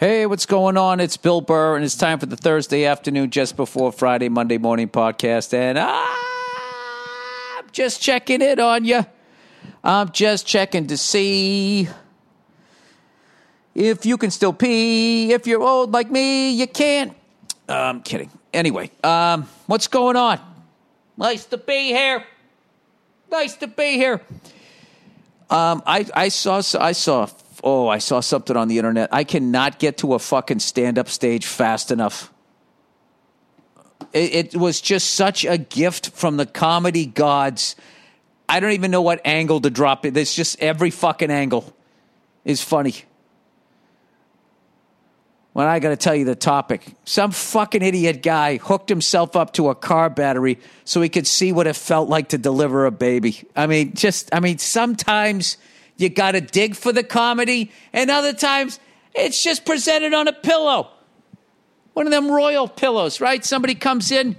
[0.00, 0.98] Hey, what's going on?
[0.98, 4.88] It's Bill Burr, and it's time for the Thursday afternoon, just before Friday, Monday morning
[4.88, 5.52] podcast.
[5.52, 9.04] And I'm just checking in on you.
[9.84, 11.86] I'm just checking to see
[13.74, 15.34] if you can still pee.
[15.34, 17.12] If you're old like me, you can't.
[17.68, 18.30] Uh, I'm kidding.
[18.54, 20.40] Anyway, um, what's going on?
[21.18, 22.24] Nice to be here.
[23.30, 24.22] Nice to be here.
[25.50, 27.26] Um, I, I saw I saw
[27.62, 29.08] oh I saw something on the internet.
[29.12, 32.32] I cannot get to a fucking stand up stage fast enough.
[34.12, 37.76] It, it was just such a gift from the comedy gods.
[38.48, 40.14] I don't even know what angle to drop it.
[40.14, 41.72] There's just every fucking angle
[42.44, 42.94] is funny.
[45.52, 49.52] When I got to tell you the topic, some fucking idiot guy hooked himself up
[49.54, 52.92] to a car battery so he could see what it felt like to deliver a
[52.92, 53.44] baby.
[53.56, 55.56] I mean, just, I mean, sometimes
[56.00, 58.80] you got to dig for the comedy, and other times
[59.14, 60.90] it's just presented on a pillow.
[61.94, 63.44] One of them royal pillows, right?
[63.44, 64.36] Somebody comes in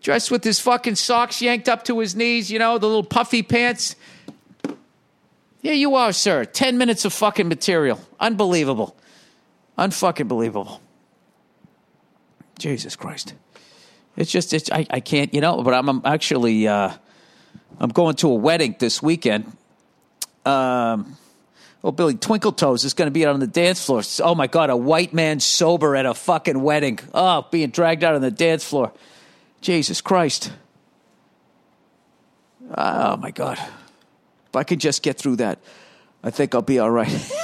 [0.00, 3.42] dressed with his fucking socks yanked up to his knees, you know, the little puffy
[3.42, 3.96] pants.
[5.62, 6.44] Here you are, sir.
[6.44, 8.00] 10 minutes of fucking material.
[8.18, 8.96] Unbelievable.
[9.78, 10.80] Unfucking believable.
[12.58, 13.34] Jesus Christ.
[14.16, 16.92] It's just, it's, I, I can't, you know, but I'm, I'm actually, uh,
[17.78, 19.56] I'm going to a wedding this weekend.
[20.44, 21.16] Um,
[21.84, 24.02] oh, Billy Twinkletoes is going to be out on the dance floor.
[24.20, 26.98] Oh my God, a white man sober at a fucking wedding.
[27.12, 28.92] Oh, being dragged out on the dance floor.
[29.60, 30.52] Jesus Christ.
[32.74, 33.58] Oh my God.
[33.58, 35.58] If I could just get through that,
[36.22, 37.08] I think I'll be all right.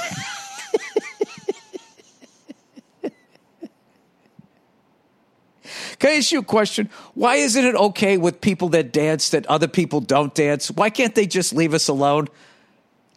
[5.99, 6.89] Can I ask you a question?
[7.15, 10.69] Why isn't it okay with people that dance that other people don't dance?
[10.69, 12.27] Why can't they just leave us alone?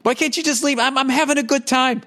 [0.02, 0.78] Why can't you just leave?
[0.78, 2.02] I'm, I'm having a good time.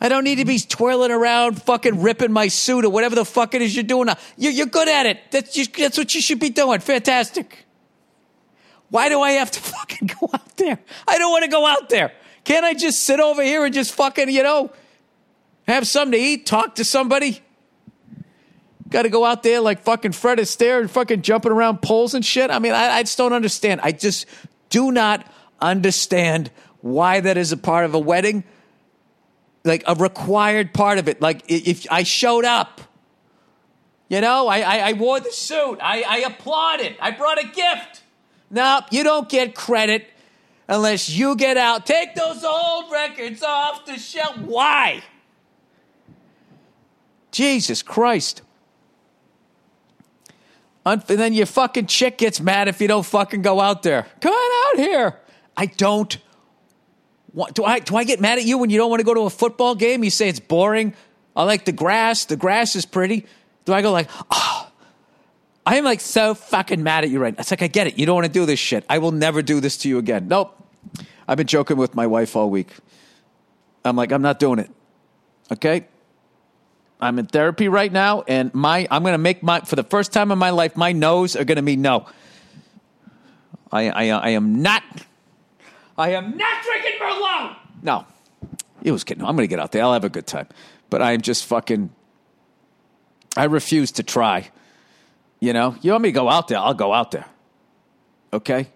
[0.00, 3.54] I don't need to be twirling around, fucking ripping my suit or whatever the fuck
[3.54, 4.08] it is you're doing.
[4.36, 5.18] You're, you're good at it.
[5.30, 6.78] That's, that's what you should be doing.
[6.80, 7.66] Fantastic.
[8.90, 10.78] Why do I have to fucking go out there?
[11.06, 12.12] I don't want to go out there.
[12.44, 14.70] Can't I just sit over here and just fucking, you know,
[15.66, 17.42] have something to eat, talk to somebody?
[18.88, 22.24] Got to go out there like fucking Fred Astaire and fucking jumping around poles and
[22.24, 22.50] shit.
[22.50, 23.80] I mean, I, I just don't understand.
[23.82, 24.26] I just
[24.70, 28.44] do not understand why that is a part of a wedding,
[29.64, 31.20] like a required part of it.
[31.20, 32.80] Like if I showed up,
[34.08, 38.02] you know, I, I, I wore the suit, I, I applauded, I brought a gift.
[38.50, 40.08] No, you don't get credit
[40.66, 41.84] unless you get out.
[41.84, 44.38] Take those old records off the shelf.
[44.38, 45.02] Why?
[47.30, 48.42] Jesus Christ.
[50.86, 54.06] And then your fucking chick gets mad if you don't fucking go out there.
[54.20, 55.20] Come on out here.
[55.58, 56.16] I don't
[57.34, 59.12] want, do I do I get mad at you when you don't want to go
[59.12, 60.04] to a football game?
[60.04, 60.94] You say it's boring.
[61.34, 62.26] I like the grass.
[62.26, 63.26] The grass is pretty.
[63.64, 64.70] Do I go like, oh,
[65.66, 67.40] I am like so fucking mad at you right now.
[67.40, 67.98] It's like I get it.
[67.98, 68.84] You don't want to do this shit.
[68.88, 70.28] I will never do this to you again.
[70.28, 70.54] Nope.
[71.26, 72.70] I've been joking with my wife all week.
[73.84, 74.70] I'm like, I'm not doing it.
[75.52, 75.86] Okay?
[77.00, 80.12] I'm in therapy right now, and my I'm going to make my for the first
[80.12, 82.06] time in my life, my no's are going to be no.
[83.70, 84.82] I, I I am not.
[85.98, 87.56] I am not drinking Merlot.
[87.82, 88.06] No,
[88.82, 89.24] it was kidding.
[89.24, 89.82] I'm going to get out there.
[89.82, 90.48] I'll have a good time,
[90.88, 91.90] but I am just fucking.
[93.36, 94.50] I refuse to try.
[95.40, 96.58] You know, you want me to go out there?
[96.58, 97.26] I'll go out there.
[98.32, 98.68] Okay.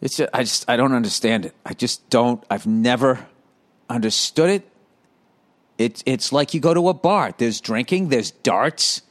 [0.00, 1.54] It's just, I just I don't understand it.
[1.64, 2.42] I just don't.
[2.50, 3.26] I've never
[3.88, 4.70] understood it
[5.78, 7.34] it's it's like you go to a bar.
[7.36, 8.08] There's drinking.
[8.08, 9.02] There's darts.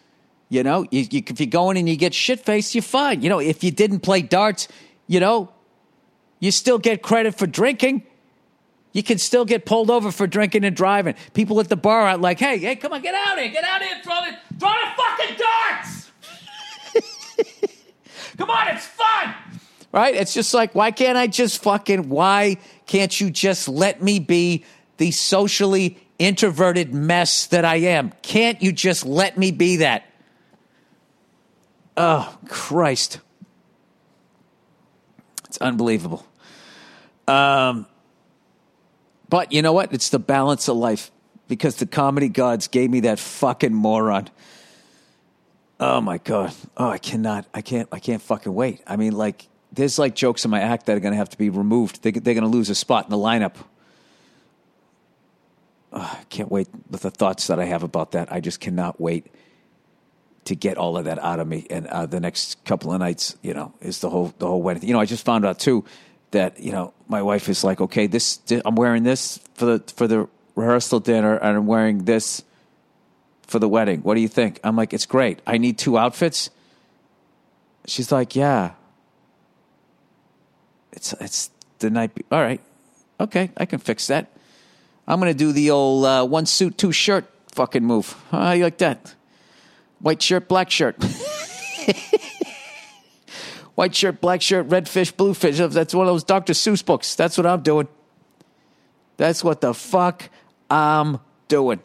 [0.49, 3.21] You know, you, you, if you go in and you get shit faced, you're fine.
[3.21, 4.67] You know, if you didn't play darts,
[5.07, 5.51] you know,
[6.45, 8.03] you still get credit for drinking.
[8.93, 11.15] You can still get pulled over for drinking and driving.
[11.33, 13.81] People at the bar are like, "Hey, hey, come on, get out here, get out
[13.81, 16.11] here, throw the throw the fucking darts."
[18.37, 19.35] come on, it's fun,
[19.91, 20.15] right?
[20.15, 22.07] It's just like, why can't I just fucking?
[22.07, 24.63] Why can't you just let me be
[24.97, 28.13] the socially introverted mess that I am.
[28.21, 30.05] Can't you just let me be that?
[31.97, 33.19] Oh, Christ.
[35.45, 36.25] It's unbelievable.
[37.27, 37.87] Um,
[39.29, 39.93] but you know what?
[39.93, 41.11] It's the balance of life
[41.47, 44.29] because the comedy gods gave me that fucking moron.
[45.79, 46.53] Oh my god.
[46.77, 47.45] Oh, I cannot.
[47.53, 47.89] I can't.
[47.91, 48.81] I can't fucking wait.
[48.87, 51.37] I mean, like, there's like jokes in my act that are going to have to
[51.37, 52.01] be removed.
[52.03, 53.55] They, they're going to lose a spot in the lineup
[55.95, 58.31] I can't wait with the thoughts that I have about that.
[58.31, 59.27] I just cannot wait
[60.43, 61.65] to get all of that out of me.
[61.69, 64.83] And uh, the next couple of nights, you know, is the whole the whole wedding.
[64.83, 65.85] You know, I just found out too
[66.35, 70.07] that you know my wife is like, okay, this I'm wearing this for the for
[70.07, 72.43] the rehearsal dinner, and I'm wearing this
[73.47, 74.01] for the wedding.
[74.01, 74.59] What do you think?
[74.63, 75.39] I'm like, it's great.
[75.47, 76.49] I need two outfits.
[77.87, 78.71] She's like, yeah.
[80.91, 81.49] It's it's
[81.79, 82.15] the night.
[82.15, 82.61] Be- All right,
[83.19, 84.31] okay, I can fix that.
[85.07, 88.15] I'm gonna do the old uh, one suit, two shirt fucking move.
[88.31, 89.13] How you like that?
[89.99, 90.95] White shirt, black shirt.
[93.75, 95.57] White shirt, black shirt, red fish, blue fish.
[95.57, 96.53] That's one of those Dr.
[96.53, 97.15] Seuss books.
[97.15, 97.87] That's what I'm doing.
[99.17, 100.29] That's what the fuck
[100.69, 101.81] I'm doing.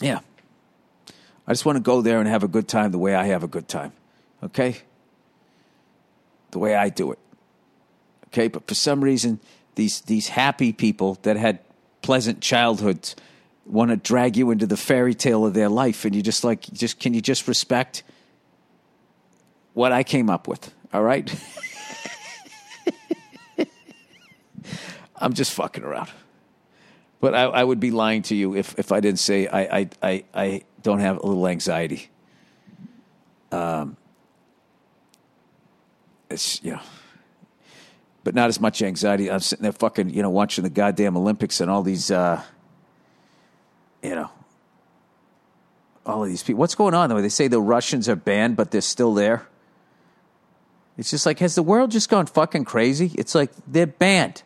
[0.00, 0.20] Yeah.
[1.46, 3.42] I just want to go there and have a good time the way I have
[3.42, 3.92] a good time.
[4.42, 4.76] Okay?
[6.52, 7.18] The way I do it.
[8.28, 8.48] Okay?
[8.48, 9.40] But for some reason,
[9.74, 11.58] these, these happy people that had
[12.02, 13.14] pleasant childhoods
[13.66, 16.04] want to drag you into the fairy tale of their life.
[16.04, 18.02] And you're just like, just can you just respect
[19.80, 20.72] what I came up with?
[20.92, 21.34] All right?
[25.16, 26.10] I'm just fucking around.
[27.18, 29.88] But I, I, would be lying to you if, if I didn't say I, I,
[30.02, 32.10] I, I don't have a little anxiety.
[33.52, 33.96] Um,
[36.30, 36.80] it's, you know,
[38.22, 39.30] but not as much anxiety.
[39.30, 42.42] I'm sitting there fucking, you know, watching the goddamn Olympics and all these, uh,
[44.02, 44.30] you know,
[46.04, 46.60] all of these people.
[46.60, 47.08] What's going on?
[47.08, 49.46] Though they say the Russians are banned, but they're still there.
[51.00, 53.10] It's just like, has the world just gone fucking crazy?
[53.16, 54.42] It's like they're banned.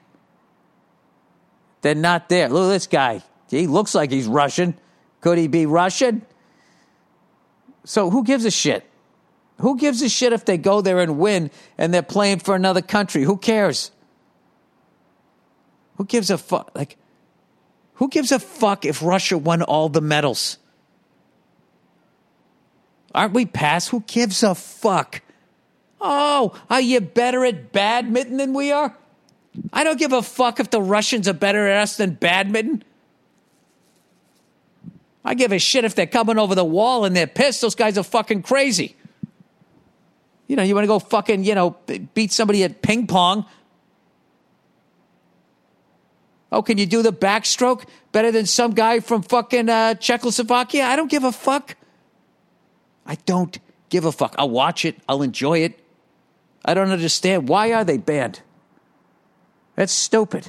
[1.82, 2.48] They're not there.
[2.48, 3.24] Look at this guy.
[3.50, 4.78] He looks like he's Russian.
[5.20, 6.24] Could he be Russian?
[7.82, 8.88] So who gives a shit?
[9.58, 12.82] Who gives a shit if they go there and win and they're playing for another
[12.82, 13.24] country?
[13.24, 13.90] Who cares?
[15.96, 16.70] Who gives a fuck?
[16.76, 16.96] Like,
[17.94, 20.58] who gives a fuck if Russia won all the medals?
[23.12, 23.88] Aren't we past?
[23.88, 25.20] Who gives a fuck?
[26.06, 28.94] Oh, are you better at badminton than we are?
[29.72, 32.84] I don't give a fuck if the Russians are better at us than badminton.
[35.24, 37.62] I give a shit if they're coming over the wall and they're pissed.
[37.62, 38.96] Those guys are fucking crazy.
[40.46, 41.76] You know, you want to go fucking, you know,
[42.12, 43.46] beat somebody at ping pong.
[46.52, 50.84] Oh, can you do the backstroke better than some guy from fucking uh, Czechoslovakia?
[50.84, 51.76] I don't give a fuck.
[53.06, 53.58] I don't
[53.88, 54.34] give a fuck.
[54.36, 54.96] I'll watch it.
[55.08, 55.80] I'll enjoy it.
[56.64, 57.49] I don't understand.
[57.49, 58.40] Why are they banned?
[59.76, 60.49] That's stupid.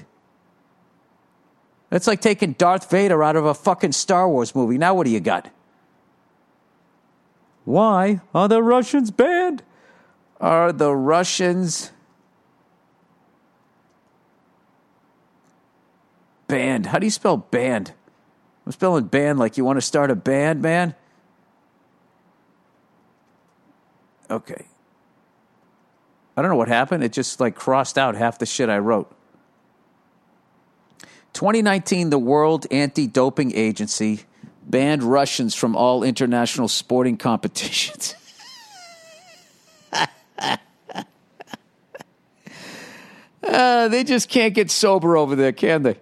[1.90, 4.78] That's like taking Darth Vader out of a fucking Star Wars movie.
[4.78, 5.50] Now what do you got?
[7.64, 9.64] Why are the Russians banned?
[10.40, 11.92] Are the Russians
[16.48, 16.88] banned?
[16.88, 17.94] How do you spell banned?
[18.66, 20.96] I'm spelling banned like you want to start a band, man.
[24.30, 24.66] Okay.
[26.38, 27.04] I don't know what happened.
[27.04, 29.12] It just like crossed out half the shit I wrote.
[31.34, 34.22] 2019, the World Anti Doping Agency
[34.64, 38.16] banned Russians from all international sporting competitions.
[43.44, 45.98] uh, they just can't get sober over there, can they?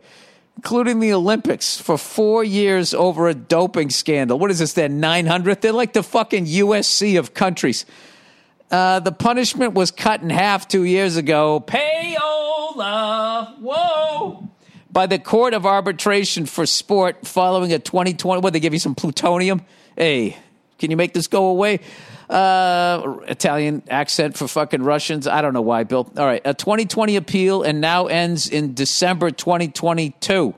[0.58, 4.38] Including the Olympics for four years over a doping scandal.
[4.40, 5.62] What is this, their 900th?
[5.62, 7.86] They're like the fucking USC of countries.
[8.72, 11.64] Uh, the punishment was cut in half two years ago.
[11.66, 14.50] Payola, whoa,
[14.92, 18.42] by the Court of Arbitration for Sport following a 2020.
[18.42, 19.62] What they give you some plutonium?
[19.98, 20.38] Hey,
[20.80, 21.80] can you make this go away?
[22.30, 25.28] Uh, Italian accent for fucking Russians.
[25.28, 26.12] I don't know why, Bill.
[26.18, 30.56] All right, a 2020 appeal and now ends in December 2022.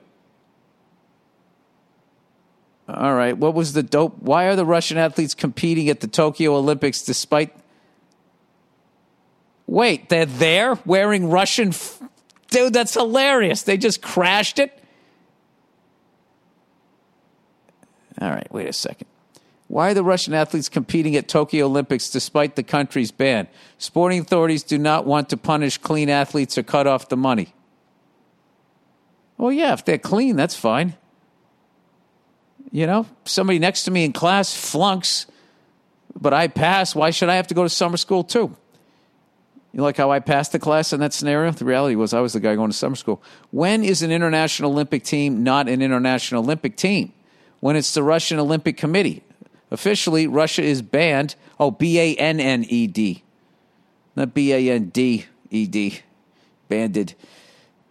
[2.88, 4.20] All right, what was the dope?
[4.20, 7.51] Why are the Russian athletes competing at the Tokyo Olympics despite
[9.67, 11.69] Wait, they're there wearing Russian.
[11.69, 12.01] F-
[12.50, 13.63] Dude, that's hilarious.
[13.63, 14.77] They just crashed it.
[18.22, 19.07] All right, wait a second.
[19.67, 23.48] Why are the Russian athletes competing at Tokyo Olympics despite the country's ban?
[23.77, 27.53] Sporting authorities do not want to punish clean athletes or cut off the money.
[29.38, 30.95] Well, yeah, if they're clean, that's fine.
[32.72, 35.25] You know, somebody next to me in class flunks,
[36.15, 36.95] but I pass.
[36.95, 38.55] Why should I have to go to summer school too?
[39.75, 41.51] You like how I passed the class in that scenario?
[41.51, 43.22] The reality was I was the guy going to summer school.
[43.51, 47.12] When is an international Olympic team not an international Olympic team?
[47.60, 49.22] When it's the Russian Olympic Committee.
[49.72, 51.36] Officially, Russia is banned.
[51.60, 53.24] Oh, B A N N E D.
[54.15, 56.00] Not B A N D E D.
[56.70, 57.13] Banded.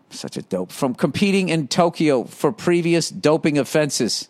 [0.09, 0.73] Such a dope.
[0.73, 4.29] From competing in Tokyo for previous doping offenses.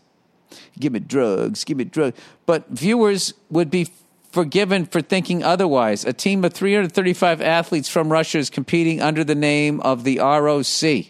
[0.77, 2.19] Give me drugs, give me drugs.
[2.47, 3.93] But viewers would be
[4.35, 6.05] forgiven for thinking otherwise.
[6.05, 11.07] A team of 335 athletes from Russia is competing under the name of the ROC.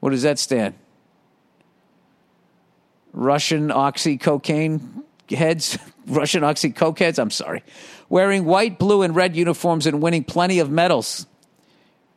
[0.00, 0.74] What does that stand?
[3.12, 7.18] Russian oxy cocaine heads, Russian oxy coke heads.
[7.18, 7.64] I'm sorry,
[8.08, 11.26] wearing white, blue, and red uniforms and winning plenty of medals.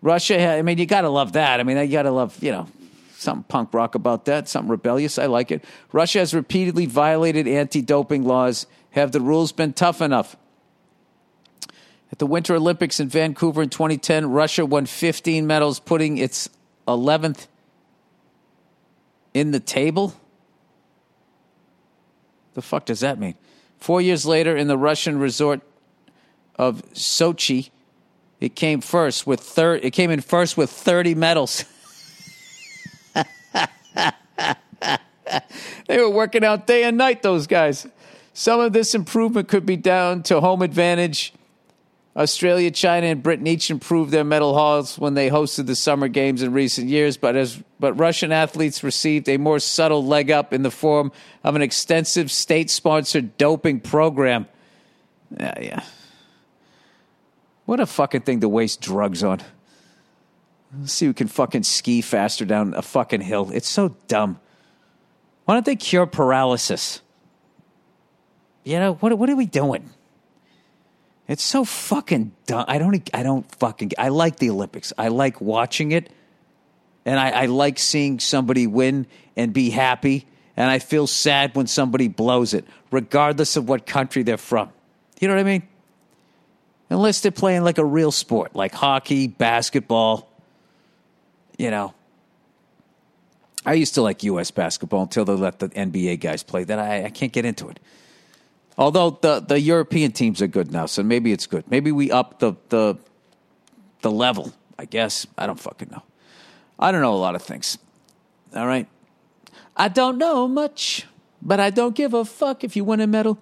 [0.01, 1.59] Russia, I mean, you got to love that.
[1.59, 2.67] I mean, you got to love, you know,
[3.13, 5.17] something punk rock about that, something rebellious.
[5.17, 5.63] I like it.
[5.93, 8.67] Russia has repeatedly violated anti doping laws.
[8.91, 10.35] Have the rules been tough enough?
[12.11, 16.49] At the Winter Olympics in Vancouver in 2010, Russia won 15 medals, putting its
[16.87, 17.47] 11th
[19.33, 20.13] in the table.
[22.53, 23.35] The fuck does that mean?
[23.77, 25.61] Four years later, in the Russian resort
[26.55, 27.69] of Sochi,
[28.41, 31.63] it came first with thir- It came in first with thirty medals.
[35.87, 37.21] they were working out day and night.
[37.21, 37.87] Those guys.
[38.41, 41.31] Some of this improvement could be down to home advantage.
[42.15, 46.41] Australia, China, and Britain each improved their medal hauls when they hosted the summer games
[46.41, 50.63] in recent years, but as but Russian athletes received a more subtle leg up in
[50.63, 51.11] the form
[51.43, 54.47] of an extensive state-sponsored doping program.
[55.39, 55.83] Yeah, yeah.
[57.65, 59.39] What a fucking thing to waste drugs on.
[60.79, 63.51] Let's see who can fucking ski faster down a fucking hill.
[63.53, 64.39] It's so dumb.
[65.45, 67.01] Why don't they cure paralysis?
[68.63, 69.89] You know, what, what are we doing?
[71.27, 72.65] It's so fucking dumb.
[72.67, 74.91] I don't, I don't fucking, I like the Olympics.
[74.97, 76.11] I like watching it.
[77.05, 80.27] And I, I like seeing somebody win and be happy.
[80.57, 84.69] And I feel sad when somebody blows it, regardless of what country they're from.
[85.19, 85.63] You know what I mean?
[86.89, 90.29] Unless they're playing like a real sport, like hockey, basketball.
[91.57, 91.93] You know,
[93.65, 94.51] I used to like U.S.
[94.51, 96.65] basketball until they let the NBA guys play.
[96.65, 97.79] That I, I can't get into it.
[98.77, 101.69] Although the, the European teams are good now, so maybe it's good.
[101.69, 102.97] Maybe we up the, the
[104.01, 104.53] the level.
[104.79, 106.03] I guess I don't fucking know.
[106.79, 107.77] I don't know a lot of things.
[108.55, 108.87] All right,
[109.75, 111.05] I don't know much,
[111.41, 113.37] but I don't give a fuck if you win a medal.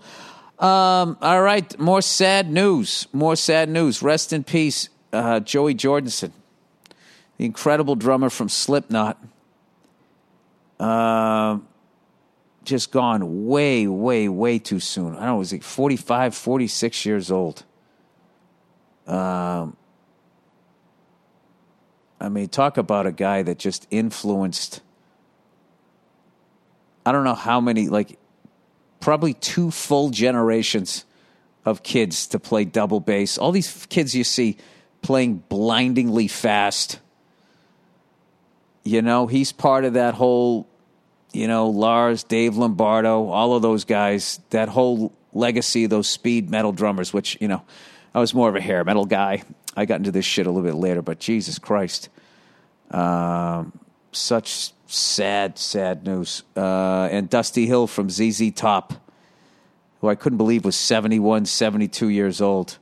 [0.59, 3.07] Um, all right, more sad news.
[3.13, 4.01] More sad news.
[4.01, 6.31] Rest in peace, uh, Joey Jordison,
[7.38, 9.24] the incredible drummer from Slipknot.
[10.79, 11.59] Uh,
[12.70, 15.16] just gone way, way, way too soon.
[15.16, 17.64] I don't know, was he 45, 46 years old?
[19.08, 19.76] Um,
[22.22, 24.82] I mean, talk about a guy that just influenced.
[27.06, 28.20] I don't know how many, like,
[29.00, 31.06] probably two full generations
[31.66, 33.38] of kids to play double bass.
[33.38, 34.58] All these kids you see
[35.02, 37.00] playing blindingly fast.
[38.84, 40.68] You know, he's part of that whole,
[41.31, 46.71] you know, Lars, Dave Lombardo, all of those guys, that whole legacy those speed metal
[46.71, 47.63] drummers, which, you know,
[48.13, 49.43] I was more of a hair metal guy.
[49.75, 52.09] I got into this shit a little bit later, but Jesus Christ.
[52.89, 53.77] Um,
[54.12, 56.43] such sad, sad news.
[56.57, 58.93] Uh, and Dusty Hill from ZZ Top,
[60.01, 62.79] who I couldn't believe was 71, 72 years old,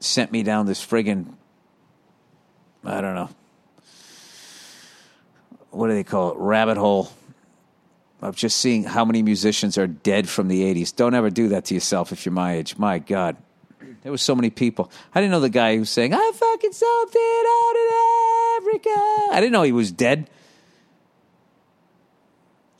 [0.00, 1.32] sent me down this friggin',
[2.84, 3.30] I don't know,
[5.70, 6.38] what do they call it?
[6.38, 7.10] Rabbit hole
[8.24, 10.96] of just seeing how many musicians are dead from the 80s.
[10.96, 12.78] Don't ever do that to yourself if you're my age.
[12.78, 13.36] My God.
[14.02, 14.90] There was so many people.
[15.14, 19.28] I didn't know the guy who was saying, I fucking something out in Africa.
[19.32, 20.30] I didn't know he was dead.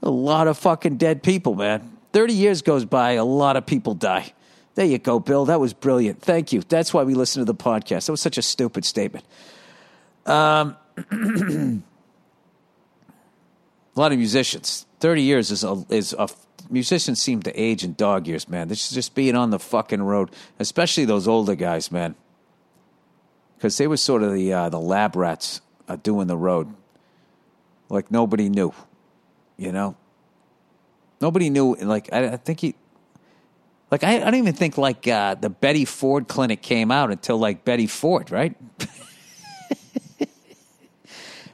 [0.02, 1.98] A lot of fucking dead people, man.
[2.14, 4.32] 30 years goes by, a lot of people die.
[4.76, 5.44] There you go, Bill.
[5.44, 6.22] That was brilliant.
[6.22, 6.62] Thank you.
[6.62, 8.06] That's why we listen to the podcast.
[8.06, 9.26] That was such a stupid statement.
[10.24, 10.76] Um,
[13.94, 14.86] a lot of musicians.
[15.04, 16.26] 30 years is a, is a
[16.70, 18.68] musicians seem to age in dog years, man.
[18.68, 22.14] This is just being on the fucking road, especially those older guys, man.
[23.54, 26.72] Because they were sort of the uh, the lab rats uh, doing the road,
[27.90, 28.72] like nobody knew,
[29.58, 29.94] you know.
[31.20, 31.74] Nobody knew.
[31.74, 32.74] Like I, I think he,
[33.90, 37.36] like I, I don't even think like uh, the Betty Ford clinic came out until
[37.36, 38.56] like Betty Ford, right?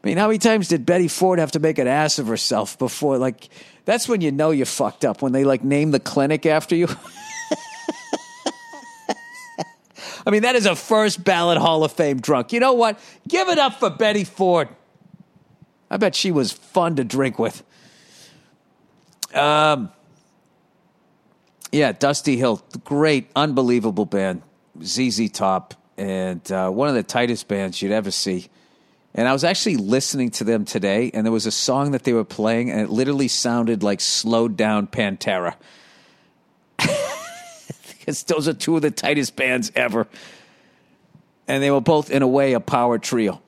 [0.03, 2.79] I mean, how many times did Betty Ford have to make an ass of herself
[2.79, 3.19] before?
[3.19, 3.51] Like,
[3.85, 6.89] that's when you know you fucked up when they like name the clinic after you.
[10.27, 12.53] I mean, that is a first ballot Hall of Fame drunk.
[12.53, 12.99] You know what?
[13.29, 14.69] Give it up for Betty Ford.
[15.91, 17.63] I bet she was fun to drink with.
[19.35, 19.91] Um,
[21.73, 24.43] yeah, Dusty Hill, great, unbelievable band,
[24.83, 28.49] ZZ Top, and uh, one of the tightest bands you'd ever see.
[29.15, 32.13] And I was actually listening to them today, and there was a song that they
[32.13, 35.57] were playing, and it literally sounded like slowed down Pantera.
[37.99, 40.07] because those are two of the tightest bands ever.
[41.47, 43.41] And they were both, in a way, a power trio,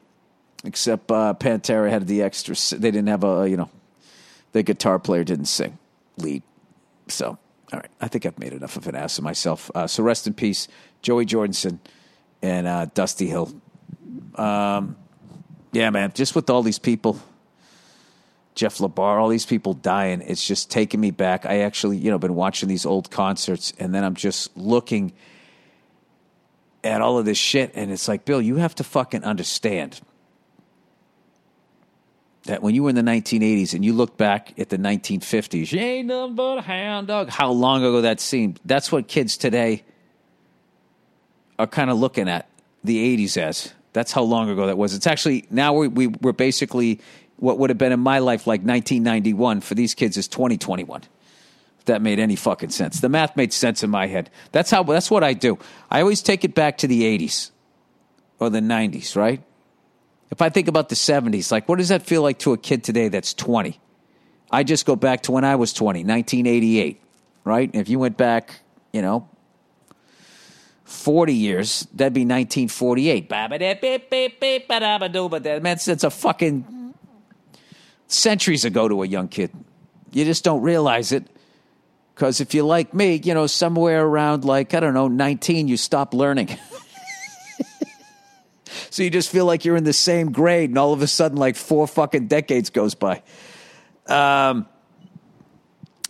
[0.64, 2.54] except uh, Pantera had the extra.
[2.78, 3.70] They didn't have a, you know,
[4.52, 5.78] the guitar player didn't sing
[6.16, 6.42] lead.
[7.08, 7.38] So,
[7.72, 9.70] all right, I think I've made enough of an ass of myself.
[9.74, 10.68] Uh, so, rest in peace,
[11.00, 11.78] Joey Jordison
[12.42, 13.52] and uh, Dusty Hill.
[14.34, 14.96] Um,
[15.72, 17.20] yeah, man, just with all these people
[18.54, 20.20] Jeff LaBar, all these people dying.
[20.20, 21.46] It's just taking me back.
[21.46, 25.12] I actually, you know, been watching these old concerts, and then I'm just looking
[26.84, 30.00] at all of this shit, and it's like, Bill, you have to fucking understand
[32.44, 35.78] that when you were in the 1980s and you look back at the 1950s, you
[35.78, 37.30] ain't nothing but a hound dog.
[37.30, 38.60] How long ago that seemed.
[38.64, 39.84] That's what kids today
[41.58, 42.48] are kind of looking at
[42.82, 43.72] the 80s as.
[43.92, 44.94] That's how long ago that was.
[44.94, 47.00] It's actually now we, we we're basically
[47.36, 51.02] what would have been in my life like 1991 for these kids is 2021.
[51.80, 53.00] If that made any fucking sense.
[53.00, 54.30] The math made sense in my head.
[54.52, 55.58] That's how that's what I do.
[55.90, 57.50] I always take it back to the 80s
[58.38, 59.42] or the 90s, right?
[60.30, 62.84] If I think about the 70s, like what does that feel like to a kid
[62.84, 63.78] today that's 20?
[64.50, 67.00] I just go back to when I was 20, 1988,
[67.44, 67.70] right?
[67.72, 68.60] If you went back,
[68.92, 69.28] you know,
[70.92, 73.28] 40 years, that'd be 1948.
[73.28, 73.60] But
[75.44, 76.94] that meant it's a fucking
[78.06, 79.50] centuries ago to a young kid.
[80.12, 81.26] You just don't realize it.
[82.14, 85.78] Because if you're like me, you know, somewhere around like, I don't know, 19, you
[85.78, 86.56] stop learning.
[88.90, 91.38] so you just feel like you're in the same grade, and all of a sudden,
[91.38, 93.22] like four fucking decades goes by.
[94.06, 94.68] Um,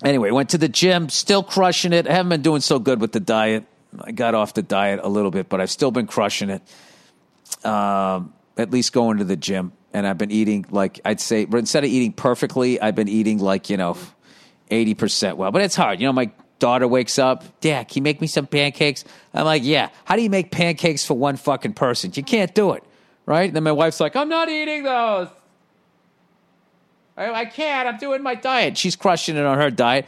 [0.03, 2.09] anyway, went to the gym, still crushing it.
[2.09, 3.65] I haven't been doing so good with the diet.
[4.01, 6.63] I got off the diet a little bit, but I've still been crushing it.
[7.67, 11.59] Um, at least going to the gym and I've been eating like I'd say, but
[11.59, 13.97] instead of eating perfectly, I've been eating like you know,
[14.71, 15.51] eighty percent well.
[15.51, 16.01] But it's hard.
[16.01, 19.05] You know, my daughter wakes up, Dad, can you make me some pancakes?
[19.35, 19.91] I'm like, Yeah.
[20.05, 22.13] How do you make pancakes for one fucking person?
[22.15, 22.85] You can't do it,
[23.27, 23.47] right?
[23.47, 25.29] And then my wife's like, I'm not eating those.
[27.17, 27.89] I, I can't.
[27.89, 28.79] I'm doing my diet.
[28.79, 30.07] She's crushing it on her diet.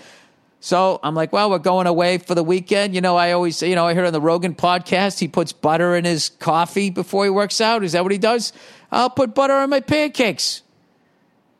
[0.64, 2.94] So I'm like, well, we're going away for the weekend.
[2.94, 5.94] You know, I always, you know, I heard on the Rogan podcast, he puts butter
[5.94, 7.84] in his coffee before he works out.
[7.84, 8.54] Is that what he does?
[8.90, 10.62] I'll put butter on my pancakes.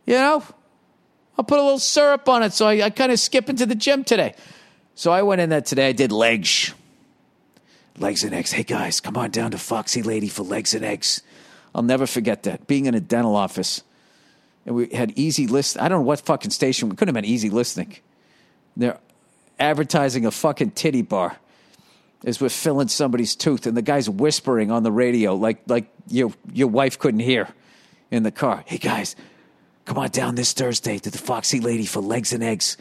[0.06, 0.42] You know,
[1.36, 2.54] I'll put a little syrup on it.
[2.54, 4.34] So I, I kind of skip into the gym today.
[4.94, 5.90] So I went in there today.
[5.90, 6.72] I did legs,
[7.98, 8.52] legs and eggs.
[8.52, 11.20] Hey guys, come on down to Foxy Lady for legs and eggs.
[11.74, 12.66] I'll never forget that.
[12.66, 13.82] Being in a dental office,
[14.64, 15.78] and we had easy list.
[15.78, 16.88] I don't know what fucking station.
[16.88, 17.98] We couldn't have been easy listening.
[18.76, 18.98] They're
[19.58, 21.36] advertising a fucking titty bar
[22.24, 26.32] is we're filling somebody's tooth and the guy's whispering on the radio like like your
[26.52, 27.48] your wife couldn't hear
[28.10, 28.64] in the car.
[28.66, 29.14] Hey guys,
[29.84, 32.76] come on down this Thursday to the Foxy Lady for legs and eggs.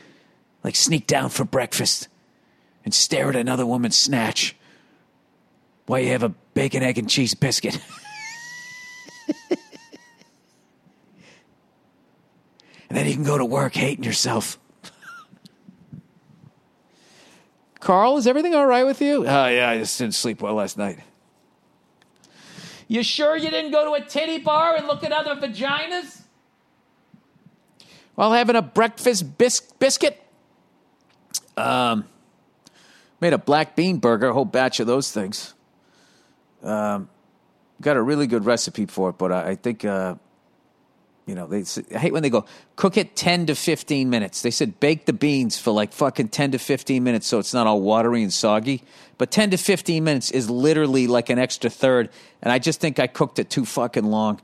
[0.63, 2.07] Like sneak down for breakfast
[2.85, 4.55] and stare at another woman's snatch
[5.85, 7.77] while you have a bacon, egg, and cheese biscuit.
[9.49, 9.57] and
[12.89, 14.57] then you can go to work hating yourself.
[17.83, 19.27] Carl, is everything all right with you?
[19.27, 20.99] Oh, yeah, I just didn't sleep well last night.
[22.87, 26.21] You sure you didn't go to a titty bar and look at other vaginas?
[28.15, 30.23] While having a breakfast bis- biscuit?
[31.57, 32.05] Um,
[33.19, 35.53] made a black bean burger, a whole batch of those things.
[36.63, 37.09] Um,
[37.81, 40.15] got a really good recipe for it, but I, I think uh,
[41.25, 41.63] you know, they
[41.95, 44.41] I hate when they go cook it 10 to 15 minutes.
[44.41, 47.65] They said bake the beans for like fucking 10 to 15 minutes so it's not
[47.65, 48.83] all watery and soggy.
[49.17, 52.09] But 10 to 15 minutes is literally like an extra third.
[52.41, 54.41] And I just think I cooked it too fucking long.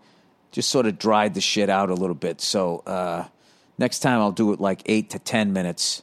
[0.52, 2.40] Just sort of dried the shit out a little bit.
[2.40, 3.26] So uh,
[3.78, 6.02] next time I'll do it like 8 to 10 minutes.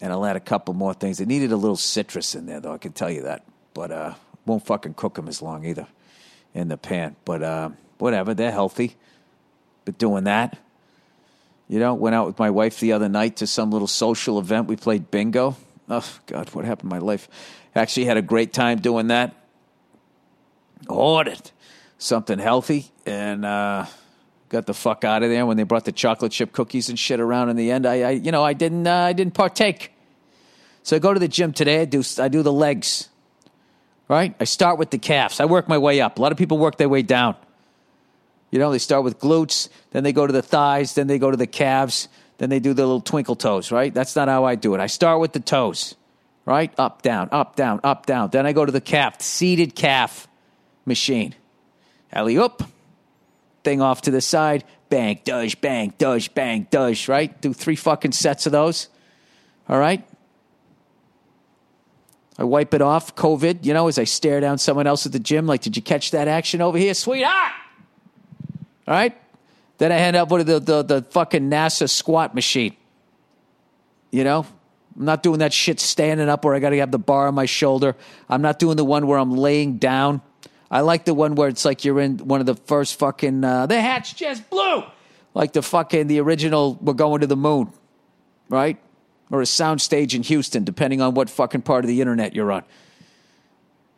[0.00, 1.20] And I'll add a couple more things.
[1.20, 3.44] It needed a little citrus in there, though, I can tell you that.
[3.72, 5.86] But uh, won't fucking cook them as long either
[6.52, 7.16] in the pan.
[7.24, 8.96] But uh, whatever, they're healthy
[9.84, 10.58] but doing that.
[11.68, 14.68] You know, went out with my wife the other night to some little social event.
[14.68, 15.56] We played bingo.
[15.88, 17.28] Oh, God, what happened to my life?
[17.74, 19.34] Actually, had a great time doing that.
[20.88, 21.50] Ordered
[21.98, 23.86] something healthy and uh,
[24.50, 27.18] got the fuck out of there when they brought the chocolate chip cookies and shit
[27.18, 27.86] around in the end.
[27.86, 29.92] I, I you know, I didn't, uh, I didn't partake.
[30.82, 31.80] So I go to the gym today.
[31.80, 33.08] I do, I do the legs.
[34.06, 34.34] Right?
[34.38, 35.40] I start with the calves.
[35.40, 36.18] I work my way up.
[36.18, 37.36] A lot of people work their way down.
[38.54, 41.28] You know, they start with glutes, then they go to the thighs, then they go
[41.28, 42.06] to the calves,
[42.38, 43.92] then they do the little twinkle toes, right?
[43.92, 44.80] That's not how I do it.
[44.80, 45.96] I start with the toes,
[46.46, 46.72] right?
[46.78, 48.30] Up, down, up, down, up, down.
[48.30, 50.28] Then I go to the calf, seated calf
[50.86, 51.34] machine.
[52.12, 52.62] Alley up,
[53.64, 57.40] thing off to the side, bang, dush, bang, dush, bang, dush, right?
[57.40, 58.86] Do three fucking sets of those.
[59.68, 60.06] All right?
[62.38, 65.18] I wipe it off, COVID, you know, as I stare down someone else at the
[65.18, 67.63] gym, like, did you catch that action over here, sweetheart?
[68.86, 69.16] All right?
[69.78, 72.76] Then I end up with the, the, the fucking NASA squat machine.
[74.10, 74.46] You know?
[74.96, 77.34] I'm not doing that shit standing up where I got to have the bar on
[77.34, 77.96] my shoulder.
[78.28, 80.22] I'm not doing the one where I'm laying down.
[80.70, 83.66] I like the one where it's like you're in one of the first fucking, uh,
[83.66, 84.84] the hatch just blew.
[85.32, 87.72] Like the fucking, the original, we're going to the moon,
[88.48, 88.78] right?
[89.30, 92.62] Or a soundstage in Houston, depending on what fucking part of the internet you're on.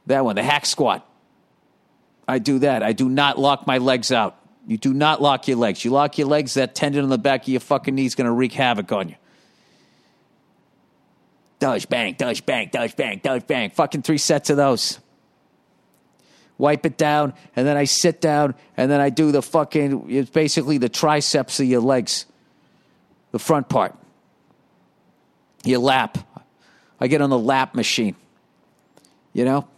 [0.07, 1.07] That one, the hack squat.
[2.27, 2.83] I do that.
[2.83, 4.39] I do not lock my legs out.
[4.67, 5.85] You do not lock your legs.
[5.85, 8.27] You lock your legs, that tendon on the back of your fucking knee is going
[8.27, 9.15] to wreak havoc on you.
[11.59, 13.71] Dodge, bang, dodge, bang, dodge, bang, dodge, bang.
[13.71, 14.99] Fucking three sets of those.
[16.59, 20.31] Wipe it down, and then I sit down, and then I do the fucking, it's
[20.31, 22.27] basically the triceps of your legs,
[23.31, 23.95] the front part.
[25.65, 26.19] Your lap.
[27.01, 28.17] I get on the lap machine.
[29.33, 29.69] You know?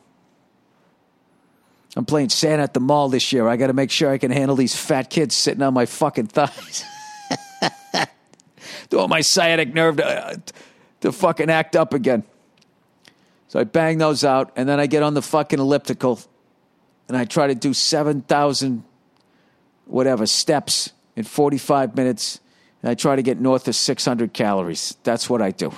[1.99, 3.49] I'm playing Santa at the mall this year.
[3.49, 6.29] I got to make sure I can handle these fat kids sitting on my fucking
[6.29, 6.85] thighs.
[8.89, 10.37] Do all my sciatic nerve to, uh,
[11.01, 12.23] to fucking act up again.
[13.49, 16.21] So I bang those out, and then I get on the fucking elliptical,
[17.09, 18.85] and I try to do 7,000
[19.87, 22.39] whatever steps in 45 minutes,
[22.81, 24.97] and I try to get north of 600 calories.
[25.03, 25.73] That's what I do.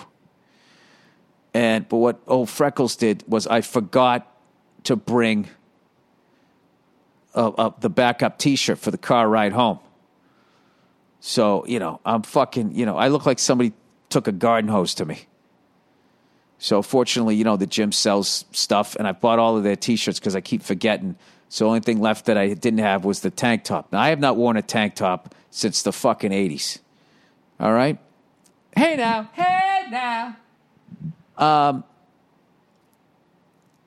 [1.55, 4.31] And but what old Freckles did was I forgot
[4.85, 5.49] to bring
[7.35, 9.79] uh, uh, the backup T-shirt for the car ride home.
[11.21, 12.75] So you know, I'm fucking.
[12.75, 13.73] You know, I look like somebody
[14.09, 15.27] took a garden hose to me.
[16.59, 20.19] So fortunately, you know, the gym sells stuff, and I bought all of their T-shirts
[20.19, 21.17] because I keep forgetting.
[21.49, 23.93] So the only thing left that I didn't have was the tank top.
[23.93, 26.79] Now I have not worn a tank top since the fucking eighties.
[27.59, 27.99] All right.
[28.77, 30.37] Hey now, hey now.
[31.37, 31.85] Um.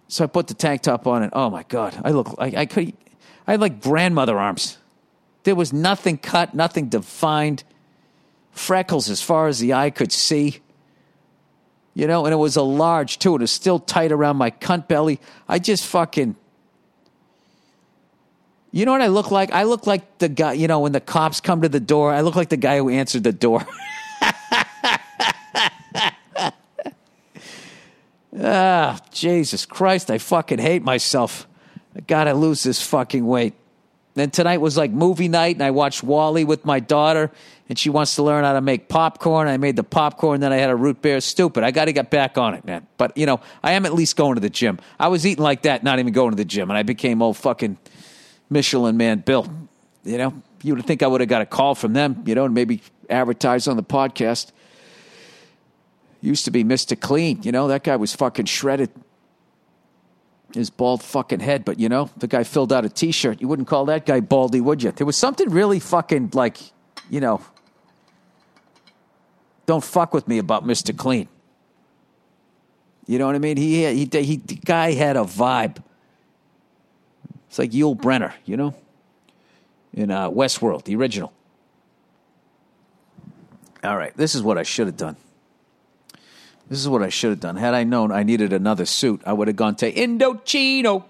[0.08, 2.66] So I put the tank top on, and oh my god, I look like I
[2.66, 2.94] could.
[3.48, 4.78] I had like grandmother arms.
[5.44, 7.64] There was nothing cut, nothing defined.
[8.52, 10.60] Freckles as far as the eye could see.
[11.94, 13.36] You know, and it was a large too.
[13.36, 15.20] It was still tight around my cunt belly.
[15.48, 16.36] I just fucking.
[18.72, 19.52] You know what I look like?
[19.52, 22.22] I look like the guy, you know, when the cops come to the door, I
[22.22, 23.68] look like the guy who answered the door.
[28.42, 31.48] ah, Jesus Christ, I fucking hate myself.
[31.96, 33.54] I gotta lose this fucking weight.
[34.16, 37.32] Then tonight was like movie night, and I watched WALL-E with my daughter,
[37.68, 39.48] and she wants to learn how to make popcorn.
[39.48, 41.20] I made the popcorn, then I had a root beer.
[41.20, 41.64] Stupid.
[41.64, 42.86] I got to get back on it, man.
[42.98, 44.80] But you know, I am at least going to the gym.
[45.00, 47.38] I was eating like that, not even going to the gym, and I became old
[47.38, 47.78] fucking
[48.50, 49.48] Michelin man Bill.
[50.04, 52.46] You know, you would think I would have got a call from them, you know,
[52.46, 54.52] and maybe advertise on the podcast.
[56.22, 57.00] Used to be Mr.
[57.00, 58.92] Clean, you know, that guy was fucking shredded
[60.54, 63.42] his bald fucking head, but you know, the guy filled out a t shirt.
[63.42, 64.92] You wouldn't call that guy baldy, would you?
[64.92, 66.58] There was something really fucking like,
[67.10, 67.42] you know,
[69.66, 70.96] don't fuck with me about Mr.
[70.96, 71.28] Clean.
[73.06, 73.58] You know what I mean?
[73.58, 75.84] He, he, he, the guy had a vibe.
[77.48, 78.74] It's like Yul Brynner, you know,
[79.94, 81.34] in uh, Westworld, the original.
[83.84, 85.18] All right, this is what I should have done.
[86.70, 87.56] This is what I should have done.
[87.56, 91.04] Had I known I needed another suit, I would have gone to Indochino.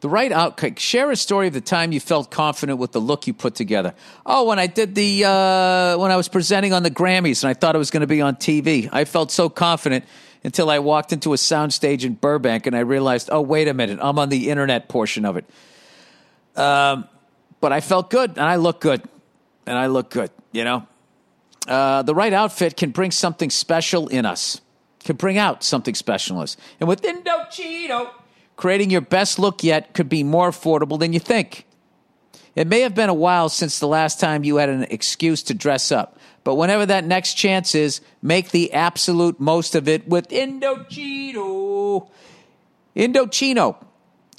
[0.00, 0.74] The right outcome.
[0.76, 3.94] Share a story of the time you felt confident with the look you put together.
[4.26, 7.54] Oh, when I did the uh, when I was presenting on the Grammys and I
[7.54, 10.04] thought it was going to be on TV, I felt so confident
[10.42, 14.00] until I walked into a soundstage in Burbank and I realized, oh wait a minute,
[14.02, 15.44] I'm on the internet portion of it.
[16.56, 17.08] Um,
[17.60, 19.02] but I felt good and I look good,
[19.66, 20.30] and I look good.
[20.50, 20.88] You know,
[21.68, 24.60] uh, the right outfit can bring something special in us,
[25.04, 26.56] can bring out something special in us.
[26.80, 28.10] And with Indochino,
[28.56, 31.66] creating your best look yet could be more affordable than you think.
[32.54, 35.54] It may have been a while since the last time you had an excuse to
[35.54, 40.28] dress up, but whenever that next chance is, make the absolute most of it with
[40.28, 42.10] Indochino.
[42.94, 43.76] Indochino.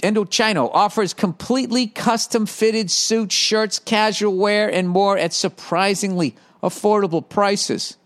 [0.03, 7.97] Indochino offers completely custom fitted suits, shirts, casual wear, and more at surprisingly affordable prices.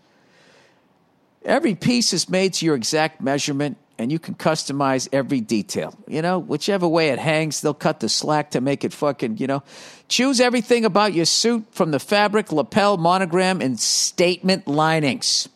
[1.44, 5.94] Every piece is made to your exact measurement and you can customize every detail.
[6.06, 9.46] You know, whichever way it hangs, they'll cut the slack to make it fucking, you
[9.46, 9.62] know.
[10.08, 15.48] Choose everything about your suit from the fabric, lapel, monogram, and statement linings.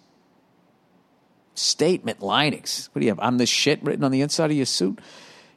[1.55, 2.89] Statement linings.
[2.93, 3.21] What do you have?
[3.21, 5.01] I'm the shit written on the inside of your suit.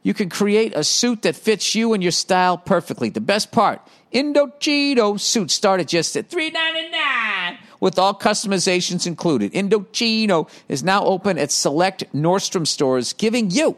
[0.04, 3.08] You can create a suit that fits you and your style perfectly.
[3.08, 3.80] The best part
[4.12, 7.35] Indochino suits start at just at $3.99
[7.80, 9.52] with all customizations included.
[9.52, 13.76] Indochino is now open at select Nordstrom stores, giving you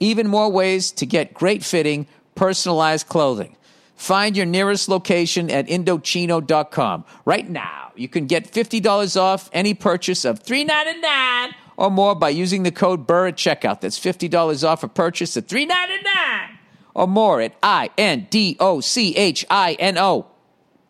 [0.00, 3.56] even more ways to get great fitting, personalized clothing.
[3.96, 7.04] Find your nearest location at Indochino.com.
[7.24, 12.62] Right now, you can get $50 off any purchase of $3.99 or more by using
[12.62, 13.80] the code BURR at checkout.
[13.80, 16.58] That's $50 off a purchase of $3.99
[16.94, 20.26] or more at I N D O C H I N O.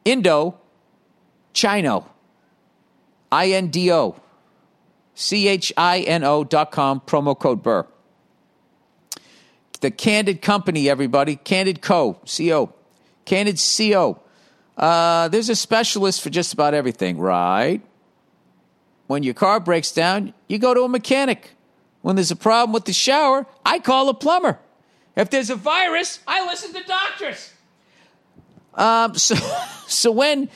[0.05, 0.59] Indo
[1.53, 2.07] Chino.
[3.31, 4.17] I N D O
[5.15, 7.87] C H I N O dot com, promo code BURR.
[9.81, 11.37] The Candid Company, everybody.
[11.37, 12.21] Candid Co.
[12.25, 12.73] C O.
[13.25, 14.21] Candid CO.
[14.77, 17.83] Uh, there's a specialist for just about everything, right?
[19.09, 21.51] When your car breaks down, you go to a mechanic.
[22.03, 24.59] When there's a problem with the shower, I call a plumber.
[25.17, 27.53] If there's a virus, I listen to doctors.
[28.75, 29.35] Um, so,
[29.89, 30.49] so when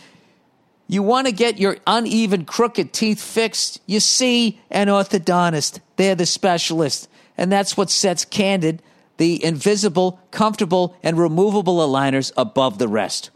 [0.92, 5.81] you want to get your uneven, crooked teeth fixed, you see an orthodontist.
[5.96, 7.09] They're the specialist.
[7.38, 8.83] And that's what sets Candid,
[9.16, 13.31] the invisible, comfortable, and removable aligners above the rest.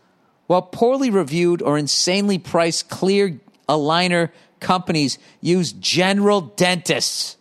[0.48, 7.38] While poorly reviewed or insanely priced clear aligner companies use general dentists,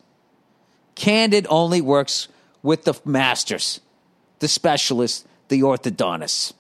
[0.96, 2.30] Candid only works
[2.64, 3.82] with the masters,
[4.40, 6.54] the specialists, the orthodontists.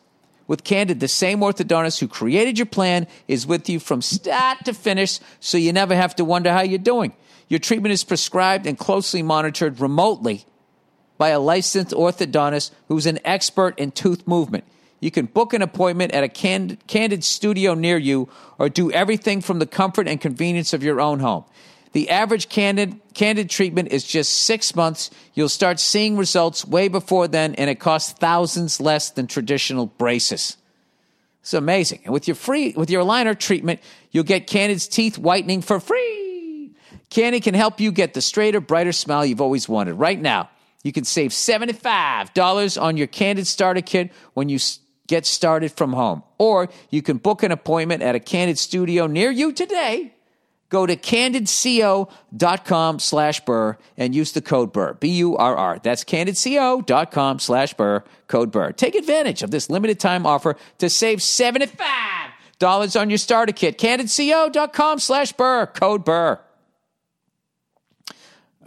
[0.47, 4.73] With Candid, the same orthodontist who created your plan is with you from start to
[4.73, 7.13] finish, so you never have to wonder how you're doing.
[7.47, 10.45] Your treatment is prescribed and closely monitored remotely
[11.17, 14.65] by a licensed orthodontist who's an expert in tooth movement.
[14.99, 19.41] You can book an appointment at a Candid, Candid studio near you or do everything
[19.41, 21.45] from the comfort and convenience of your own home.
[21.95, 25.09] The average candid, candid treatment is just six months.
[25.33, 30.57] You'll start seeing results way before then, and it costs thousands less than traditional braces.
[31.39, 32.01] It's amazing.
[32.03, 33.79] And with your free, with your aligner treatment,
[34.11, 36.75] you'll get Candid's teeth whitening for free.
[37.09, 39.93] Candid can help you get the straighter, brighter smile you've always wanted.
[39.93, 40.49] Right now,
[40.83, 44.59] you can save $75 on your Candid starter kit when you
[45.07, 46.23] get started from home.
[46.39, 50.11] Or you can book an appointment at a Candid studio near you today
[50.69, 55.79] Go to candidco.com slash burr and use the code burr, B U R R.
[55.81, 58.71] That's candidco.com slash burr, code burr.
[58.71, 63.77] Take advantage of this limited time offer to save $75 on your starter kit.
[63.77, 66.39] Candidco.com slash burr, code burr.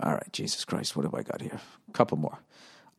[0.01, 1.61] All right, Jesus Christ, what have I got here?
[1.89, 2.39] A couple more.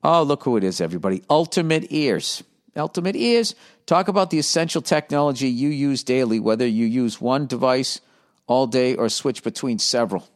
[0.04, 1.24] Oh, look who it is, everybody.
[1.30, 2.44] Ultimate Ears.
[2.76, 3.56] Ultimate Ears.
[3.86, 8.02] Talk about the essential technology you use daily, whether you use one device
[8.50, 10.28] all day or switch between several.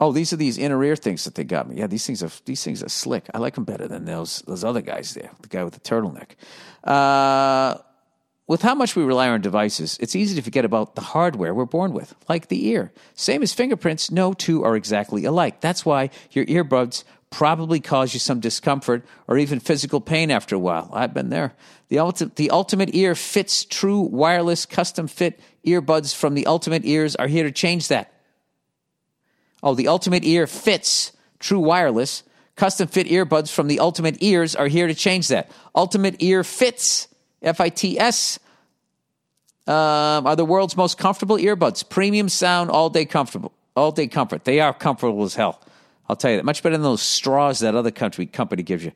[0.00, 1.76] Oh, these are these inner ear things that they got me.
[1.76, 3.30] Yeah, these things are these things are slick.
[3.32, 5.30] I like them better than those those other guys there.
[5.40, 6.30] The guy with the turtleneck.
[6.82, 7.78] Uh,
[8.48, 11.64] with how much we rely on devices, it's easy to forget about the hardware we're
[11.64, 12.92] born with, like the ear.
[13.14, 15.60] Same as fingerprints, no two are exactly alike.
[15.60, 20.58] That's why your earbuds probably cause you some discomfort or even physical pain after a
[20.58, 20.88] while.
[20.92, 21.54] I've been there.
[21.88, 27.16] The, ulti- the Ultimate Ear Fits True Wireless Custom Fit Earbuds from the Ultimate Ears
[27.16, 28.12] are here to change that.
[29.62, 32.22] Oh, the Ultimate Ear Fits True Wireless
[32.54, 35.50] Custom Fit Earbuds from the Ultimate Ears are here to change that.
[35.74, 37.08] Ultimate Ear Fits,
[37.42, 38.38] F I T S,
[39.66, 41.88] um, are the world's most comfortable earbuds.
[41.88, 44.44] Premium sound, all day comfortable, all day comfort.
[44.44, 45.60] They are comfortable as hell.
[46.08, 46.44] I'll tell you that.
[46.44, 48.92] Much better than those straws that other country company gives you.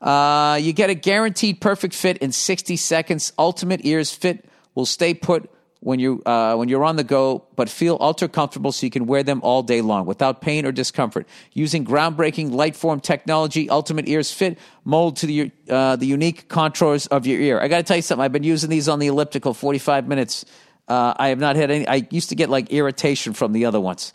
[0.00, 3.32] Uh, you get a guaranteed perfect fit in 60 seconds.
[3.38, 7.68] Ultimate ears fit will stay put when you uh, when you're on the go, but
[7.68, 11.28] feel ultra comfortable so you can wear them all day long without pain or discomfort.
[11.52, 17.26] Using groundbreaking Lightform technology, Ultimate Ears fit mold to the uh, the unique contours of
[17.26, 17.60] your ear.
[17.60, 18.24] I got to tell you something.
[18.24, 20.44] I've been using these on the elliptical 45 minutes.
[20.88, 21.86] Uh, I have not had any.
[21.86, 24.12] I used to get like irritation from the other ones.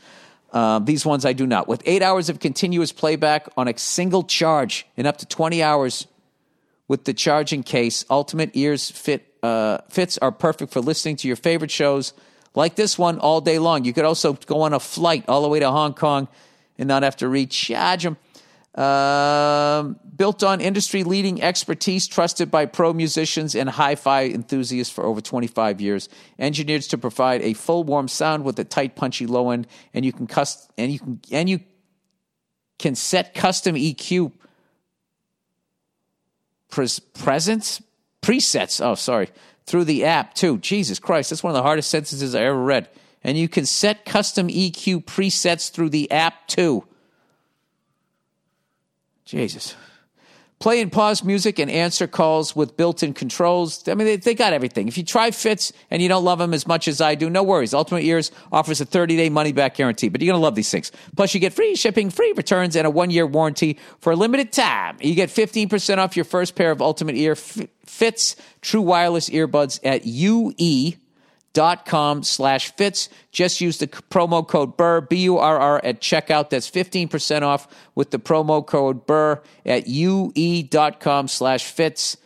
[0.52, 1.68] Uh, these ones I do not.
[1.68, 6.08] With eight hours of continuous playback on a single charge in up to 20 hours
[6.88, 11.38] with the charging case, Ultimate Ears fit uh, fits are perfect for listening to your
[11.38, 12.14] favorite shows
[12.54, 13.86] like this one all day long.
[13.86, 16.28] You could also go on a flight all the way to Hong Kong
[16.78, 18.18] and not have to recharge them.
[18.76, 25.04] Um, built on industry leading expertise, trusted by pro musicians and hi fi enthusiasts for
[25.04, 26.08] over 25 years.
[26.40, 30.14] Engineered to provide a full warm sound with a tight, punchy low end, and you
[30.14, 31.60] can cust- and you can and you
[32.80, 34.32] can set custom EQ
[36.70, 37.82] pres- presence
[38.22, 38.84] presets.
[38.84, 39.30] Oh, sorry,
[39.66, 40.58] through the app too.
[40.60, 42.88] Jesus Christ, that's one of the hardest sentences I ever read.
[43.24, 46.86] And you can set custom EQ presets through the app too.
[49.32, 49.76] Jesus.
[50.60, 53.88] Play and pause music and answer calls with built in controls.
[53.88, 54.90] I mean, they, they got everything.
[54.90, 57.42] If you try Fits and you don't love them as much as I do, no
[57.42, 57.74] worries.
[57.74, 60.70] Ultimate Ears offers a 30 day money back guarantee, but you're going to love these
[60.70, 60.92] things.
[61.16, 64.52] Plus, you get free shipping, free returns, and a one year warranty for a limited
[64.52, 64.98] time.
[65.00, 70.06] You get 15% off your first pair of Ultimate Ear Fits True Wireless Earbuds at
[70.06, 70.94] UE
[71.54, 76.02] dot com slash fits Just use the promo code BURR, B U R R, at
[76.02, 76.50] checkout.
[76.50, 82.18] That's 15% off with the promo code BURR at UE dot com slash fits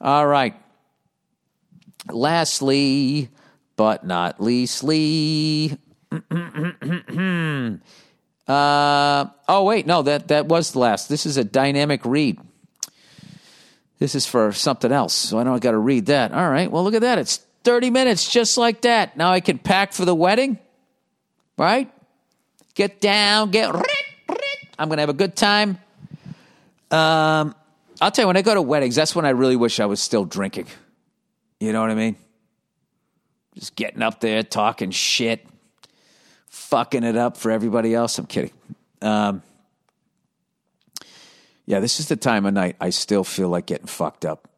[0.00, 0.54] All right.
[2.10, 3.28] Lastly,
[3.76, 5.78] but not leastly.
[6.12, 6.18] uh,
[8.48, 9.86] oh, wait.
[9.86, 11.08] No, that, that was the last.
[11.08, 12.40] This is a dynamic read.
[13.98, 15.14] This is for something else.
[15.14, 16.32] So I know I got to read that.
[16.32, 16.70] All right.
[16.70, 17.18] Well, look at that.
[17.18, 19.16] It's 30 minutes just like that.
[19.16, 20.58] Now I can pack for the wedding,
[21.56, 21.90] right?
[22.74, 23.74] Get down, get.
[24.78, 25.78] I'm going to have a good time.
[26.90, 27.54] Um,
[28.00, 30.00] I'll tell you, when I go to weddings, that's when I really wish I was
[30.00, 30.66] still drinking.
[31.60, 32.16] You know what I mean?
[33.54, 35.46] Just getting up there, talking shit,
[36.48, 38.18] fucking it up for everybody else.
[38.18, 38.52] I'm kidding.
[39.00, 39.42] Um,
[41.66, 44.48] yeah, this is the time of night I still feel like getting fucked up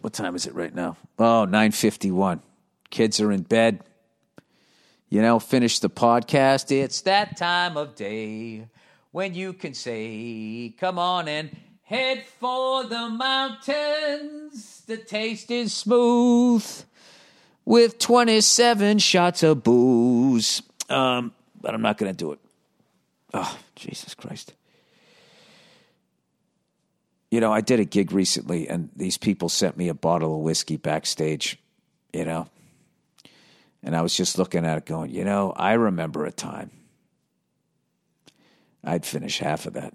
[0.00, 0.96] what time is it right now?
[1.18, 2.42] Oh, 951.
[2.90, 3.80] Kids are in bed.
[5.08, 6.70] You know, finish the podcast.
[6.70, 8.66] It's that time of day
[9.10, 14.82] when you can say, come on and head for the mountains.
[14.86, 16.64] The taste is smooth
[17.64, 20.62] with 27 shots of booze.
[20.88, 22.38] Um, but I'm not going to do it.
[23.34, 24.54] Oh, Jesus Christ
[27.30, 30.40] you know, I did a gig recently and these people sent me a bottle of
[30.42, 31.58] whiskey backstage,
[32.12, 32.48] you know.
[33.82, 36.70] And I was just looking at it going, you know, I remember a time.
[38.84, 39.94] I'd finish half of that.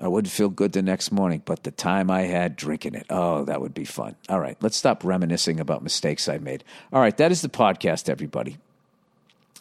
[0.00, 3.44] I wouldn't feel good the next morning, but the time I had drinking it, oh,
[3.44, 4.14] that would be fun.
[4.28, 6.62] All right, let's stop reminiscing about mistakes I made.
[6.92, 8.58] All right, that is the podcast, everybody.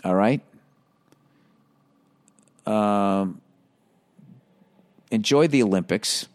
[0.04, 0.42] All right.
[2.68, 3.42] Um,
[5.12, 6.28] enjoy the Olympics.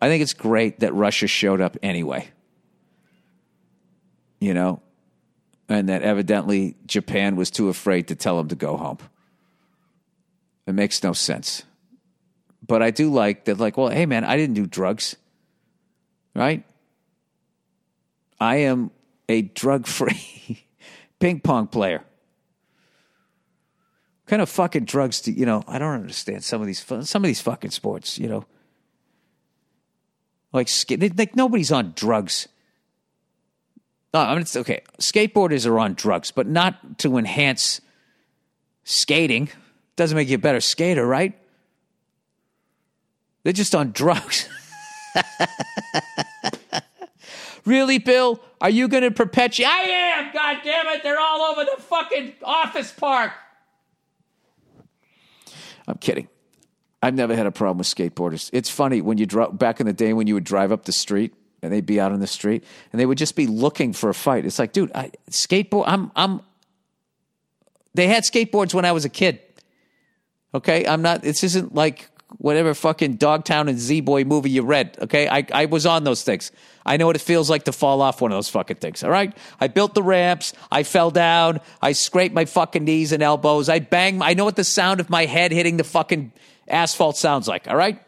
[0.00, 2.28] I think it's great that Russia showed up anyway.
[4.40, 4.82] You know,
[5.68, 8.98] and that evidently Japan was too afraid to tell him to go home.
[10.66, 11.62] It makes no sense.
[12.66, 15.16] But I do like that, like, well, hey, man, I didn't do drugs,
[16.34, 16.64] right?
[18.40, 18.90] I am
[19.28, 20.64] a drug free
[21.18, 22.02] ping pong player
[24.26, 25.64] kind of fucking drugs do you know?
[25.66, 28.18] I don't understand some of these some of these fucking sports.
[28.18, 28.44] You know,
[30.52, 30.68] like
[31.16, 32.48] like nobody's on drugs.
[34.12, 34.82] No, I mean it's okay.
[34.98, 37.80] Skateboarders are on drugs, but not to enhance
[38.84, 39.48] skating.
[39.96, 41.32] Doesn't make you a better skater, right?
[43.42, 44.48] They're just on drugs.
[47.64, 48.40] really, Bill?
[48.60, 49.68] Are you going to perpetuate?
[49.68, 50.32] I am.
[50.32, 51.02] God damn it!
[51.02, 53.32] They're all over the fucking office park.
[55.86, 56.28] I'm kidding.
[57.02, 58.50] I've never had a problem with skateboarders.
[58.52, 60.92] It's funny when you drop back in the day when you would drive up the
[60.92, 64.08] street and they'd be out on the street and they would just be looking for
[64.08, 64.44] a fight.
[64.44, 65.84] It's like, dude, I, skateboard.
[65.86, 66.40] I'm, I'm.
[67.94, 69.40] They had skateboards when I was a kid.
[70.54, 71.22] Okay, I'm not.
[71.22, 74.96] This isn't like whatever fucking Dogtown and Z Boy movie you read.
[75.00, 76.52] Okay, I, I was on those things.
[76.84, 79.02] I know what it feels like to fall off one of those fucking things.
[79.02, 80.52] All right, I built the ramps.
[80.70, 81.60] I fell down.
[81.82, 83.68] I scraped my fucking knees and elbows.
[83.68, 84.22] I banged.
[84.22, 86.32] I know what the sound of my head hitting the fucking
[86.68, 87.68] asphalt sounds like.
[87.68, 88.00] All right,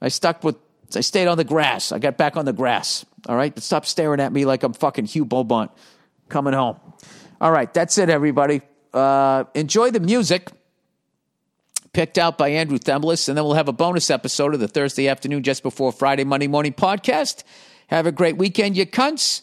[0.00, 0.56] I stuck with.
[0.94, 1.92] I stayed on the grass.
[1.92, 3.04] I got back on the grass.
[3.28, 5.70] All right, but stop staring at me like I'm fucking Hugh Beaumont
[6.28, 6.78] coming home.
[7.40, 8.62] All right, that's it, everybody.
[8.92, 10.50] Uh, enjoy the music
[11.98, 13.28] picked out by Andrew Themlis.
[13.28, 16.46] And then we'll have a bonus episode of the Thursday afternoon, just before Friday, Monday
[16.46, 17.42] morning podcast.
[17.88, 19.42] Have a great weekend, you cunts.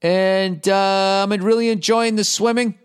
[0.00, 2.78] And uh, I'm really enjoying the swimming.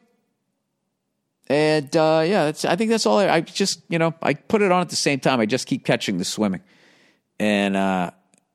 [1.48, 3.20] And uh, yeah, I think that's all.
[3.20, 5.40] I, I, just, you know, I put it on at the same time.
[5.40, 6.62] I just keep catching the swimming.
[7.40, 8.12] And uh,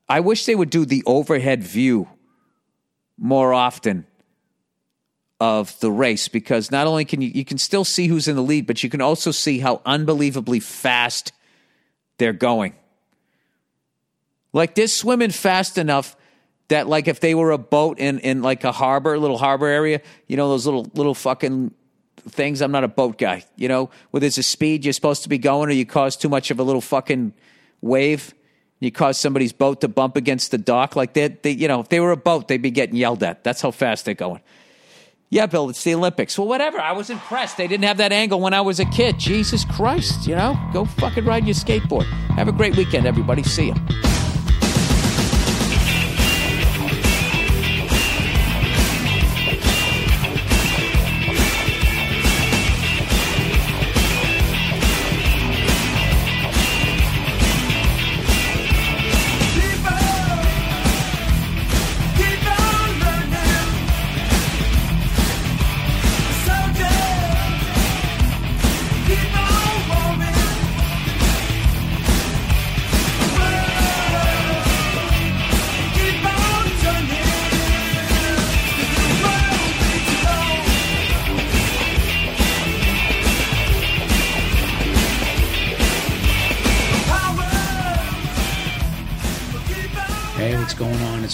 [0.07, 2.07] I wish they would do the overhead view
[3.17, 4.05] more often
[5.43, 8.41] of the race because not only can you you can still see who's in the
[8.41, 11.33] lead, but you can also see how unbelievably fast
[12.17, 12.73] they're going.
[14.53, 16.15] Like they're swimming fast enough
[16.69, 19.99] that like if they were a boat in in like a harbor, little harbor area,
[20.27, 21.73] you know those little little fucking
[22.29, 22.61] things.
[22.61, 25.37] I'm not a boat guy, you know, where there's a speed you're supposed to be
[25.37, 27.33] going, or you cause too much of a little fucking
[27.81, 28.33] wave.
[28.79, 31.89] You cause somebody's boat to bump against the dock, like they, they, you know, if
[31.89, 33.43] they were a boat, they'd be getting yelled at.
[33.43, 34.41] That's how fast they're going
[35.33, 36.37] Yeah, Bill, it's the Olympics.
[36.37, 36.79] Well, whatever.
[36.79, 37.57] I was impressed.
[37.57, 39.17] They didn't have that angle when I was a kid.
[39.17, 40.55] Jesus Christ, you know?
[40.71, 42.05] Go fucking ride your skateboard.
[42.35, 43.41] Have a great weekend, everybody.
[43.41, 44.12] See you.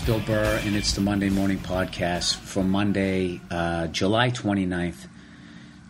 [0.09, 5.05] Bill Burr, and it's the Monday Morning Podcast for Monday, uh, July 29th,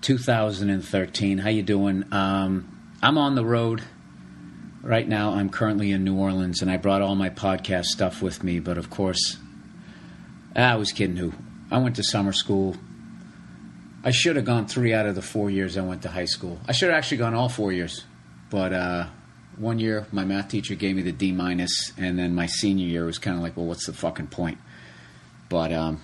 [0.01, 1.38] 2013.
[1.38, 2.03] How you doing?
[2.11, 3.82] Um, I'm on the road
[4.82, 5.36] right now.
[5.36, 8.78] I'm currently in New Orleans, and I brought all my podcast stuff with me, but
[8.78, 9.38] of course,
[10.53, 11.32] I was kidding who.
[11.72, 12.76] I went to summer school.
[14.03, 16.59] I should have gone three out of the four years I went to high school.
[16.67, 18.03] I should have actually gone all four years,
[18.49, 19.05] but uh,
[19.60, 23.05] one year my math teacher gave me the D minus, and then my senior year
[23.05, 24.57] was kind of like, well, what's the fucking point?
[25.49, 26.01] But um,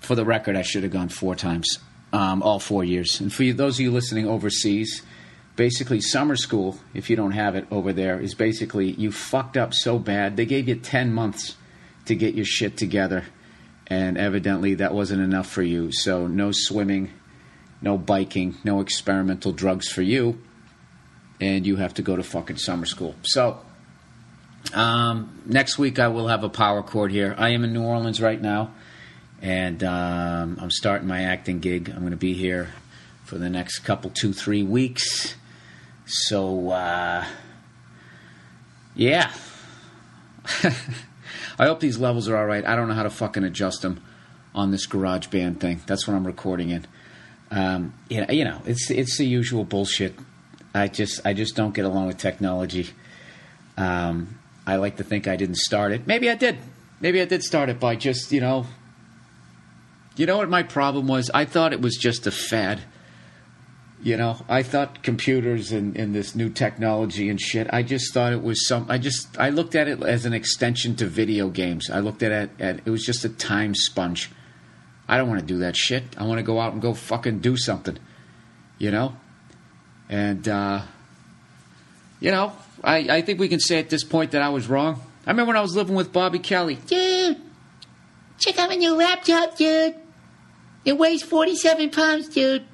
[0.00, 1.78] for the record, I should have gone four times,
[2.12, 3.20] um, all four years.
[3.20, 5.02] And for you, those of you listening overseas,
[5.54, 9.72] basically summer school, if you don't have it over there, is basically you fucked up
[9.72, 11.56] so bad they gave you ten months
[12.06, 13.24] to get your shit together,
[13.86, 15.92] and evidently that wasn't enough for you.
[15.92, 17.12] So no swimming,
[17.80, 20.40] no biking, no experimental drugs for you
[21.40, 23.14] and you have to go to fucking summer school.
[23.22, 23.60] So,
[24.74, 27.34] um, next week I will have a power chord here.
[27.38, 28.72] I am in New Orleans right now,
[29.42, 31.90] and um, I'm starting my acting gig.
[31.90, 32.70] I'm going to be here
[33.24, 35.34] for the next couple, two, three weeks.
[36.06, 37.24] So, uh,
[38.94, 39.32] yeah.
[41.58, 42.64] I hope these levels are all right.
[42.64, 44.02] I don't know how to fucking adjust them
[44.54, 45.80] on this garage band thing.
[45.86, 46.86] That's what I'm recording in.
[47.50, 50.14] Um, you know, you know, it's it's the usual bullshit.
[50.76, 52.90] I just I just don't get along with technology.
[53.76, 56.06] Um, I like to think I didn't start it.
[56.06, 56.58] Maybe I did.
[57.00, 58.66] Maybe I did start it by just you know.
[60.16, 61.30] You know what my problem was?
[61.34, 62.80] I thought it was just a fad.
[64.02, 67.66] You know, I thought computers and, and this new technology and shit.
[67.70, 68.86] I just thought it was some.
[68.88, 71.90] I just I looked at it as an extension to video games.
[71.90, 74.30] I looked at it at it was just a time sponge.
[75.08, 76.04] I don't want to do that shit.
[76.16, 77.98] I want to go out and go fucking do something.
[78.78, 79.16] You know,
[80.08, 80.82] and uh,
[82.20, 82.52] you know,
[82.82, 85.00] I I think we can say at this point that I was wrong.
[85.26, 86.76] I remember when I was living with Bobby Kelly.
[86.86, 87.36] Dude,
[88.38, 89.94] check out my new laptop, dude.
[90.84, 92.64] It weighs 47 pounds, dude.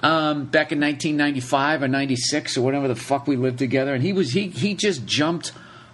[0.00, 4.12] um, back in 1995 or 96 or whatever the fuck we lived together, and he
[4.12, 5.52] was he he just jumped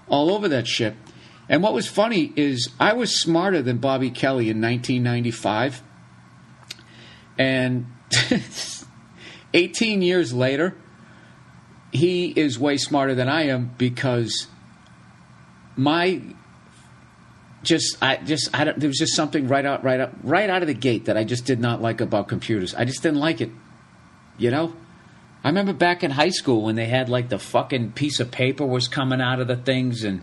[0.08, 0.94] all over that shit.
[1.48, 5.82] And what was funny is I was smarter than Bobby Kelly in 1995,
[7.38, 7.86] and
[9.54, 10.74] 18 years later,
[11.92, 14.46] he is way smarter than I am because
[15.76, 16.22] my
[17.62, 20.62] just I just I don't, there was just something right out right out right out
[20.62, 22.74] of the gate that I just did not like about computers.
[22.74, 23.50] I just didn't like it.
[24.38, 24.74] You know?
[25.42, 28.64] I remember back in high school when they had like the fucking piece of paper
[28.64, 30.22] was coming out of the things and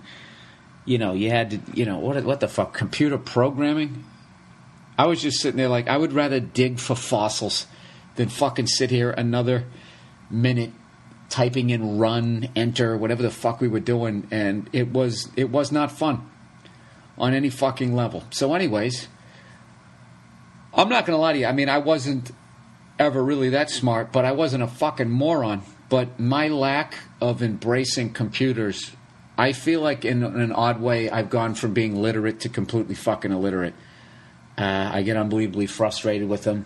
[0.86, 4.06] you know, you had to you know, what what the fuck computer programming?
[4.98, 7.68] I was just sitting there like I would rather dig for fossils
[8.18, 9.66] than fucking sit here another
[10.30, 10.72] minute
[11.30, 15.72] typing in run, enter, whatever the fuck we were doing and it was it was
[15.72, 16.30] not fun
[17.18, 18.24] on any fucking level.
[18.30, 19.08] So anyways,
[20.74, 21.46] I'm not to lie to you.
[21.46, 22.32] I mean, I wasn't
[23.00, 25.64] ever really that smart, but I wasn't a fucking moron.
[25.90, 28.92] But my lack of embracing computers,
[29.38, 32.96] I feel like in, in an odd way, I've gone from being literate to completely
[32.96, 33.74] fucking illiterate.
[34.58, 36.66] Uh, I get unbelievably frustrated with them.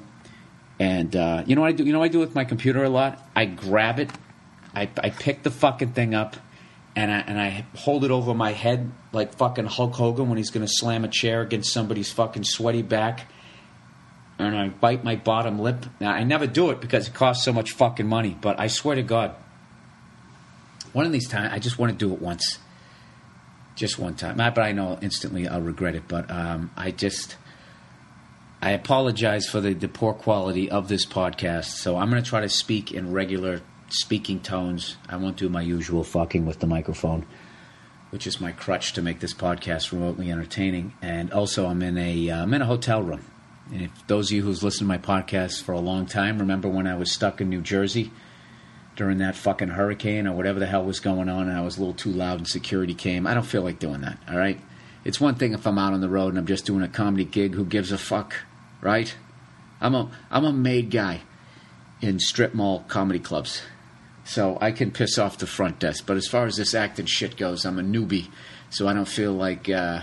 [0.82, 1.84] And uh, you know what I do?
[1.84, 3.24] You know what I do with my computer a lot?
[3.36, 4.10] I grab it,
[4.74, 6.36] I, I pick the fucking thing up,
[6.96, 10.50] and I, and I hold it over my head like fucking Hulk Hogan when he's
[10.50, 13.32] going to slam a chair against somebody's fucking sweaty back.
[14.40, 15.86] And I bite my bottom lip.
[16.00, 18.96] Now, I never do it because it costs so much fucking money, but I swear
[18.96, 19.36] to God,
[20.94, 22.58] one of these times, I just want to do it once.
[23.76, 24.38] Just one time.
[24.38, 27.36] Not, but I know instantly I'll regret it, but um, I just.
[28.64, 32.42] I apologize for the, the poor quality of this podcast, so I'm going to try
[32.42, 34.98] to speak in regular speaking tones.
[35.10, 37.26] I won't do my usual fucking with the microphone,
[38.12, 40.94] which is my crutch to make this podcast remotely entertaining.
[41.02, 43.26] And also, I'm in a uh, I'm in a hotel room.
[43.72, 46.68] And if those of you who's listened to my podcast for a long time remember
[46.68, 48.12] when I was stuck in New Jersey
[48.96, 51.80] during that fucking hurricane or whatever the hell was going on and I was a
[51.80, 53.26] little too loud and security came.
[53.26, 54.60] I don't feel like doing that, all right?
[55.04, 57.26] It's one thing if I'm out on the road and I'm just doing a comedy
[57.26, 58.36] gig, who gives a fuck,
[58.82, 59.14] right?
[59.80, 61.22] I'm a I'm a made guy
[62.02, 63.62] in strip mall comedy clubs.
[64.24, 67.38] So I can piss off the front desk, but as far as this acting shit
[67.38, 68.28] goes, I'm a newbie,
[68.70, 70.02] so I don't feel like uh,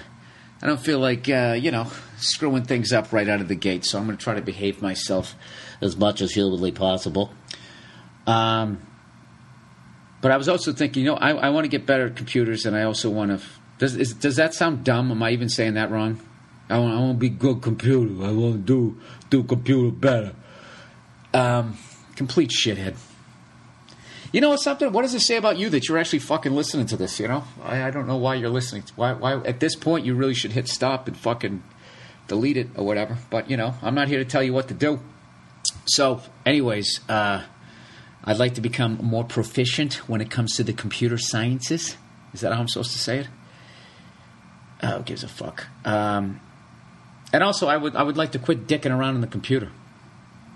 [0.60, 3.84] I don't feel like uh, you know screwing things up right out of the gate.
[3.84, 5.34] So I'm going to try to behave myself
[5.80, 7.32] as much as humanly possible.
[8.26, 8.82] Um,
[10.20, 12.66] but I was also thinking, you know, I, I want to get better at computers,
[12.66, 13.46] and I also want to.
[13.78, 15.12] Does is, does that sound dumb?
[15.12, 16.20] Am I even saying that wrong?
[16.68, 18.24] I want I want to be good computer.
[18.24, 19.00] I want to do
[19.30, 20.34] do computer better.
[21.32, 21.76] Um,
[22.16, 22.96] complete shithead.
[24.32, 24.92] You know what's something?
[24.92, 27.18] What does it say about you that you're actually fucking listening to this?
[27.18, 28.84] You know, I, I don't know why you're listening.
[28.94, 29.14] Why?
[29.14, 29.36] Why?
[29.44, 31.62] At this point, you really should hit stop and fucking
[32.26, 33.16] delete it or whatever.
[33.30, 35.00] But you know, I'm not here to tell you what to do.
[35.86, 37.44] So, anyways, uh,
[38.24, 41.96] I'd like to become more proficient when it comes to the computer sciences.
[42.34, 43.28] Is that how I'm supposed to say it?
[44.82, 45.66] Oh, who gives a fuck?
[45.86, 46.40] Um,
[47.32, 49.70] and also, I would I would like to quit dicking around on the computer.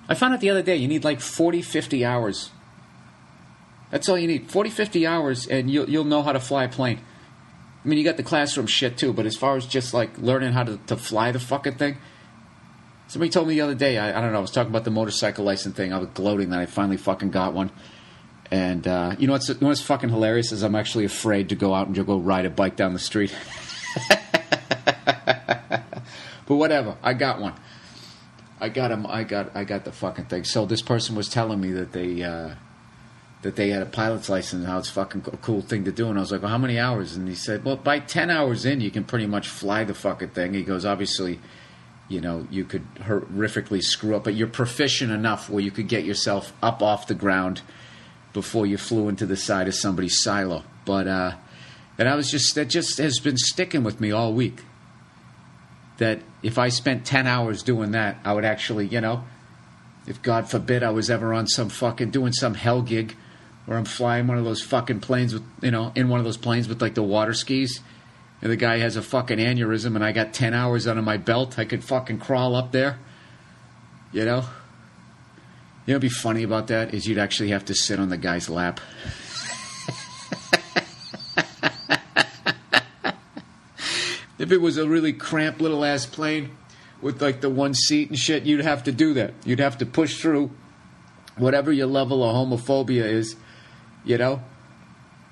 [0.08, 2.50] I found out the other day you need like 40, 50 hours.
[3.90, 6.68] That's all you need 40, 50 hours, and you'll, you'll know how to fly a
[6.68, 7.00] plane.
[7.84, 10.52] I mean, you got the classroom shit too, but as far as just like learning
[10.52, 11.98] how to, to fly the fucking thing,
[13.08, 14.90] somebody told me the other day, I, I don't know, I was talking about the
[14.90, 15.92] motorcycle license thing.
[15.92, 17.70] I was gloating that I finally fucking got one.
[18.50, 21.54] And uh, you know what's you know what's fucking hilarious is I'm actually afraid to
[21.54, 23.32] go out and go ride a bike down the street.
[26.52, 27.54] but whatever, I got one.
[28.60, 29.06] I got him.
[29.06, 29.56] I got.
[29.56, 30.44] I got the fucking thing.
[30.44, 32.56] So this person was telling me that they uh,
[33.40, 34.60] that they had a pilot's license.
[34.60, 36.08] and How it's fucking a cool thing to do.
[36.10, 37.16] And I was like, well, how many hours?
[37.16, 40.28] And he said, well, by ten hours in, you can pretty much fly the fucking
[40.28, 40.52] thing.
[40.52, 41.40] He goes, obviously,
[42.08, 46.04] you know, you could horrifically screw up, but you're proficient enough where you could get
[46.04, 47.62] yourself up off the ground
[48.34, 50.64] before you flew into the side of somebody's silo.
[50.84, 51.36] But uh,
[51.96, 54.60] and I was just that just has been sticking with me all week.
[56.02, 59.22] That if I spent ten hours doing that, I would actually, you know,
[60.08, 63.14] if God forbid I was ever on some fucking doing some hell gig,
[63.66, 66.36] where I'm flying one of those fucking planes with, you know, in one of those
[66.36, 67.78] planes with like the water skis,
[68.40, 71.56] and the guy has a fucking aneurysm, and I got ten hours under my belt,
[71.56, 72.98] I could fucking crawl up there,
[74.10, 74.42] you know.
[75.86, 78.18] You know, what'd be funny about that is you'd actually have to sit on the
[78.18, 78.80] guy's lap.
[84.42, 86.50] If it was a really cramped little ass plane
[87.00, 89.34] with like the one seat and shit, you'd have to do that.
[89.44, 90.50] You'd have to push through
[91.36, 93.36] whatever your level of homophobia is,
[94.04, 94.42] you know.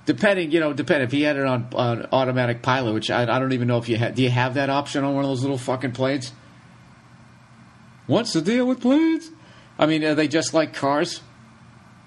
[0.07, 3.41] Depending, you know, depending if he had it on, on automatic pilot, which I, I
[3.41, 4.15] don't even know if you have.
[4.15, 6.33] Do you have that option on one of those little fucking planes?
[8.07, 9.31] What's the deal with planes?
[9.77, 11.21] I mean, are they just like cars,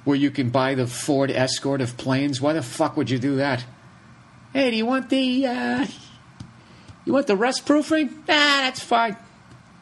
[0.05, 2.39] where you can buy the Ford Escort of planes?
[2.39, 3.65] Why the fuck would you do that?
[4.53, 5.85] Hey, do you want the uh,
[7.05, 8.07] you want the rust proofing?
[8.07, 9.17] Nah, that's fine.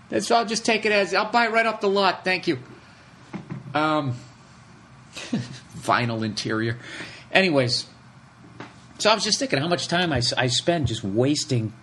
[0.10, 2.24] That's I'll just take it as I'll buy it right off the lot.
[2.24, 2.60] Thank you.
[3.74, 4.16] Um,
[5.78, 6.78] vinyl interior.
[7.32, 7.86] Anyways,
[8.98, 11.74] so I was just thinking how much time I, I spend just wasting,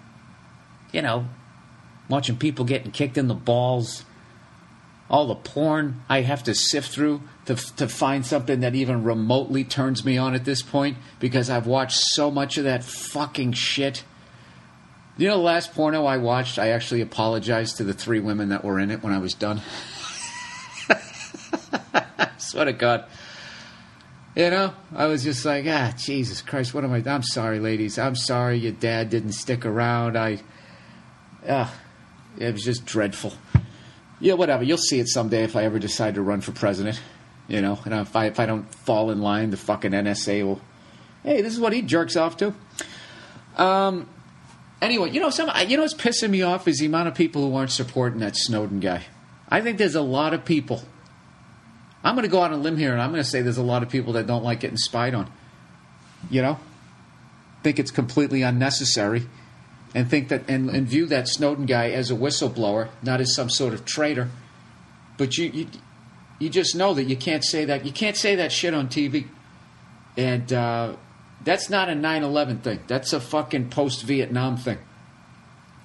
[0.92, 1.26] you know,
[2.08, 4.04] watching people getting kicked in the balls,
[5.10, 9.64] all the porn I have to sift through to, to find something that even remotely
[9.64, 14.04] turns me on at this point because I've watched so much of that fucking shit.
[15.18, 18.64] You know, the last porno I watched, I actually apologized to the three women that
[18.64, 19.60] were in it when I was done.
[22.38, 23.04] Swear to God.
[24.36, 27.02] You know, I was just like, ah, Jesus Christ, what am I?
[27.04, 27.98] I'm sorry, ladies.
[27.98, 30.16] I'm sorry your dad didn't stick around.
[30.16, 30.38] I,
[31.48, 31.74] ah,
[32.38, 33.32] it was just dreadful.
[34.20, 34.62] Yeah, whatever.
[34.62, 37.00] You'll see it someday if I ever decide to run for president.
[37.48, 40.60] You know, and if I if I don't fall in line, the fucking NSA will.
[41.24, 42.54] Hey, this is what he jerks off to.
[43.56, 44.08] Um.
[44.80, 47.48] Anyway, you know, some you know what's pissing me off is the amount of people
[47.48, 49.04] who aren't supporting that Snowden guy.
[49.48, 50.82] I think there's a lot of people.
[52.04, 53.58] I'm going to go out on a limb here, and I'm going to say there's
[53.58, 55.30] a lot of people that don't like getting spied on.
[56.30, 56.58] You know,
[57.62, 59.26] think it's completely unnecessary,
[59.94, 63.50] and think that and, and view that Snowden guy as a whistleblower, not as some
[63.50, 64.30] sort of traitor.
[65.16, 65.66] But you, you,
[66.38, 67.84] you just know that you can't say that.
[67.84, 69.26] You can't say that shit on TV,
[70.16, 70.94] and uh,
[71.44, 72.80] that's not a 9/11 thing.
[72.86, 74.78] That's a fucking post-Vietnam thing.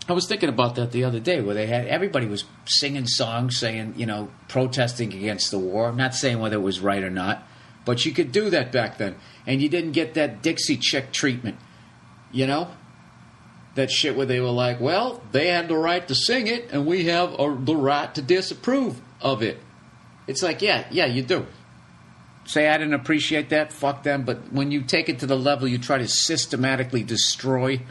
[0.08, 3.58] I was thinking about that the other day, where they had everybody was singing songs,
[3.58, 5.88] saying you know, protesting against the war.
[5.88, 7.44] I'm not saying whether it was right or not,
[7.86, 9.16] but you could do that back then,
[9.48, 11.58] and you didn't get that Dixie chick treatment.
[12.32, 12.70] You know,
[13.76, 16.86] that shit where they were like, well, they had the right to sing it, and
[16.86, 19.60] we have uh, the right to disapprove of it.
[20.28, 21.46] It's like, yeah, yeah, you do.
[22.46, 24.24] Say I didn't appreciate that, fuck them.
[24.24, 27.82] But when you take it to the level you try to systematically destroy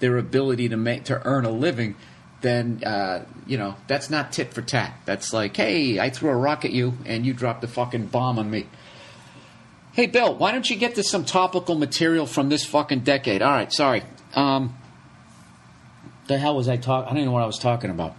[0.00, 1.94] their ability to make to earn a living,
[2.40, 4.94] then uh, you know that's not tit for tat.
[5.04, 8.38] That's like, hey, I threw a rock at you and you dropped a fucking bomb
[8.38, 8.66] on me.
[9.92, 13.42] Hey, Bill, why don't you get to some topical material from this fucking decade?
[13.42, 14.04] All right, sorry.
[14.34, 14.76] Um,
[16.28, 17.06] the hell was I talking?
[17.06, 18.14] I don't even know what I was talking about.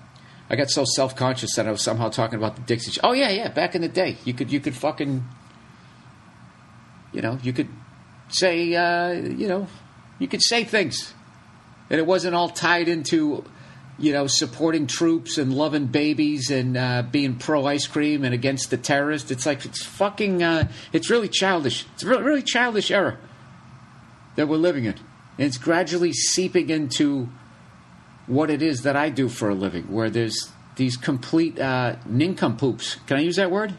[0.49, 2.99] I got so self conscious that I was somehow talking about the Dixie.
[3.03, 3.49] Oh yeah, yeah.
[3.49, 5.23] Back in the day, you could you could fucking,
[7.11, 7.69] you know, you could
[8.29, 9.67] say, uh, you know,
[10.19, 11.13] you could say things,
[11.89, 13.43] and it wasn't all tied into,
[13.97, 18.69] you know, supporting troops and loving babies and uh, being pro ice cream and against
[18.69, 19.31] the terrorists.
[19.31, 20.43] It's like it's fucking.
[20.43, 21.85] Uh, it's really childish.
[21.93, 23.17] It's a really, really childish era
[24.35, 27.29] that we're living in, and it's gradually seeping into
[28.27, 32.97] what it is that I do for a living, where there's these complete uh, nincompoops.
[33.07, 33.73] Can I use that word?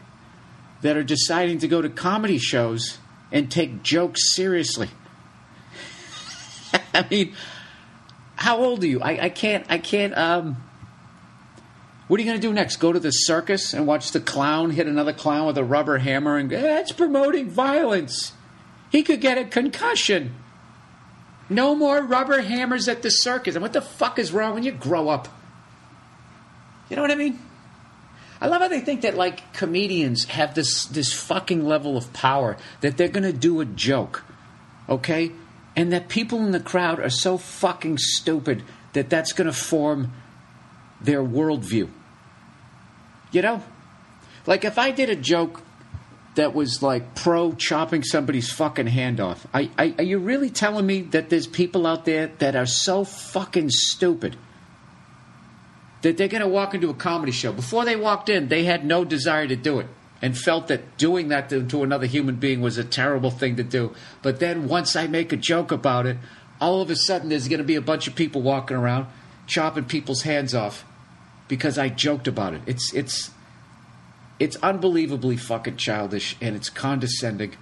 [0.81, 2.97] That are deciding to go to comedy shows
[3.31, 4.89] and take jokes seriously.
[6.93, 7.35] I mean,
[8.35, 9.01] how old are you?
[9.01, 9.65] I, I can't.
[9.69, 10.17] I can't.
[10.17, 10.57] Um,
[12.07, 12.77] what are you going to do next?
[12.77, 16.37] Go to the circus and watch the clown hit another clown with a rubber hammer
[16.37, 18.33] and eh, that's promoting violence.
[18.91, 20.35] He could get a concussion.
[21.49, 23.55] No more rubber hammers at the circus.
[23.55, 25.29] And what the fuck is wrong when you grow up?
[26.89, 27.39] You know what I mean?
[28.41, 32.57] I love how they think that like comedians have this this fucking level of power
[32.81, 34.23] that they're gonna do a joke,
[34.89, 35.31] okay,
[35.75, 38.63] and that people in the crowd are so fucking stupid
[38.93, 40.11] that that's gonna form
[40.99, 41.87] their worldview.
[43.31, 43.63] You know,
[44.47, 45.61] like if I did a joke
[46.33, 50.87] that was like pro chopping somebody's fucking hand off, I, I, are you really telling
[50.87, 54.35] me that there's people out there that are so fucking stupid?
[56.01, 57.51] That they're going to walk into a comedy show.
[57.51, 59.87] Before they walked in, they had no desire to do it
[60.21, 63.63] and felt that doing that to, to another human being was a terrible thing to
[63.63, 63.93] do.
[64.21, 66.17] But then once I make a joke about it,
[66.59, 69.07] all of a sudden there's going to be a bunch of people walking around
[69.47, 70.85] chopping people's hands off
[71.47, 72.61] because I joked about it.
[72.65, 73.31] It's it's
[74.39, 77.55] it's unbelievably fucking childish and it's condescending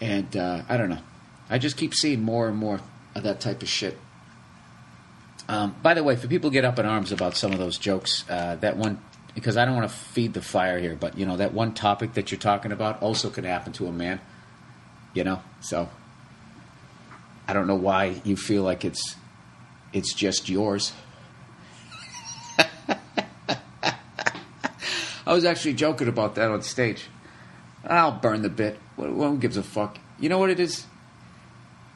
[0.00, 1.02] and uh, I don't know.
[1.48, 2.80] I just keep seeing more and more
[3.14, 3.96] of that type of shit.
[5.48, 8.24] Um, by the way, for people get up in arms about some of those jokes,
[8.28, 9.00] uh, that one
[9.36, 12.14] because I don't want to feed the fire here, but you know that one topic
[12.14, 14.20] that you're talking about also could happen to a man.
[15.12, 15.88] You know, so
[17.46, 19.16] I don't know why you feel like it's
[19.92, 20.92] it's just yours.
[25.26, 27.08] I was actually joking about that on stage.
[27.84, 28.78] I'll burn the bit.
[28.96, 29.98] Who gives a fuck?
[30.18, 30.86] You know what it is?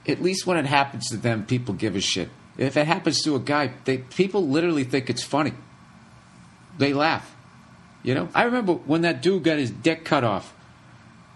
[0.06, 2.28] At least when it happens to them, people give a shit.
[2.60, 5.54] If it happens to a guy, they people literally think it's funny.
[6.76, 7.34] They laugh.
[8.02, 8.28] You know?
[8.34, 10.54] I remember when that dude got his dick cut off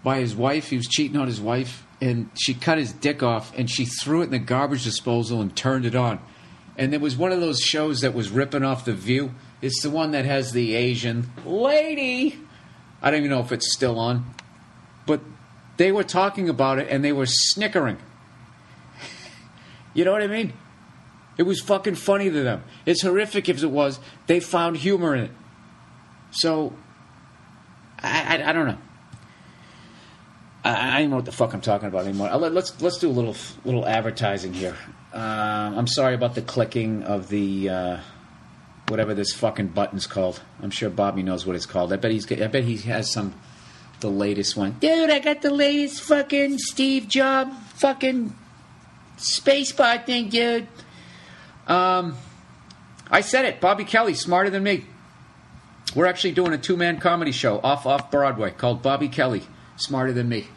[0.03, 0.69] by his wife.
[0.69, 4.21] He was cheating on his wife, and she cut his dick off, and she threw
[4.21, 6.19] it in the garbage disposal and turned it on.
[6.77, 9.33] And there was one of those shows that was ripping off The View.
[9.63, 12.39] It's the one that has the Asian lady.
[13.01, 14.25] I don't even know if it's still on.
[15.07, 15.21] But
[15.77, 17.97] they were talking about it, and they were snickering.
[19.95, 20.53] you know what I mean?
[21.37, 22.63] It was fucking funny to them.
[22.85, 25.31] It's horrific as it was, they found humor in it.
[26.31, 26.73] So,
[27.99, 28.77] I, I, I don't know.
[30.63, 32.29] I, I don't know what the fuck I'm talking about anymore.
[32.29, 34.75] Uh, let- Let's let's do a little little advertising here.
[35.13, 35.17] Uh,
[35.75, 37.97] I'm sorry about the clicking of the uh,
[38.87, 40.41] whatever this fucking button's called.
[40.61, 41.93] I'm sure Bobby knows what it's called.
[41.93, 43.33] I bet he's I bet he has some
[44.01, 44.73] the latest one.
[44.79, 48.35] Dude, I got the latest fucking Steve Job fucking
[49.17, 50.67] space spacebar thing, dude.
[51.67, 53.61] I said it.
[53.61, 54.85] Bobby Kelly, smarter than me.
[55.95, 59.43] We're actually doing a two man comedy show off off Broadway called Bobby Kelly,
[59.77, 60.47] smarter than me.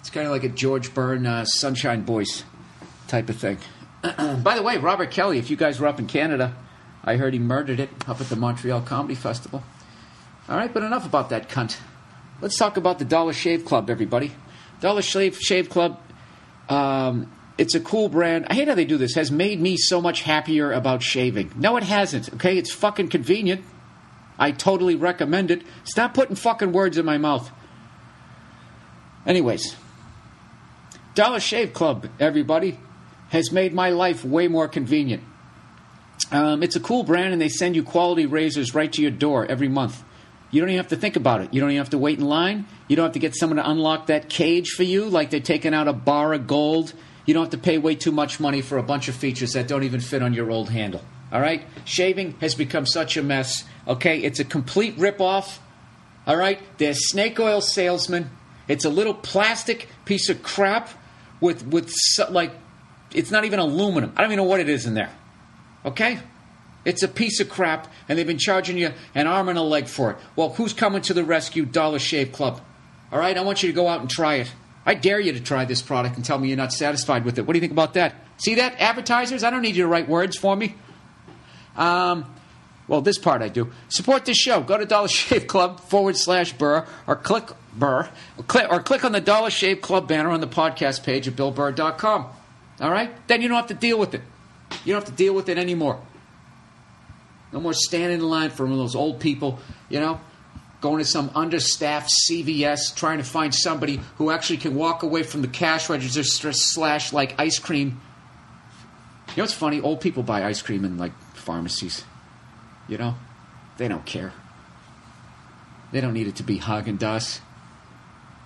[0.00, 2.44] It's kind of like a George Byrne, uh, Sunshine Boys
[3.08, 3.58] type of thing.
[4.02, 6.54] By the way, Robert Kelly, if you guys were up in Canada,
[7.02, 9.64] I heard he murdered it up at the Montreal Comedy Festival.
[10.48, 11.78] All right, but enough about that cunt.
[12.40, 14.32] Let's talk about the Dollar Shave Club, everybody.
[14.80, 16.00] Dollar Shave Shave Club
[16.68, 18.46] um, it's a cool brand.
[18.50, 19.14] I hate how they do this.
[19.14, 21.52] Has made me so much happier about shaving.
[21.56, 22.34] No, it hasn't.
[22.34, 23.64] Okay, it's fucking convenient.
[24.38, 25.62] I totally recommend it.
[25.84, 27.50] Stop putting fucking words in my mouth.
[29.24, 29.74] Anyways,
[31.14, 32.78] Dollar Shave Club, everybody,
[33.30, 35.22] has made my life way more convenient.
[36.30, 39.46] Um, it's a cool brand, and they send you quality razors right to your door
[39.46, 40.02] every month.
[40.50, 41.52] You don't even have to think about it.
[41.52, 42.66] You don't even have to wait in line.
[42.88, 45.74] You don't have to get someone to unlock that cage for you like they're taking
[45.74, 46.92] out a bar of gold
[47.26, 49.68] You don't have to pay way too much money for a bunch of features that
[49.68, 51.02] don't even fit on your old handle.
[51.32, 51.62] All right?
[51.84, 53.64] Shaving has become such a mess.
[53.86, 54.20] Okay?
[54.20, 55.58] It's a complete ripoff.
[56.26, 56.60] All right?
[56.78, 58.30] They're snake oil salesmen.
[58.68, 60.88] It's a little plastic piece of crap
[61.40, 61.92] with with
[62.30, 62.52] like
[63.12, 64.12] it's not even aluminum.
[64.16, 65.10] I don't even know what it is in there.
[65.84, 66.18] Okay?
[66.84, 69.88] It's a piece of crap, and they've been charging you an arm and a leg
[69.88, 70.18] for it.
[70.36, 71.64] Well, who's coming to the rescue?
[71.64, 72.60] Dollar Shave Club.
[73.10, 74.52] All right, I want you to go out and try it.
[74.86, 77.46] I dare you to try this product and tell me you're not satisfied with it.
[77.46, 78.14] What do you think about that?
[78.38, 78.80] See that?
[78.80, 80.76] Advertisers, I don't need you to write words for me.
[81.76, 82.24] Um,
[82.86, 83.72] well, this part I do.
[83.88, 84.62] Support this show.
[84.62, 88.08] Go to Dollar Shave Club forward slash Burr or click Burr
[88.38, 91.34] or click, or click on the Dollar Shave Club banner on the podcast page at
[91.34, 92.26] BillBurr.com.
[92.80, 93.10] All right?
[93.26, 94.22] Then you don't have to deal with it.
[94.84, 96.00] You don't have to deal with it anymore.
[97.52, 99.58] No more standing in line for one of those old people,
[99.88, 100.20] you know,
[100.86, 105.42] going to some understaffed CVS trying to find somebody who actually can walk away from
[105.42, 108.00] the cash register slash like ice cream.
[109.30, 109.80] You know what's funny?
[109.80, 112.04] Old people buy ice cream in like pharmacies.
[112.86, 113.16] You know,
[113.78, 114.32] they don't care.
[115.90, 117.40] They don't need it to be Haagen Dazs.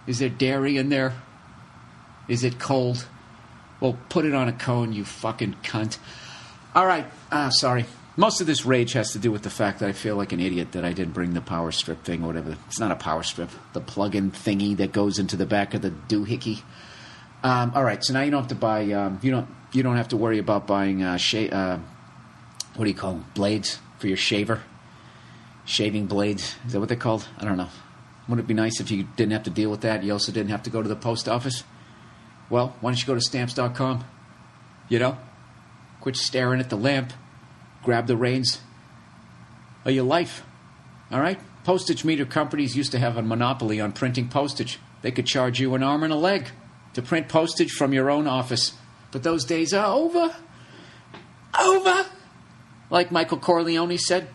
[0.07, 1.13] Is there dairy in there?
[2.27, 3.07] Is it cold?
[3.81, 5.99] Well, put it on a cone, you fucking cunt.
[6.75, 7.05] All right.
[7.31, 7.85] Ah, sorry.
[8.17, 10.41] Most of this rage has to do with the fact that I feel like an
[10.41, 12.57] idiot that I didn't bring the power strip thing or whatever.
[12.67, 13.51] It's not a power strip.
[13.73, 16.63] The plug-in thingy that goes into the back of the doohickey.
[17.43, 18.03] Um, all right.
[18.05, 18.91] So now you don't have to buy.
[18.93, 19.49] Um, you don't.
[19.73, 21.03] You don't have to worry about buying.
[21.03, 21.79] Uh, sha- uh,
[22.75, 23.25] what do you call them?
[23.35, 24.63] Blades for your shaver.
[25.65, 26.57] Shaving blades.
[26.67, 27.27] Is that what they're called?
[27.39, 27.69] I don't know.
[28.29, 30.03] Wouldn't it be nice if you didn't have to deal with that?
[30.03, 31.63] You also didn't have to go to the post office.
[32.49, 34.05] Well, why don't you go to stamps.com?
[34.89, 35.19] You know?
[36.01, 37.13] Quit staring at the lamp.
[37.83, 38.61] Grab the reins
[39.85, 40.43] of your life.
[41.11, 41.41] All right?
[41.65, 44.79] Postage meter companies used to have a monopoly on printing postage.
[45.03, 46.49] They could charge you an arm and a leg
[46.95, 48.75] to print postage from your own office.
[49.11, 50.35] But those days are over.
[51.59, 52.07] Over.
[52.91, 54.29] Like Michael Corleone said.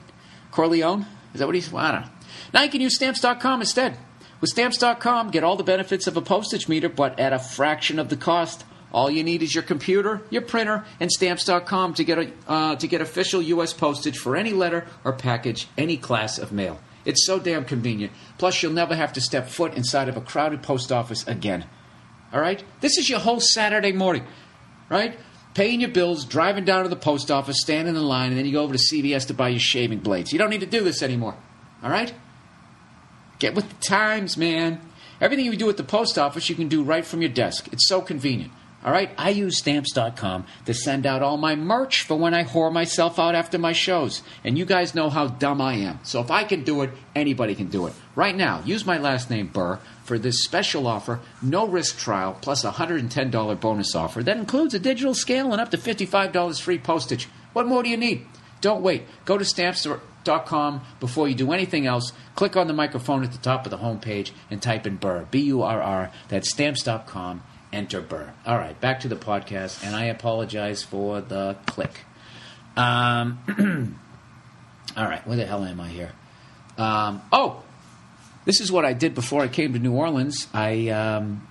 [0.52, 1.06] Corleone?
[1.34, 1.72] Is that what he's?
[1.72, 2.10] Well, I don't know.
[2.54, 3.98] Now you can use stamps.com instead.
[4.42, 8.10] With stamps.com, get all the benefits of a postage meter, but at a fraction of
[8.10, 8.64] the cost.
[8.92, 12.88] All you need is your computer, your printer, and stamps.com to get a, uh, to
[12.88, 13.74] get official U.S.
[13.74, 16.80] postage for any letter or package, any class of mail.
[17.04, 18.14] It's so damn convenient.
[18.38, 21.66] Plus, you'll never have to step foot inside of a crowded post office again.
[22.34, 22.64] All right?
[22.82, 24.26] This is your whole Saturday morning,
[24.90, 25.18] right?
[25.54, 28.52] Paying your bills, driving down to the post office, standing in line, and then you
[28.52, 30.34] go over to CVS to buy your shaving blades.
[30.34, 31.36] You don't need to do this anymore.
[31.84, 32.14] All right?
[33.40, 34.82] Get with the times, man.
[35.22, 37.70] Everything you do at the post office, you can do right from your desk.
[37.72, 38.52] It's so convenient.
[38.86, 39.10] All right?
[39.18, 43.34] I use stamps.com to send out all my merch for when I whore myself out
[43.34, 44.22] after my shows.
[44.44, 46.00] And you guys know how dumb I am.
[46.04, 47.94] So if I can do it, anybody can do it.
[48.16, 52.64] Right now, use my last name, Burr, for this special offer, no risk trial, plus
[52.64, 57.28] a $110 bonus offer that includes a digital scale and up to $55 free postage.
[57.54, 58.28] What more do you need?
[58.62, 59.04] Don't wait.
[59.26, 62.14] Go to stamps.com before you do anything else.
[62.36, 65.26] Click on the microphone at the top of the homepage and type in Burr.
[65.32, 66.12] B U R R.
[66.30, 67.42] That's stamps.com.
[67.76, 68.32] Enter Burr.
[68.46, 72.06] All right, back to the podcast, and I apologize for the click.
[72.78, 74.00] Um,
[74.98, 76.14] all right, where the hell am I here?
[76.78, 77.64] Um, oh,
[78.46, 80.48] this is what I did before I came to New Orleans.
[80.54, 81.46] I um,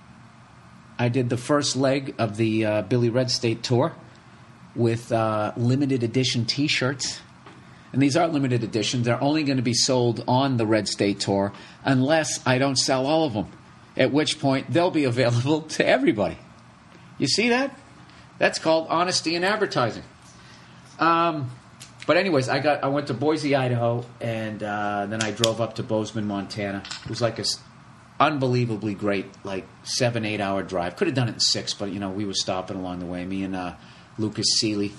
[0.97, 3.93] I did the first leg of the uh, Billy Red State tour
[4.75, 7.19] with uh, limited edition T-shirts,
[7.93, 9.05] and these are limited editions.
[9.05, 11.53] They're only going to be sold on the Red State tour
[11.83, 13.51] unless I don't sell all of them.
[13.97, 16.37] At which point they'll be available to everybody.
[17.17, 17.77] You see that?
[18.37, 20.03] That's called honesty in advertising.
[20.99, 21.49] Um,
[22.05, 25.75] but anyways, I got I went to Boise, Idaho, and uh, then I drove up
[25.75, 26.83] to Bozeman, Montana.
[27.03, 27.45] It was like a
[28.19, 30.95] unbelievably great, like seven eight hour drive.
[30.95, 33.25] Could have done it in six, but you know we were stopping along the way.
[33.25, 33.73] Me and uh,
[34.17, 34.93] Lucas Seeley,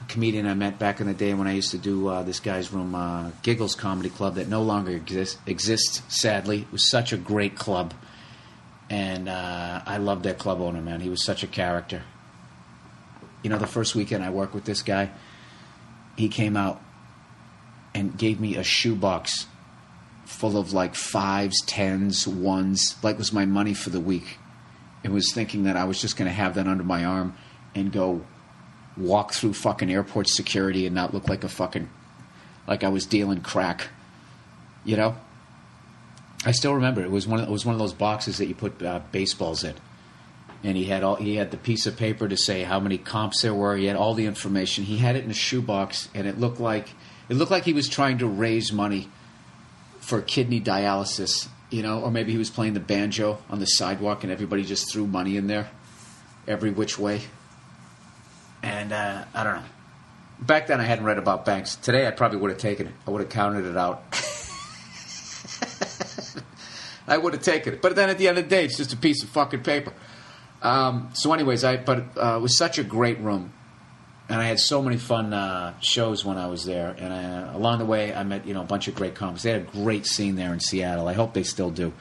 [0.00, 2.40] a comedian I met back in the day when I used to do uh, this
[2.40, 6.02] guy's room, uh, Giggles Comedy Club, that no longer exist, exists.
[6.08, 7.94] Sadly, it was such a great club,
[8.90, 10.80] and uh, I loved that club owner.
[10.80, 12.02] Man, he was such a character.
[13.42, 15.10] You know, the first weekend I worked with this guy
[16.16, 16.80] he came out
[17.94, 19.46] and gave me a shoebox
[20.24, 24.38] full of like fives, tens, ones, like was my money for the week.
[25.02, 27.36] And was thinking that I was just going to have that under my arm
[27.74, 28.24] and go
[28.96, 31.90] walk through fucking airport security and not look like a fucking
[32.66, 33.88] like I was dealing crack.
[34.84, 35.16] You know?
[36.44, 38.54] I still remember it was one of, it was one of those boxes that you
[38.54, 39.74] put uh, baseballs in
[40.64, 43.42] and he had all he had the piece of paper to say how many comps
[43.42, 43.76] there were.
[43.76, 44.84] He had all the information.
[44.84, 46.88] He had it in a shoebox, and it looked like
[47.28, 49.08] it looked like he was trying to raise money
[50.00, 54.24] for kidney dialysis, you know, or maybe he was playing the banjo on the sidewalk,
[54.24, 55.68] and everybody just threw money in there.
[56.48, 57.20] every which way.
[58.62, 59.68] And uh, I don't know.
[60.40, 61.76] Back then, I hadn't read about banks.
[61.76, 62.94] Today, I probably would have taken it.
[63.06, 64.02] I would have counted it out.
[67.06, 67.82] I would have taken it.
[67.82, 69.92] But then at the end of the day, it's just a piece of fucking paper.
[70.62, 73.52] Um, so, anyways, I but uh, it was such a great room,
[74.28, 76.96] and I had so many fun uh, shows when I was there.
[76.98, 79.42] And I, along the way, I met you know a bunch of great comics.
[79.42, 81.06] They had a great scene there in Seattle.
[81.06, 81.92] I hope they still do.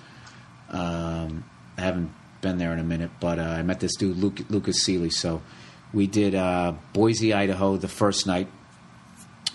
[0.70, 1.44] Um,
[1.78, 4.84] I haven't been there in a minute, but uh, I met this dude Luke, Lucas
[4.84, 5.10] Seeley.
[5.10, 5.42] So
[5.94, 8.48] we did uh, Boise, Idaho, the first night,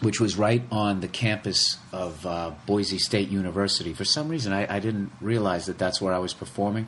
[0.00, 3.92] which was right on the campus of uh, Boise State University.
[3.92, 6.86] For some reason, I, I didn't realize that that's where I was performing,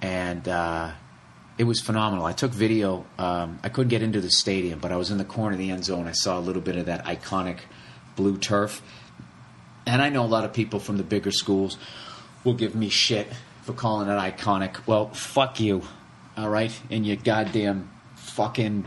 [0.00, 0.92] and uh,
[1.58, 2.24] it was phenomenal.
[2.24, 3.04] I took video.
[3.18, 5.70] Um, I couldn't get into the stadium, but I was in the corner of the
[5.70, 6.06] end zone.
[6.06, 7.58] I saw a little bit of that iconic
[8.14, 8.82] blue turf,
[9.86, 11.76] and I know a lot of people from the bigger schools
[12.44, 13.26] will give me shit
[13.62, 14.86] for calling it iconic.
[14.86, 15.82] Well, fuck you,
[16.36, 18.86] all right, and your goddamn fucking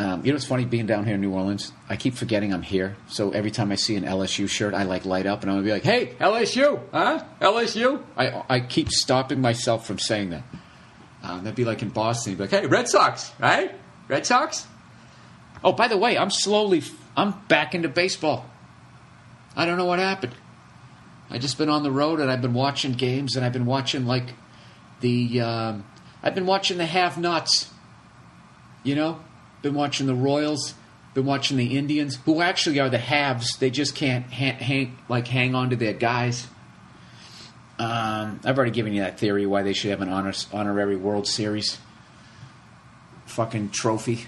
[0.00, 1.72] Um, you know it's funny being down here in New Orleans?
[1.86, 2.96] I keep forgetting I'm here.
[3.08, 5.66] So every time I see an LSU shirt, I like light up and I'm gonna
[5.66, 7.22] be like, "Hey, LSU, huh?
[7.38, 10.42] LSU." I I keep stopping myself from saying that.
[11.22, 12.34] Um, that'd be like in Boston.
[12.34, 13.74] Be like, "Hey, Red Sox, right?
[14.08, 14.66] Red Sox."
[15.62, 16.82] Oh, by the way, I'm slowly
[17.14, 18.48] I'm back into baseball.
[19.54, 20.34] I don't know what happened.
[21.28, 24.06] I just been on the road and I've been watching games and I've been watching
[24.06, 24.32] like
[25.00, 25.84] the um,
[26.22, 27.70] I've been watching the have-nots.
[28.82, 29.20] You know,
[29.62, 30.74] been watching the Royals,
[31.14, 33.56] been watching the Indians, who actually are the haves.
[33.56, 36.46] They just can't ha- hang like hang on to their guys.
[37.78, 41.26] Um, I've already given you that theory why they should have an honor- honorary World
[41.26, 41.78] Series
[43.26, 44.26] fucking trophy.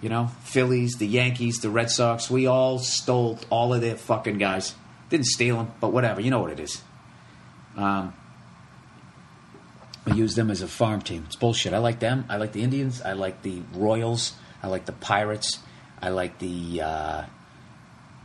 [0.00, 4.38] You know, Phillies, the Yankees, the Red Sox, we all stole all of their fucking
[4.38, 4.74] guys.
[5.08, 6.20] Didn't steal them, but whatever.
[6.20, 6.82] You know what it is.
[7.76, 8.12] Um,
[10.04, 11.24] we use them as a farm team.
[11.26, 11.72] It's bullshit.
[11.72, 12.24] I like them.
[12.28, 13.02] I like the Indians.
[13.02, 14.34] I like the Royals.
[14.62, 15.58] I like the Pirates.
[16.00, 17.22] I like the uh,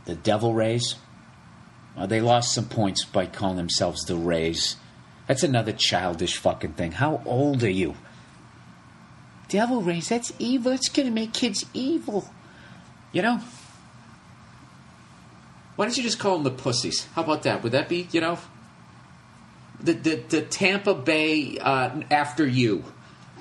[0.04, 0.96] the Devil Rays.
[1.96, 4.76] Uh, they lost some points by calling themselves the Rays.
[5.26, 6.92] That's another childish fucking thing.
[6.92, 7.94] How old are you?
[9.48, 10.72] Devil rays, that's evil.
[10.72, 12.30] It's gonna make kids evil.
[13.12, 13.40] You know?
[15.76, 17.06] Why don't you just call them the pussies?
[17.14, 17.62] How about that?
[17.62, 18.38] Would that be, you know?
[19.80, 22.84] The, the, the Tampa Bay uh, after you.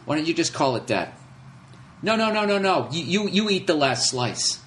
[0.05, 1.17] Why don't you just call it that?
[2.01, 2.89] No, no, no, no, no.
[2.91, 4.61] You, you, you eat the last slice.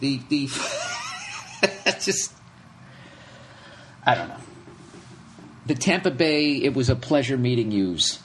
[0.00, 0.46] The, the,
[2.00, 2.32] just,
[4.06, 4.36] I don't know.
[5.66, 8.20] The Tampa Bay, it was a pleasure meeting use.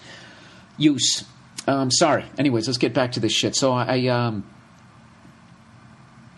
[0.78, 1.26] Use.
[1.68, 2.26] Um, sorry.
[2.38, 3.56] Anyways, let's get back to this shit.
[3.56, 4.45] So I, I um,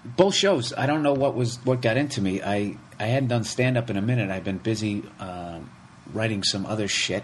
[0.03, 0.73] both shows.
[0.73, 2.41] I don't know what was what got into me.
[2.41, 4.29] I I hadn't done stand up in a minute.
[4.29, 5.69] I've been busy um,
[6.15, 7.23] writing some other shit,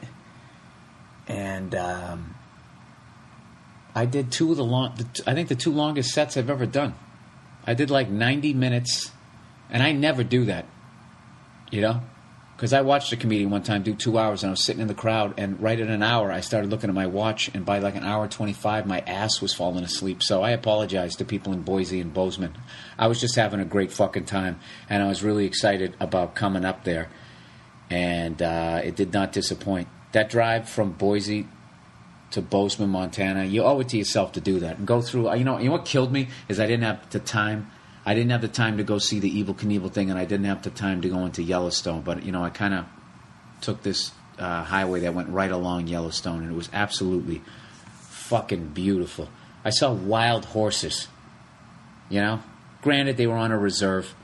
[1.27, 2.35] and um,
[3.95, 4.95] I did two of the long.
[4.95, 6.93] The, I think the two longest sets I've ever done.
[7.65, 9.11] I did like ninety minutes,
[9.69, 10.65] and I never do that.
[11.71, 12.01] You know,
[12.57, 14.87] because I watched a comedian one time do two hours, and I was sitting in
[14.87, 17.79] the crowd, and right at an hour, I started looking at my watch, and by
[17.79, 20.21] like an hour twenty-five, my ass was falling asleep.
[20.21, 22.57] So I apologize to people in Boise and Bozeman.
[22.99, 26.65] I was just having a great fucking time, and I was really excited about coming
[26.65, 27.09] up there,
[27.91, 29.89] and uh, it did not disappoint.
[30.13, 31.47] That drive from Boise
[32.31, 35.35] to Bozeman, Montana, you owe it to yourself to do that and go through.
[35.35, 37.69] You know, you know what killed me is I didn't have the time.
[38.05, 40.45] I didn't have the time to go see the Evel Knievel thing, and I didn't
[40.45, 42.01] have the time to go into Yellowstone.
[42.01, 42.85] But you know, I kind of
[43.59, 47.41] took this uh, highway that went right along Yellowstone, and it was absolutely
[47.93, 49.27] fucking beautiful.
[49.65, 51.09] I saw wild horses.
[52.09, 52.43] You know,
[52.81, 54.15] granted they were on a reserve.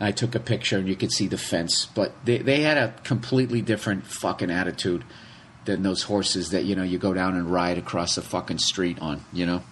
[0.00, 2.94] I took a picture, and you could see the fence, but they they had a
[3.04, 5.04] completely different fucking attitude
[5.66, 8.98] than those horses that you know you go down and ride across the fucking street
[9.00, 9.22] on.
[9.32, 9.62] You know.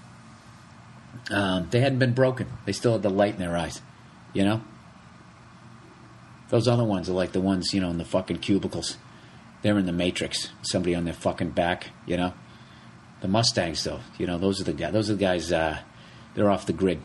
[1.31, 2.47] Um, they hadn't been broken.
[2.65, 3.81] They still had the light in their eyes,
[4.33, 4.63] you know.
[6.49, 8.97] Those other ones are like the ones you know in the fucking cubicles.
[9.63, 10.51] They're in the Matrix.
[10.63, 12.33] Somebody on their fucking back, you know.
[13.21, 14.93] The Mustangs, though, you know, those are the guys.
[14.93, 15.51] Those are the guys.
[15.51, 15.79] Uh,
[16.35, 17.01] they're off the grid.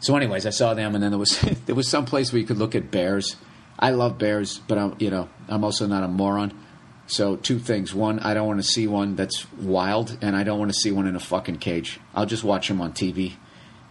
[0.00, 2.46] So, anyways, I saw them, and then there was there was some place where you
[2.46, 3.36] could look at bears.
[3.78, 6.58] I love bears, but I'm you know I'm also not a moron.
[7.06, 10.58] So two things: one, I don't want to see one that's wild, and I don't
[10.58, 12.00] want to see one in a fucking cage.
[12.14, 13.34] I'll just watch them on TV.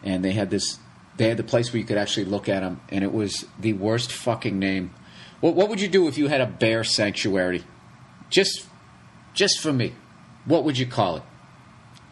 [0.03, 0.79] And they had this
[1.17, 3.73] They had the place where you could actually look at them, and it was the
[3.73, 4.91] worst fucking name.
[5.41, 7.63] What, what would you do if you had a bear sanctuary?
[8.29, 8.65] Just,
[9.33, 9.95] just for me,
[10.45, 11.23] what would you call it?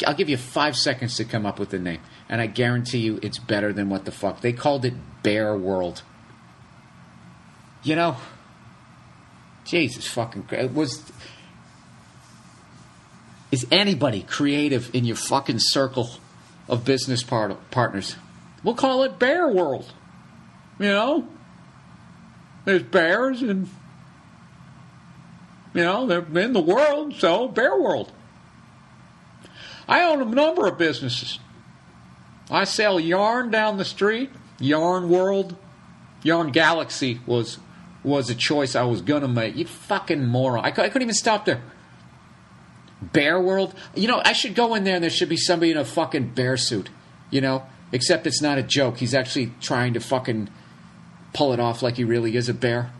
[0.05, 1.99] I'll give you five seconds to come up with the name,
[2.29, 4.93] and I guarantee you it's better than what the fuck they called it.
[5.23, 6.03] Bear World.
[7.83, 8.17] You know,
[9.65, 10.73] Jesus fucking Christ.
[10.73, 11.11] Was.
[13.51, 16.09] Is anybody creative in your fucking circle
[16.67, 18.15] of business part- partners?
[18.63, 19.91] We'll call it Bear World.
[20.79, 21.27] You know?
[22.65, 23.69] There's bears and.
[25.73, 28.11] You know, they're in the world, so Bear World.
[29.87, 31.39] I own a number of businesses.
[32.49, 34.29] I sell yarn down the street,
[34.59, 35.55] Yarn World.
[36.23, 37.59] Yarn Galaxy was
[38.03, 39.55] was a choice I was gonna make.
[39.55, 40.63] You fucking moron!
[40.63, 41.61] I, I couldn't even stop there.
[43.01, 43.75] Bear World.
[43.95, 46.29] You know, I should go in there and there should be somebody in a fucking
[46.29, 46.89] bear suit.
[47.29, 48.97] You know, except it's not a joke.
[48.97, 50.49] He's actually trying to fucking
[51.33, 52.91] pull it off like he really is a bear.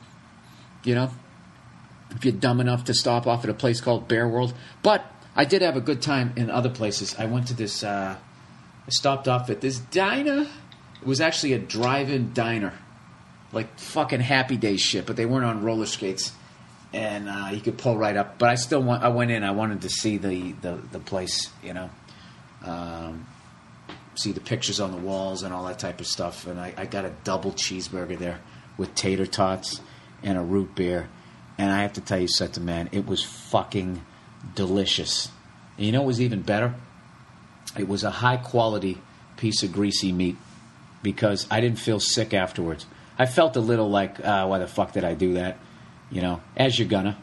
[0.84, 1.12] You know,
[2.12, 4.54] if you're dumb enough to stop off at a place called Bear World.
[4.84, 7.16] But I did have a good time in other places.
[7.18, 7.84] I went to this.
[7.84, 8.18] Uh,
[8.88, 10.48] I stopped off at this diner.
[11.02, 12.74] It was actually a drive-in diner,
[13.52, 15.06] like fucking Happy Days shit.
[15.06, 16.32] But they weren't on roller skates,
[16.94, 18.40] and uh, you could pull right up.
[18.40, 19.04] But I still want.
[19.04, 19.44] I went in.
[19.44, 21.52] I wanted to see the the, the place.
[21.64, 21.90] You know.
[22.64, 23.28] Um,
[24.18, 26.48] see the pictures on the walls and all that type of stuff.
[26.48, 28.40] And I, I got a double cheeseburger there
[28.78, 29.82] with tater tots
[30.24, 31.08] and a root beer.
[31.58, 34.04] And I have to tell you something, man, it was fucking
[34.56, 35.30] delicious.
[35.78, 36.76] And you know what was even better?
[37.80, 38.98] It was a high quality
[39.38, 40.38] piece of greasy meat
[41.04, 42.86] because I didn't feel sick afterwards.
[43.20, 45.58] I felt a little like, uh, why the fuck did I do that?
[46.10, 47.18] You know, as you're gonna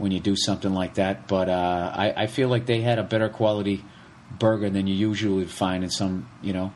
[0.00, 1.28] when you do something like that.
[1.28, 3.84] But uh, I, I feel like they had a better quality
[4.38, 6.72] burger than you usually find in some, you know,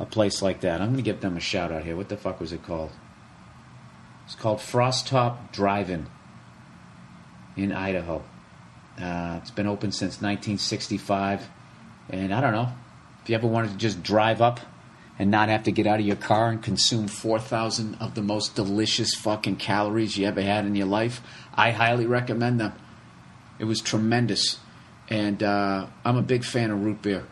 [0.00, 0.80] a place like that.
[0.80, 1.96] I'm going to give them a shout out here.
[1.96, 2.90] What the fuck was it called?
[4.24, 6.06] It's called Frostop Drive-In
[7.56, 8.24] in Idaho.
[9.00, 11.48] Uh, it's been open since 1965,
[12.10, 12.68] and I don't know
[13.22, 14.60] if you ever wanted to just drive up
[15.18, 18.54] and not have to get out of your car and consume 4,000 of the most
[18.54, 21.22] delicious fucking calories you ever had in your life.
[21.54, 22.74] I highly recommend them.
[23.58, 24.58] It was tremendous,
[25.08, 27.26] and uh, I'm a big fan of root beer.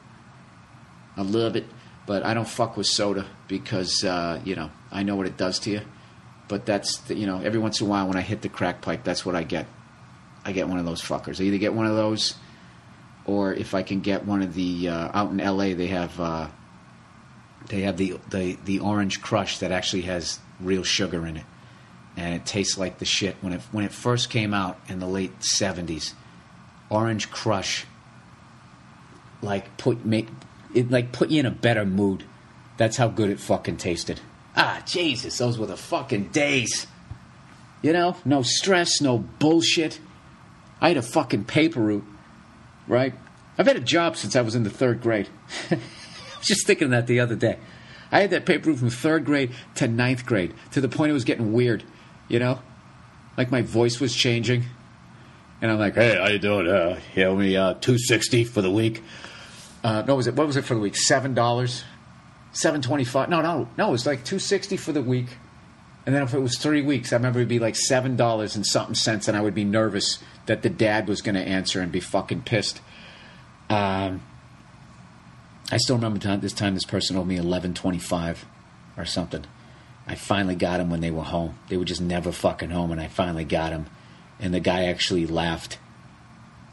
[1.16, 1.66] I love it,
[2.06, 5.58] but I don't fuck with soda because uh, you know I know what it does
[5.60, 5.80] to you.
[6.48, 8.80] But that's the, you know every once in a while when I hit the crack
[8.80, 9.66] pipe, that's what I get.
[10.44, 11.40] I get one of those fuckers.
[11.40, 12.34] I either get one of those,
[13.26, 15.74] or if I can get one of the uh, out in L.A.
[15.74, 16.48] they have uh,
[17.68, 21.44] they have the, the the orange crush that actually has real sugar in it,
[22.16, 23.36] and it tastes like the shit.
[23.40, 26.12] When it when it first came out in the late '70s,
[26.90, 27.86] Orange Crush
[29.42, 30.28] like put make
[30.74, 32.24] it like put you in a better mood.
[32.76, 34.20] That's how good it fucking tasted.
[34.56, 36.86] Ah, Jesus, those were the fucking days.
[37.82, 40.00] You know, no stress, no bullshit.
[40.80, 42.04] I had a fucking paper route,
[42.86, 43.14] right?
[43.58, 45.28] I've had a job since I was in the third grade.
[45.70, 45.76] I
[46.38, 47.58] was just thinking that the other day.
[48.10, 51.14] I had that paper route from third grade to ninth grade to the point it
[51.14, 51.84] was getting weird,
[52.28, 52.60] you know?
[53.36, 54.64] Like my voice was changing.
[55.60, 56.68] And I'm like, hey, how you doing?
[56.68, 59.02] Uh, you owe me uh, 260 for the week.
[59.82, 60.96] Uh, no, was it what was it for the week?
[60.96, 61.84] Seven dollars,
[62.52, 63.28] seven twenty-five.
[63.28, 63.88] No, no, no.
[63.88, 65.26] It was like 260 for the week.
[66.06, 68.66] And then if it was three weeks, I remember it'd be like seven dollars and
[68.66, 71.90] something cents, and I would be nervous that the dad was going to answer and
[71.90, 72.80] be fucking pissed.
[73.70, 74.22] Um,
[75.70, 78.44] I still remember this time this person owed me eleven twenty-five
[78.96, 79.44] or something.
[80.06, 81.58] I finally got him when they were home.
[81.68, 83.86] They were just never fucking home, and I finally got him.
[84.38, 85.78] And the guy actually laughed.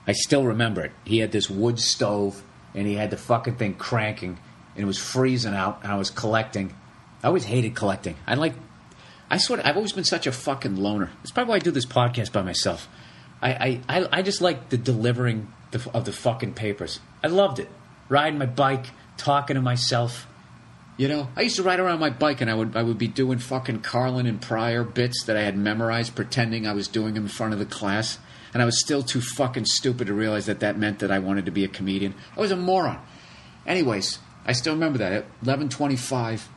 [0.06, 0.92] I still remember it.
[1.06, 2.44] He had this wood stove,
[2.76, 4.38] and he had the fucking thing cranking,
[4.76, 6.76] and it was freezing out, and I was collecting.
[7.24, 8.18] I always hated collecting.
[8.28, 8.54] I like.
[9.30, 11.12] I sort I've always been such a fucking loner.
[11.18, 12.90] That's probably why I do this podcast by myself.
[13.42, 15.52] I, I, I, just like the delivering
[15.94, 17.00] of the fucking papers.
[17.24, 17.70] I loved it.
[18.08, 18.86] Riding my bike,
[19.18, 20.28] talking to myself.
[20.98, 23.08] You know, I used to ride around my bike and I would I would be
[23.08, 27.24] doing fucking Carlin and Pryor bits that I had memorized, pretending I was doing them
[27.24, 28.20] in front of the class,
[28.54, 31.46] and I was still too fucking stupid to realize that that meant that I wanted
[31.46, 32.14] to be a comedian.
[32.38, 33.00] I was a moron.
[33.66, 36.48] Anyways, I still remember that at eleven twenty five.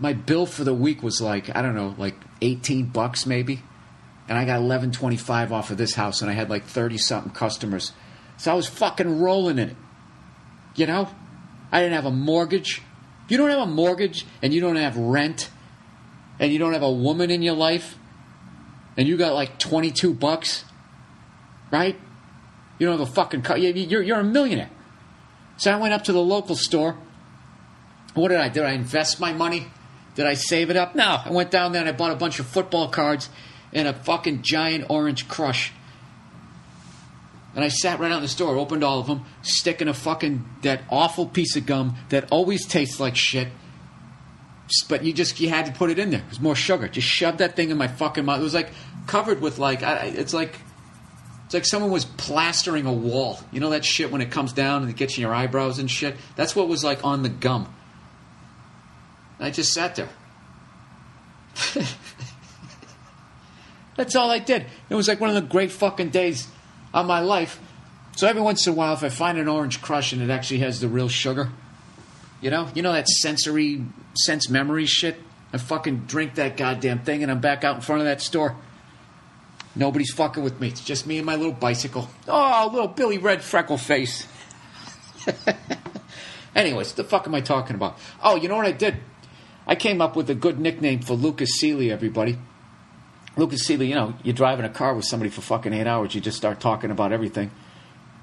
[0.00, 3.62] My bill for the week was like I don't know, like eighteen bucks maybe,
[4.28, 6.98] and I got eleven twenty five off of this house, and I had like thirty
[6.98, 7.92] something customers,
[8.36, 9.76] so I was fucking rolling in it.
[10.76, 11.08] You know,
[11.72, 12.82] I didn't have a mortgage.
[13.28, 15.50] You don't have a mortgage and you don't have rent
[16.38, 17.98] and you don't have a woman in your life
[18.96, 20.64] and you got like 22 bucks,
[21.70, 21.94] right?
[22.78, 23.58] You don't have a fucking car.
[23.58, 24.70] you- You're, you're a millionaire.
[25.58, 26.96] So I went up to the local store
[28.14, 28.48] What did I?
[28.48, 29.66] Did I invest my money?
[30.14, 30.94] Did I save it up?
[30.94, 31.18] No.
[31.22, 33.28] I went down there and I bought a bunch of football cards
[33.72, 35.72] and a fucking giant orange crush.
[37.54, 40.44] And I sat right out in the store, opened all of them, sticking a fucking
[40.62, 43.48] that awful piece of gum that always tastes like shit.
[44.88, 46.20] But you just you had to put it in there.
[46.20, 46.88] It was more sugar.
[46.88, 48.40] Just shoved that thing in my fucking mouth.
[48.40, 48.70] It was like
[49.06, 50.54] covered with like I, it's like
[51.46, 53.40] it's like someone was plastering a wall.
[53.50, 55.90] You know that shit when it comes down and it gets in your eyebrows and
[55.90, 56.16] shit.
[56.36, 57.74] That's what was like on the gum.
[59.40, 60.10] I just sat there.
[63.98, 64.64] That's all I did.
[64.88, 66.46] It was like one of the great fucking days
[66.94, 67.60] of my life.
[68.14, 70.60] So every once in a while, if I find an orange crush and it actually
[70.60, 71.50] has the real sugar,
[72.40, 73.84] you know, you know that sensory
[74.14, 75.16] sense memory shit.
[75.52, 78.54] I fucking drink that goddamn thing, and I'm back out in front of that store.
[79.74, 80.68] Nobody's fucking with me.
[80.68, 82.08] It's just me and my little bicycle.
[82.28, 84.28] Oh, little Billy Red freckle face.
[86.54, 87.98] Anyways, the fuck am I talking about?
[88.22, 88.98] Oh, you know what I did?
[89.66, 92.38] I came up with a good nickname for Lucas Seeley, everybody.
[93.38, 96.20] Lucas Seeley, you know, you're driving a car with somebody for fucking eight hours, you
[96.20, 97.52] just start talking about everything.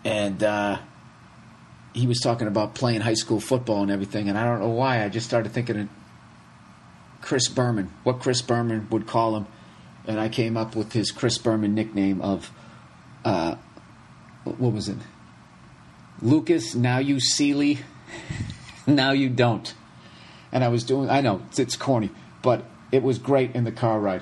[0.04, 0.80] And uh,
[1.94, 5.06] he was talking about playing high school football and everything, and I don't know why,
[5.06, 5.90] I just started thinking of
[7.22, 9.48] Chris Berman, what Chris Berman would call him.
[10.06, 12.52] And I came up with his Chris Berman nickname of,
[13.24, 13.56] uh,
[14.44, 14.98] what was it?
[16.22, 17.80] Lucas, now you Seeley,
[18.86, 19.74] now you don't.
[20.52, 22.12] And I was doing, I know, it's, it's corny,
[22.42, 24.22] but it was great in the car ride.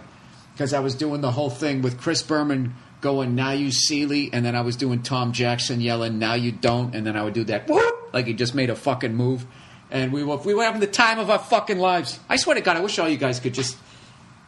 [0.53, 4.45] Because I was doing the whole thing with Chris Berman going, now you Seeley, and
[4.45, 7.43] then I was doing Tom Jackson yelling, now you don't, and then I would do
[7.45, 9.45] that, whoop, like he just made a fucking move.
[9.91, 12.19] And we were, we were having the time of our fucking lives.
[12.29, 13.77] I swear to God, I wish all you guys could just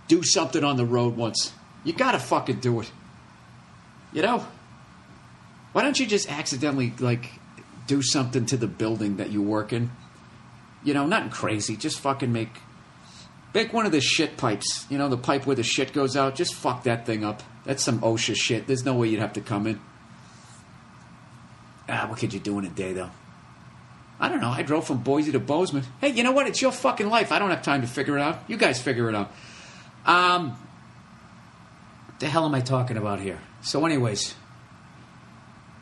[0.08, 1.54] do something on the road once.
[1.84, 2.92] You gotta fucking do it.
[4.14, 4.48] You know?
[5.74, 7.32] Why don't you just accidentally, like,
[7.88, 9.92] do something to the building that you work in?
[10.84, 11.76] You know, nothing crazy.
[11.76, 12.62] Just fucking make
[13.56, 14.86] make one of the shit pipes.
[14.90, 16.36] You know, the pipe where the shit goes out.
[16.36, 17.42] Just fuck that thing up.
[17.64, 18.68] That's some OSHA shit.
[18.68, 19.80] There's no way you'd have to come in.
[21.90, 23.10] Ah, what could you do in a day though?
[24.20, 24.50] I don't know.
[24.50, 25.84] I drove from Boise to Bozeman.
[26.00, 26.48] Hey, you know what?
[26.48, 27.32] It's your fucking life.
[27.32, 28.40] I don't have time to figure it out.
[28.48, 29.32] You guys figure it out.
[30.06, 30.56] Um,
[32.20, 33.40] the hell am I talking about here?
[33.62, 34.36] So, anyways,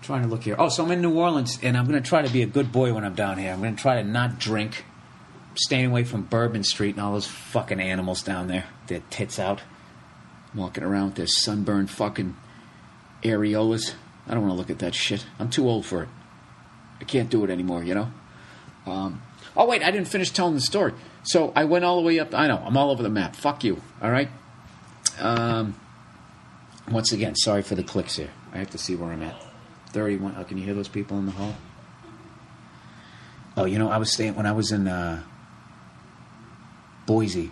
[0.01, 0.55] trying to look here.
[0.57, 2.71] Oh, so I'm in New Orleans, and I'm going to try to be a good
[2.71, 3.51] boy when I'm down here.
[3.51, 4.83] I'm going to try to not drink,
[5.55, 8.65] staying away from Bourbon Street and all those fucking animals down there.
[8.87, 9.61] Their tits out,
[10.53, 12.35] walking around with their sunburned fucking
[13.23, 13.93] areolas.
[14.27, 15.25] I don't want to look at that shit.
[15.39, 16.09] I'm too old for it.
[17.01, 18.11] I can't do it anymore, you know?
[18.85, 19.21] Um,
[19.55, 20.93] oh, wait, I didn't finish telling the story.
[21.23, 22.33] So I went all the way up.
[22.33, 23.35] I know, I'm all over the map.
[23.35, 24.29] Fuck you, all right?
[25.19, 25.75] Um,
[26.89, 28.31] once again, sorry for the clicks here.
[28.53, 29.41] I have to see where I'm at.
[29.91, 30.35] 31.
[30.37, 31.55] Oh, can you hear those people in the hall?
[33.55, 35.21] Oh, you know, I was staying, when I was in uh,
[37.05, 37.51] Boise,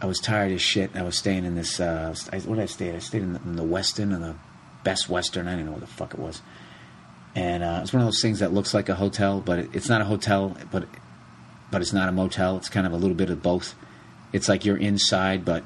[0.00, 0.94] I was tired as shit.
[0.94, 2.94] I was staying in this, uh, I, what did I stay?
[2.94, 4.34] I stayed in the, in the Westin, or the
[4.84, 5.48] Best Western.
[5.48, 6.40] I don't know what the fuck it was.
[7.34, 9.88] And uh, it's one of those things that looks like a hotel, but it, it's
[9.88, 10.86] not a hotel, but
[11.70, 12.56] but it's not a motel.
[12.56, 13.74] It's kind of a little bit of both.
[14.32, 15.62] It's like you're inside, but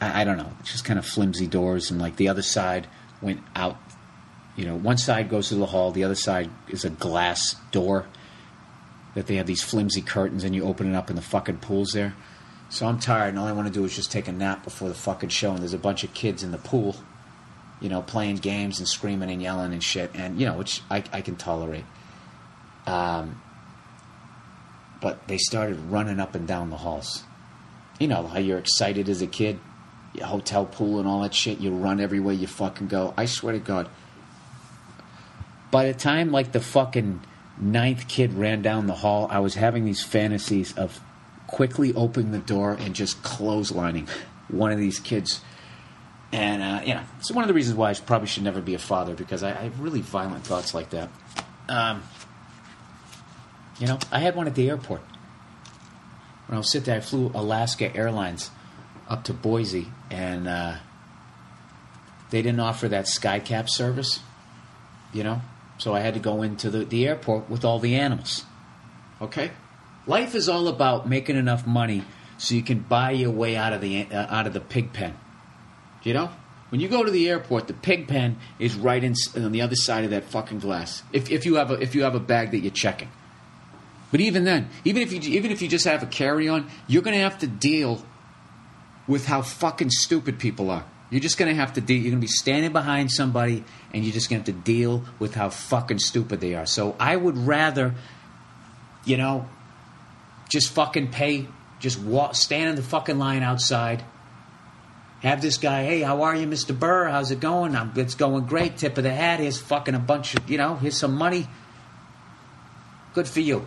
[0.00, 0.50] I, I don't know.
[0.60, 2.86] It's just kind of flimsy doors, and like the other side
[3.20, 3.76] went out.
[4.56, 8.06] You know, one side goes to the hall, the other side is a glass door
[9.16, 11.92] that they have these flimsy curtains, and you open it up, and the fucking pool's
[11.92, 12.14] there.
[12.68, 14.88] So I'm tired, and all I want to do is just take a nap before
[14.88, 15.52] the fucking show.
[15.52, 16.94] And there's a bunch of kids in the pool,
[17.80, 21.02] you know, playing games and screaming and yelling and shit, and you know, which I,
[21.14, 21.86] I can tolerate.
[22.86, 23.40] Um,
[25.00, 27.24] but they started running up and down the halls.
[27.98, 29.58] You know how you're excited as a kid,
[30.12, 31.58] your hotel pool and all that shit.
[31.58, 33.14] You run everywhere you fucking go.
[33.16, 33.88] I swear to God.
[35.70, 37.22] By the time like the fucking
[37.58, 41.00] ninth kid ran down the hall, I was having these fantasies of
[41.46, 44.08] quickly opening the door and just clotheslining
[44.48, 45.40] one of these kids.
[46.32, 48.74] And uh, you know, it's one of the reasons why I probably should never be
[48.74, 51.08] a father because I, I have really violent thoughts like that.
[51.68, 52.02] Um,
[53.78, 55.02] you know, I had one at the airport.
[56.46, 58.50] When I was sitting there, I flew Alaska Airlines
[59.08, 60.76] up to Boise, and uh,
[62.30, 64.20] they didn't offer that SkyCap service,
[65.12, 65.42] you know?
[65.78, 68.44] So I had to go into the, the airport with all the animals.
[69.20, 69.50] Okay?
[70.06, 72.04] Life is all about making enough money
[72.38, 75.16] so you can buy your way out of the, uh, out of the pig pen.
[76.02, 76.30] You know?
[76.70, 79.76] When you go to the airport, the pig pen is right in, on the other
[79.76, 81.02] side of that fucking glass.
[81.12, 83.10] If, if, you have a, if you have a bag that you're checking.
[84.10, 87.02] But even then, even if you even if you just have a carry on, you're
[87.02, 88.04] going to have to deal
[89.08, 90.84] with how fucking stupid people are.
[91.10, 91.96] You're just going to have to deal.
[91.96, 93.62] You're going to be standing behind somebody,
[93.94, 96.66] and you're just going to have to deal with how fucking stupid they are.
[96.66, 97.94] So I would rather,
[99.04, 99.48] you know,
[100.48, 101.46] just fucking pay,
[101.78, 104.02] just walk, stand in the fucking line outside.
[105.22, 106.78] Have this guy, hey, how are you, Mr.
[106.78, 107.08] Burr?
[107.08, 107.74] How's it going?
[107.76, 108.76] I'm, it's going great.
[108.76, 109.40] Tip of the hat.
[109.40, 111.46] Here's fucking a bunch of, you know, here's some money.
[113.14, 113.66] Good for you.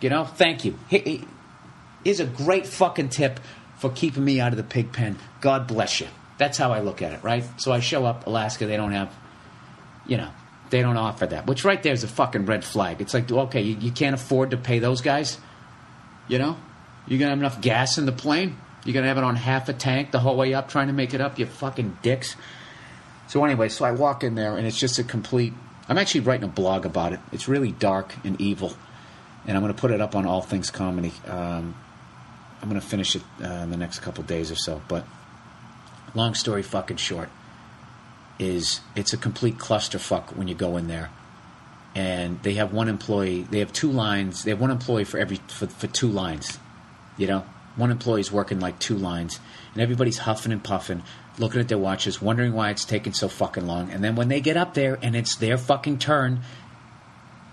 [0.00, 0.78] You know, thank you.
[0.88, 1.24] He- he-
[2.04, 3.40] Here's a great fucking tip
[3.78, 5.18] for keeping me out of the pig pen.
[5.40, 6.06] God bless you.
[6.38, 7.44] That's how I look at it, right?
[7.58, 9.14] So I show up, Alaska, they don't have,
[10.06, 10.30] you know,
[10.70, 11.46] they don't offer that.
[11.46, 13.00] Which right there is a fucking red flag.
[13.00, 15.38] It's like, okay, you, you can't afford to pay those guys?
[16.28, 16.56] You know?
[17.06, 18.56] You're gonna have enough gas in the plane?
[18.84, 21.14] You're gonna have it on half a tank the whole way up trying to make
[21.14, 22.36] it up, you fucking dicks?
[23.28, 25.52] So anyway, so I walk in there and it's just a complete.
[25.88, 27.20] I'm actually writing a blog about it.
[27.32, 28.72] It's really dark and evil,
[29.46, 31.12] and I'm going to put it up on All Things Comedy.
[31.26, 31.74] Um,
[32.60, 34.82] I'm going to finish it uh, in the next couple days or so.
[34.88, 35.06] But
[36.16, 37.28] long story fucking short,
[38.38, 41.10] is it's a complete clusterfuck when you go in there,
[41.94, 43.42] and they have one employee.
[43.42, 44.42] They have two lines.
[44.44, 46.58] They have one employee for every for, for two lines.
[47.16, 49.38] You know, one employee's working like two lines,
[49.72, 51.02] and everybody's huffing and puffing,
[51.38, 53.90] looking at their watches, wondering why it's taking so fucking long.
[53.90, 56.40] And then when they get up there and it's their fucking turn,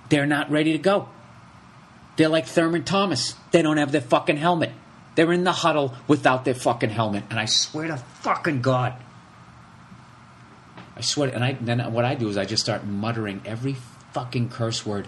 [0.10, 1.10] they're not ready to go.
[2.16, 3.36] They're like Thurman Thomas.
[3.52, 4.72] They don't have their fucking helmet.
[5.16, 7.24] They're in the huddle without their fucking helmet.
[7.30, 8.94] And I swear to fucking God.
[10.96, 11.30] I swear.
[11.30, 13.76] And I, then what I do is I just start muttering every
[14.14, 15.08] fucking curse word.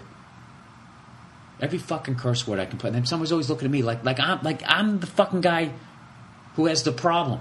[1.60, 2.88] Every fucking curse word I can put.
[2.88, 5.72] And then someone's always looking at me like, like I'm like I'm the fucking guy
[6.54, 7.40] who has the problem.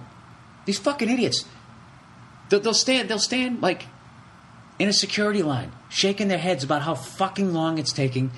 [0.66, 1.46] These fucking idiots.
[2.50, 3.10] They'll, they'll stand.
[3.10, 3.86] They'll stand like
[4.80, 8.32] in a security line, shaking their heads about how fucking long it's taking.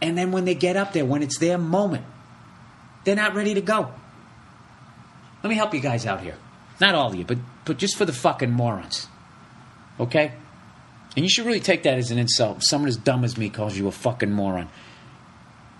[0.00, 2.04] And then when they get up there, when it's their moment,
[3.04, 3.92] they're not ready to go.
[5.42, 6.36] Let me help you guys out here.
[6.80, 9.08] Not all of you, but but just for the fucking morons.
[9.98, 10.32] Okay?
[11.16, 12.62] And you should really take that as an insult.
[12.62, 14.68] Someone as dumb as me calls you a fucking moron.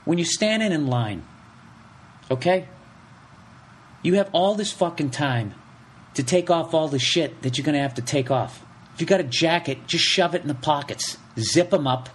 [0.04, 1.24] When you're standing in line,
[2.30, 2.68] okay?
[4.02, 5.54] You have all this fucking time
[6.14, 8.64] to take off all the shit that you're gonna have to take off.
[8.94, 12.08] If you got a jacket, just shove it in the pockets, zip them up.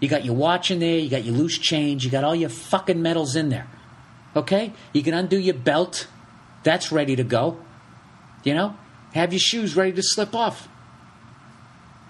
[0.00, 2.48] You got your watch in there, you got your loose change, you got all your
[2.48, 3.68] fucking medals in there.
[4.36, 4.72] Okay?
[4.92, 6.06] You can undo your belt,
[6.62, 7.58] that's ready to go.
[8.44, 8.76] You know?
[9.14, 10.68] Have your shoes ready to slip off.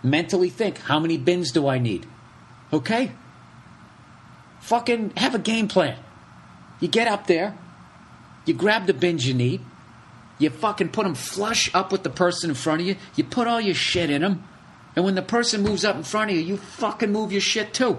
[0.03, 2.07] Mentally think, how many bins do I need?
[2.73, 3.13] Okay?
[4.61, 5.97] Fucking have a game plan.
[6.81, 7.57] You get up there,
[8.45, 9.61] you grab the bins you need,
[10.39, 13.49] you fucking put them flush up with the person in front of you, you put
[13.49, 14.45] all your shit in them,
[14.95, 17.75] and when the person moves up in front of you, you fucking move your shit
[17.75, 17.99] too.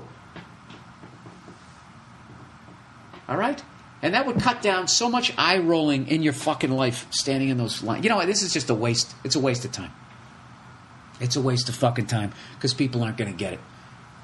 [3.27, 3.61] All right?
[4.01, 7.57] And that would cut down so much eye rolling in your fucking life standing in
[7.57, 8.03] those lines.
[8.03, 8.27] You know what?
[8.27, 9.13] This is just a waste.
[9.23, 9.91] It's a waste of time.
[11.19, 13.59] It's a waste of fucking time because people aren't going to get it.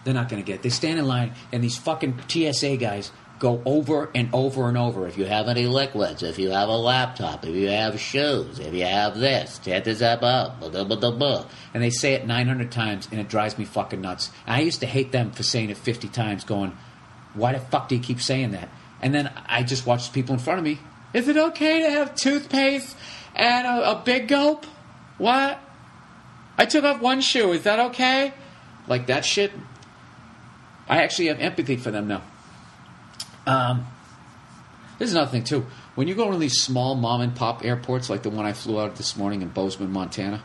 [0.06, 0.62] They're not going to get it.
[0.62, 5.08] They stand in line, and these fucking TSA guys go over and over and over.
[5.08, 8.74] If you have any liquids, if you have a laptop, if you have shoes, if
[8.74, 10.62] you have this, this up, up,
[11.74, 14.32] and they say it 900 times, and it drives me fucking nuts.
[14.48, 16.78] I used to hate them for saying it 50 times, going,
[17.34, 18.70] why the fuck do you keep saying that?
[19.06, 20.80] And then I just watched people in front of me.
[21.14, 22.98] Is it okay to have toothpaste
[23.36, 24.66] and a, a big gulp?
[25.20, 25.60] What?
[26.58, 27.52] I took off one shoe.
[27.52, 28.34] Is that okay?
[28.88, 29.52] Like that shit.
[30.90, 32.24] I actually have empathy for them now.
[33.46, 33.86] Um,
[34.98, 35.68] there's another thing too.
[35.94, 38.80] When you go to these small mom and pop airports, like the one I flew
[38.80, 40.42] out of this morning in Bozeman, Montana,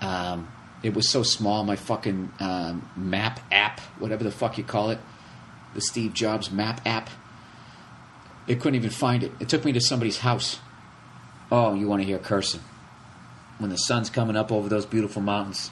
[0.00, 0.46] um,
[0.84, 1.64] it was so small.
[1.64, 5.00] My fucking um, map app, whatever the fuck you call it,
[5.74, 7.10] the Steve Jobs map app,
[8.46, 9.32] it couldn't even find it.
[9.40, 10.58] It took me to somebody's house.
[11.50, 12.60] Oh, you want to hear cursing?
[13.58, 15.70] When the sun's coming up over those beautiful mountains,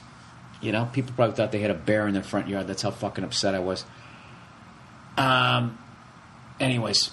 [0.61, 2.67] you know, people probably thought they had a bear in their front yard.
[2.67, 3.85] That's how fucking upset I was.
[5.17, 5.77] Um.
[6.59, 7.11] Anyways,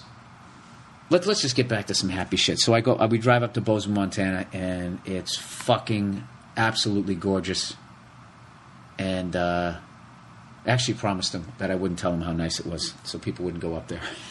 [1.09, 2.59] let's let's just get back to some happy shit.
[2.59, 6.23] So I go, we drive up to Bozeman, Montana, and it's fucking
[6.55, 7.75] absolutely gorgeous.
[8.97, 9.77] And uh,
[10.65, 13.61] actually promised them that I wouldn't tell them how nice it was, so people wouldn't
[13.61, 14.01] go up there.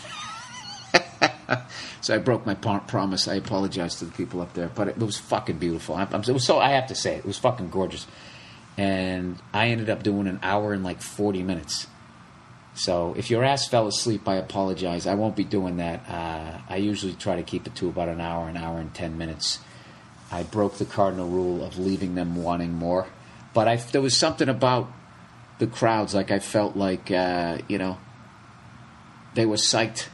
[2.01, 3.29] so I broke my promise.
[3.29, 5.99] I apologize to the people up there, but it was fucking beautiful.
[5.99, 8.07] It was so I have to say it was fucking gorgeous.
[8.77, 11.87] And I ended up doing an hour and like forty minutes.
[12.75, 15.07] So if your ass fell asleep, I apologize.
[15.07, 16.09] I won't be doing that.
[16.09, 19.19] Uh, I usually try to keep it to about an hour, an hour and ten
[19.19, 19.59] minutes.
[20.31, 23.07] I broke the cardinal rule of leaving them wanting more,
[23.53, 24.91] but I there was something about
[25.59, 26.15] the crowds.
[26.15, 27.99] Like I felt like uh, you know
[29.35, 30.07] they were psyched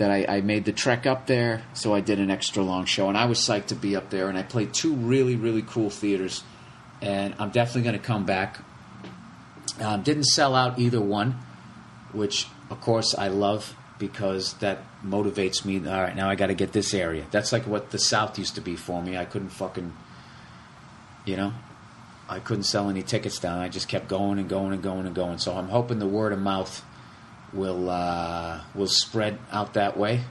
[0.00, 3.08] that I, I made the trek up there, so I did an extra long show,
[3.08, 4.28] and I was psyched to be up there.
[4.28, 6.42] And I played two really really cool theaters,
[7.00, 8.58] and I'm definitely going to come back.
[9.78, 11.38] Um, didn't sell out either one
[12.12, 13.76] which of course I love.
[14.00, 15.76] because that motivates me.
[15.86, 17.26] All right, now I got to get this area.
[17.30, 19.16] That's like what the South used to be for me.
[19.16, 19.92] I couldn't fucking,
[21.26, 21.52] you know,
[22.28, 23.58] I couldn't sell any tickets down.
[23.58, 25.38] I just kept going and going and going and going.
[25.38, 26.82] So I'm hoping the word of mouth
[27.52, 30.24] will uh, will spread out that way.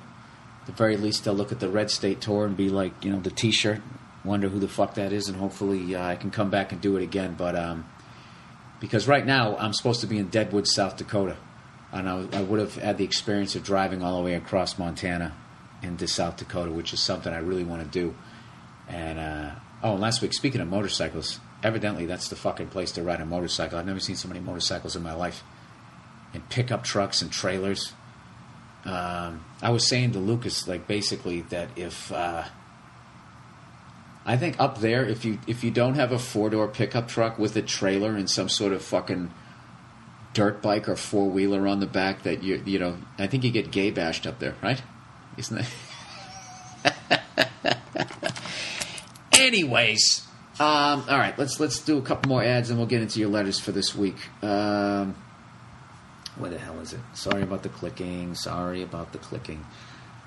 [0.62, 3.12] At the very least, they'll look at the Red State tour and be like, you
[3.12, 3.82] know, the T-shirt.
[4.26, 6.98] Wonder who the fuck that is, and hopefully uh, I can come back and do
[6.98, 7.36] it again.
[7.38, 7.90] But um,
[8.80, 11.38] because right now I'm supposed to be in Deadwood, South Dakota,
[11.92, 15.34] and I, I would have had the experience of driving all the way across Montana
[15.82, 18.16] into South Dakota, which is something I really want to do.
[18.88, 19.52] And uh,
[19.84, 23.26] oh, and last week, speaking of motorcycles, evidently that's the fucking place to ride a
[23.26, 23.78] motorcycle.
[23.78, 25.44] I've never seen so many motorcycles in my life,
[26.34, 27.94] and pickup trucks and trailers.
[28.86, 32.46] Um, I was saying to Lucas, like basically that if uh,
[34.26, 37.38] I think up there, if you if you don't have a four door pickup truck
[37.38, 39.32] with a trailer and some sort of fucking
[40.34, 43.52] dirt bike or four wheeler on the back, that you you know, I think you
[43.52, 44.82] get gay bashed up there, right?
[45.38, 45.66] Isn't
[46.84, 47.22] that?
[49.34, 50.28] Anyways,
[50.60, 53.30] um, all right, let's let's do a couple more ads and we'll get into your
[53.30, 54.18] letters for this week.
[54.44, 55.16] Um,
[56.40, 57.00] where the hell is it?
[57.14, 58.36] Sorry about the clicking.
[58.36, 59.66] Sorry about the clicking.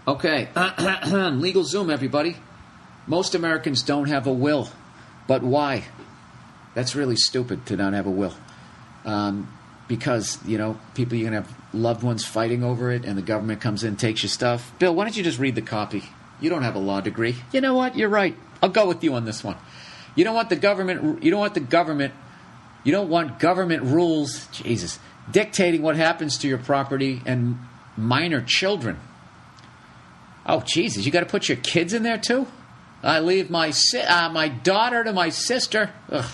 [0.06, 2.36] Okay, LegalZoom, everybody.
[3.06, 4.68] Most Americans don't have a will,
[5.26, 5.84] but why?
[6.74, 8.34] That's really stupid to not have a will.
[9.04, 9.52] Um,
[9.88, 13.60] because you know people you're gonna have loved ones fighting over it, and the government
[13.60, 14.72] comes in and takes your stuff.
[14.78, 16.02] Bill, why don't you just read the copy?
[16.40, 17.36] You don't have a law degree.
[17.52, 17.96] You know what?
[17.96, 18.36] You're right.
[18.62, 19.56] I'll go with you on this one.
[20.14, 21.22] You don't want the government.
[21.22, 22.14] You don't want the government.
[22.84, 24.46] You don't want government rules.
[24.48, 24.98] Jesus,
[25.30, 27.58] dictating what happens to your property and
[27.96, 28.98] minor children.
[30.46, 32.46] Oh Jesus, you got to put your kids in there too.
[33.02, 35.90] I leave my si- uh, my daughter to my sister.
[36.10, 36.30] Ugh.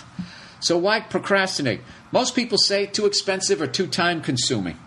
[0.59, 1.81] So why procrastinate?
[2.11, 4.77] Most people say too expensive or too time consuming.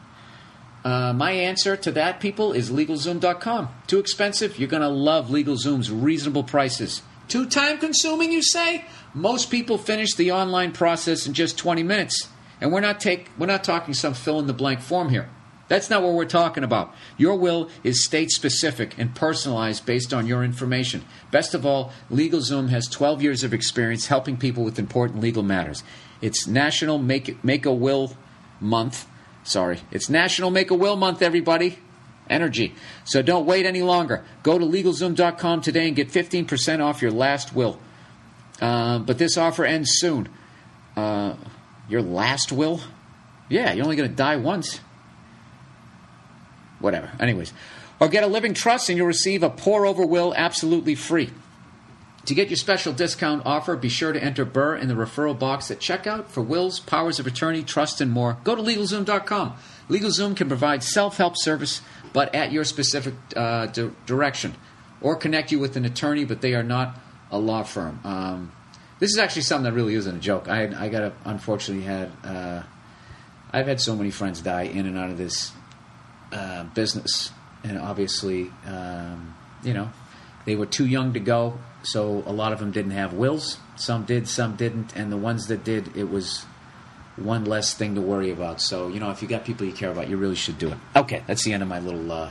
[0.85, 3.69] Uh, my answer to that, people, is LegalZoom.com.
[3.87, 4.59] Too expensive?
[4.59, 7.03] You're going to love LegalZoom's reasonable prices.
[7.29, 8.85] Too time consuming, you say?
[9.15, 12.29] Most people finish the online process in just 20 minutes.
[12.63, 15.29] And we're not, take, we're not talking some fill in the blank form here.
[15.67, 16.95] That's not what we're talking about.
[17.17, 21.05] Your will is state specific and personalized based on your information.
[21.33, 25.83] Best of all, LegalZoom has 12 years of experience helping people with important legal matters.
[26.21, 28.17] It's National Make, Make a Will
[28.61, 29.09] Month.
[29.43, 31.81] Sorry, it's National Make a Will Month, everybody.
[32.31, 32.75] Energy.
[33.05, 34.25] So don't wait any longer.
[34.45, 37.81] Go to LegalZoom.com today and get 15% off your last will.
[38.61, 40.29] Uh, but this offer ends soon.
[40.97, 41.35] Uh,
[41.93, 42.81] your last will?
[43.49, 44.81] Yeah, you're only going to die once
[46.83, 47.11] whatever.
[47.19, 47.53] Anyways,
[48.01, 51.31] or get a living trust and you'll receive a pour over will absolutely free.
[52.27, 55.71] To get your special discount offer, be sure to enter Burr in the referral box
[55.73, 58.39] at checkout for wills, powers of attorney, trust, and more.
[58.45, 59.55] Go to LegalZoom.com.
[59.89, 61.83] LegalZoom can provide self help service,
[62.13, 64.55] but at your specific uh, di- direction,
[65.01, 66.97] or connect you with an attorney, but they are not
[67.33, 67.99] a law firm.
[68.05, 68.53] Um,
[69.03, 70.49] this is actually something that really isn't a joke.
[70.49, 72.63] I, I got to, unfortunately, had uh,
[73.53, 75.51] I've had so many friends die in and out of this
[76.31, 77.33] uh, business,
[77.65, 79.35] and obviously, um,
[79.65, 79.91] you know,
[80.45, 83.59] they were too young to go, so a lot of them didn't have wills.
[83.75, 86.45] Some did, some didn't, and the ones that did, it was
[87.17, 88.61] one less thing to worry about.
[88.61, 90.79] So, you know, if you got people you care about, you really should do it.
[90.95, 92.31] Okay, that's the end of my little uh,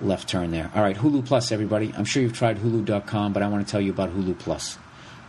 [0.00, 0.68] left turn there.
[0.74, 1.94] All right, Hulu Plus, everybody.
[1.96, 4.78] I'm sure you've tried Hulu.com, but I want to tell you about Hulu Plus.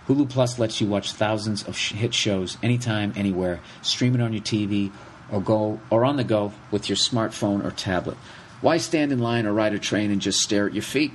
[0.07, 4.33] Hulu Plus lets you watch thousands of sh- hit shows anytime, anywhere, stream it on
[4.33, 4.91] your TV,
[5.31, 8.17] or go or on the go with your smartphone or tablet.
[8.61, 11.11] Why stand in line or ride a train and just stare at your feet?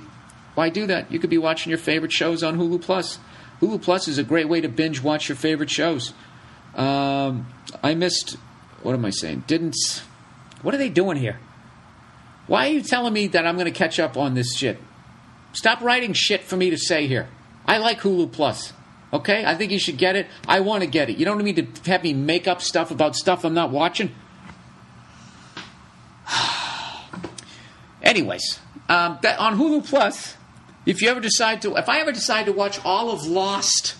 [0.55, 1.11] Why do that?
[1.11, 3.19] You could be watching your favorite shows on Hulu Plus.
[3.61, 6.13] Hulu Plus is a great way to binge watch your favorite shows.
[6.75, 7.47] Um,
[7.83, 8.37] I missed.
[8.83, 9.43] What am I saying?
[9.47, 9.75] Didn't.
[10.61, 11.39] What are they doing here?
[12.47, 14.79] Why are you telling me that I'm going to catch up on this shit?
[15.53, 17.27] Stop writing shit for me to say here.
[17.65, 18.73] I like Hulu Plus.
[19.11, 19.43] Okay?
[19.45, 20.27] I think you should get it.
[20.47, 21.17] I want to get it.
[21.17, 24.13] You don't need to have me make up stuff about stuff I'm not watching.
[28.03, 30.35] Anyways, um, that, on Hulu Plus,
[30.85, 33.95] if you ever decide to, if I ever decide to watch all of Lost,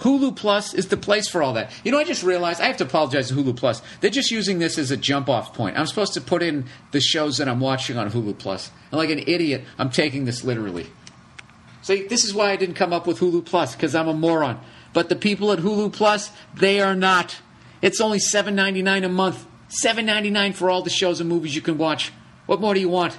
[0.00, 1.72] Hulu Plus is the place for all that.
[1.84, 3.82] You know, I just realized I have to apologize to Hulu Plus.
[4.00, 5.78] They're just using this as a jump off point.
[5.78, 8.70] I'm supposed to put in the shows that I'm watching on Hulu Plus.
[8.90, 10.90] And like an idiot, I'm taking this literally.
[11.82, 14.60] See, this is why I didn't come up with Hulu Plus, because I'm a moron.
[14.92, 17.36] But the people at Hulu Plus, they are not.
[17.82, 19.46] It's only $7.99 a month.
[19.84, 22.12] $7.99 for all the shows and movies you can watch.
[22.46, 23.18] What more do you want?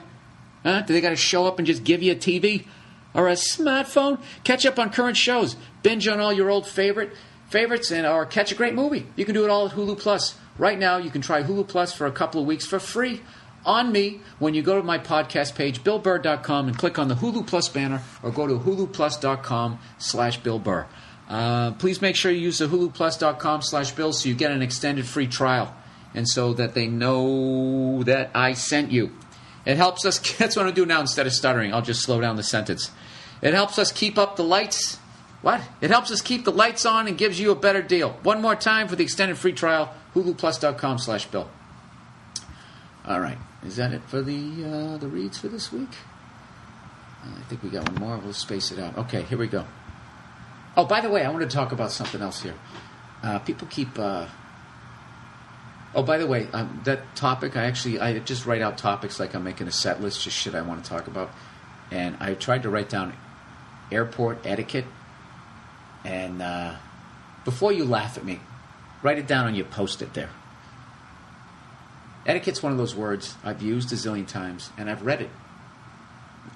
[0.64, 0.82] Huh?
[0.82, 2.66] Do they got to show up and just give you a TV
[3.14, 4.22] or a smartphone?
[4.44, 7.12] Catch up on current shows, binge on all your old favorite
[7.50, 9.08] favorites, and or catch a great movie.
[9.16, 10.36] You can do it all at Hulu Plus.
[10.58, 13.22] Right now, you can try Hulu Plus for a couple of weeks for free.
[13.66, 17.48] On me when you go to my podcast page, billburr.com, and click on the Hulu
[17.48, 20.88] Plus banner or go to huluplus.com slash Bill Burr.
[21.30, 25.06] Uh, please make sure you use the huluplus.com slash Bill so you get an extended
[25.06, 25.74] free trial
[26.14, 29.12] and so that they know that I sent you.
[29.66, 31.74] It helps us, that's what I'm doing now instead of stuttering.
[31.74, 32.92] I'll just slow down the sentence.
[33.42, 34.98] It helps us keep up the lights.
[35.42, 35.62] What?
[35.82, 38.12] It helps us keep the lights on and gives you a better deal.
[38.24, 41.50] One more time for the extended free trial, huluplus.com slash Bill.
[43.06, 43.38] All right.
[43.66, 45.90] Is that it for the uh, the reads for this week?
[47.24, 48.18] Uh, I think we got one more.
[48.18, 48.98] We'll space it out.
[48.98, 49.66] Okay, here we go.
[50.76, 52.56] Oh, by the way, I want to talk about something else here.
[53.22, 53.98] Uh, people keep.
[53.98, 54.28] Uh...
[55.96, 59.36] Oh, by the way, um, that topic, I actually I just write out topics like
[59.36, 61.30] I'm making a set list, just shit I want to talk about,
[61.92, 63.14] and I tried to write down
[63.92, 64.86] airport etiquette.
[66.04, 66.76] And uh,
[67.46, 68.42] before you laugh at me,
[69.04, 70.32] write it down on your post-it there.
[72.26, 75.30] Etiquette's one of those words I've used a zillion times, and I've read it.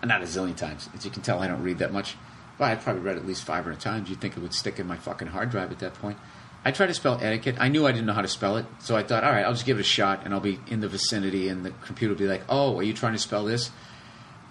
[0.04, 0.90] Not a zillion times.
[0.96, 2.16] As you can tell, I don't read that much.
[2.58, 4.10] But I've probably read at least 500 times.
[4.10, 6.18] You'd think it would stick in my fucking hard drive at that point.
[6.66, 7.56] I tried to spell etiquette.
[7.60, 9.54] I knew I didn't know how to spell it, so I thought, all right, I'll
[9.54, 12.20] just give it a shot, and I'll be in the vicinity, and the computer will
[12.20, 13.70] be like, oh, are you trying to spell this?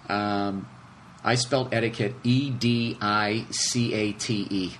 [0.09, 0.67] Um,
[1.23, 4.71] I spelled etiquette E D I C A T E.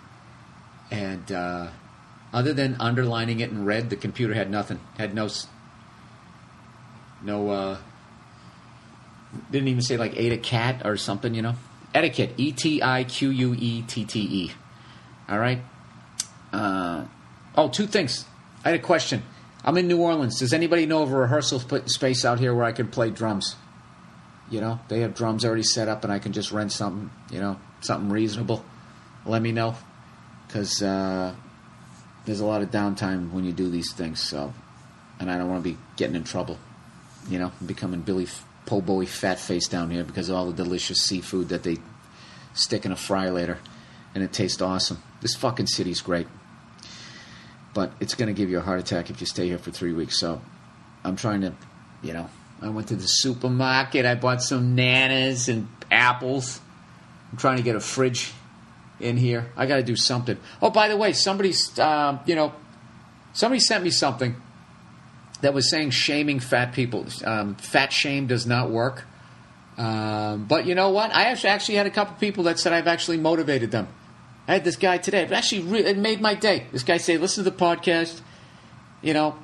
[0.90, 1.68] And uh,
[2.32, 4.80] other than underlining it in red, the computer had nothing.
[4.98, 5.28] Had no
[7.24, 7.78] no uh
[9.52, 11.56] didn't even say like ate a cat or something you know?
[11.94, 14.52] Etiquette E T I Q U E T T E.
[15.30, 15.60] All right?
[16.54, 17.06] Uh,
[17.56, 18.26] oh, two things.
[18.64, 19.24] I had a question.
[19.64, 20.40] I'm in new orleans.
[20.40, 23.56] Does anybody know of a rehearsal space out here where i could play drums?
[24.50, 27.40] You know they have drums already set up and i can just rent something you
[27.40, 28.64] know something reasonable.
[29.26, 29.76] Let me know.
[30.48, 31.36] Because uh,
[32.28, 34.54] there's a lot of downtime when you do these things so
[35.20, 36.60] and i don't want to be getting in trouble
[37.30, 38.28] you know, becoming Billy
[38.66, 41.78] Po' Boy fat face down here because of all the delicious seafood that they
[42.54, 43.58] stick in a fryolator,
[44.14, 45.02] and it tastes awesome.
[45.22, 46.28] This fucking city's great,
[47.74, 50.20] but it's to give you a heart attack if you stay here for three weeks.
[50.20, 50.42] So,
[51.04, 51.54] I'm trying to,
[52.02, 52.30] you know,
[52.62, 54.06] I went to the supermarket.
[54.06, 56.60] I bought some nanas and apples.
[57.32, 58.32] I'm trying to get a fridge
[59.00, 59.52] in here.
[59.56, 60.38] I got to do something.
[60.62, 62.54] Oh, by the way, somebody's, um, you know,
[63.34, 64.36] somebody sent me something
[65.42, 67.06] that was saying shaming fat people.
[67.24, 69.06] Um, fat shame does not work.
[69.78, 71.14] Um, but you know what?
[71.14, 73.88] I actually, had a couple people that said I've actually motivated them.
[74.48, 75.22] I had this guy today.
[75.22, 76.66] It actually re- it made my day.
[76.72, 78.22] This guy said, "Listen to the podcast,"
[79.02, 79.38] you know,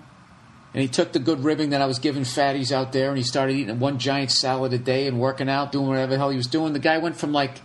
[0.74, 3.24] and he took the good ribbing that I was giving fatties out there, and he
[3.24, 6.38] started eating one giant salad a day and working out, doing whatever the hell he
[6.38, 6.74] was doing.
[6.74, 7.62] The guy went from like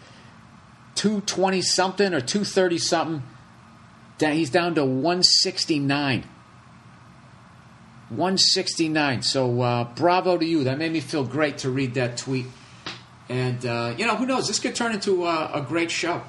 [0.94, 3.22] two twenty something or two thirty something.
[4.18, 6.24] He's down to one sixty nine.
[8.10, 9.22] 169.
[9.22, 10.64] So uh, bravo to you.
[10.64, 12.46] That made me feel great to read that tweet.
[13.28, 14.48] And, uh, you know, who knows?
[14.48, 16.22] This could turn into a, a great show.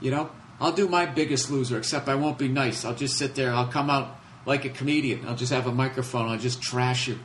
[0.00, 0.30] You know,
[0.60, 2.84] I'll do my biggest loser, except I won't be nice.
[2.84, 3.52] I'll just sit there.
[3.52, 5.26] I'll come out like a comedian.
[5.26, 6.28] I'll just have a microphone.
[6.28, 7.18] I'll just trash you.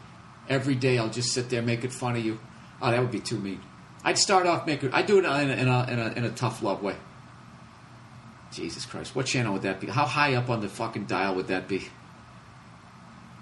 [0.49, 2.39] Every day I'll just sit there making fun of you.
[2.81, 3.61] Oh, that would be too mean.
[4.03, 6.31] I'd start off making, I'd do it in a, in a, in a, in a
[6.31, 6.95] tough love way.
[8.51, 9.15] Jesus Christ.
[9.15, 9.88] What channel would that be?
[9.88, 11.88] How high up on the fucking dial would that be?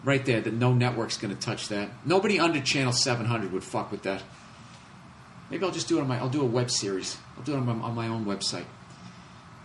[0.03, 1.89] Right there that no network's going to touch that.
[2.05, 4.23] Nobody under channel 700 would fuck with that.
[5.49, 6.19] Maybe I'll just do it on my.
[6.19, 7.17] I'll do a web series.
[7.37, 8.65] I'll do it on my, on my own website.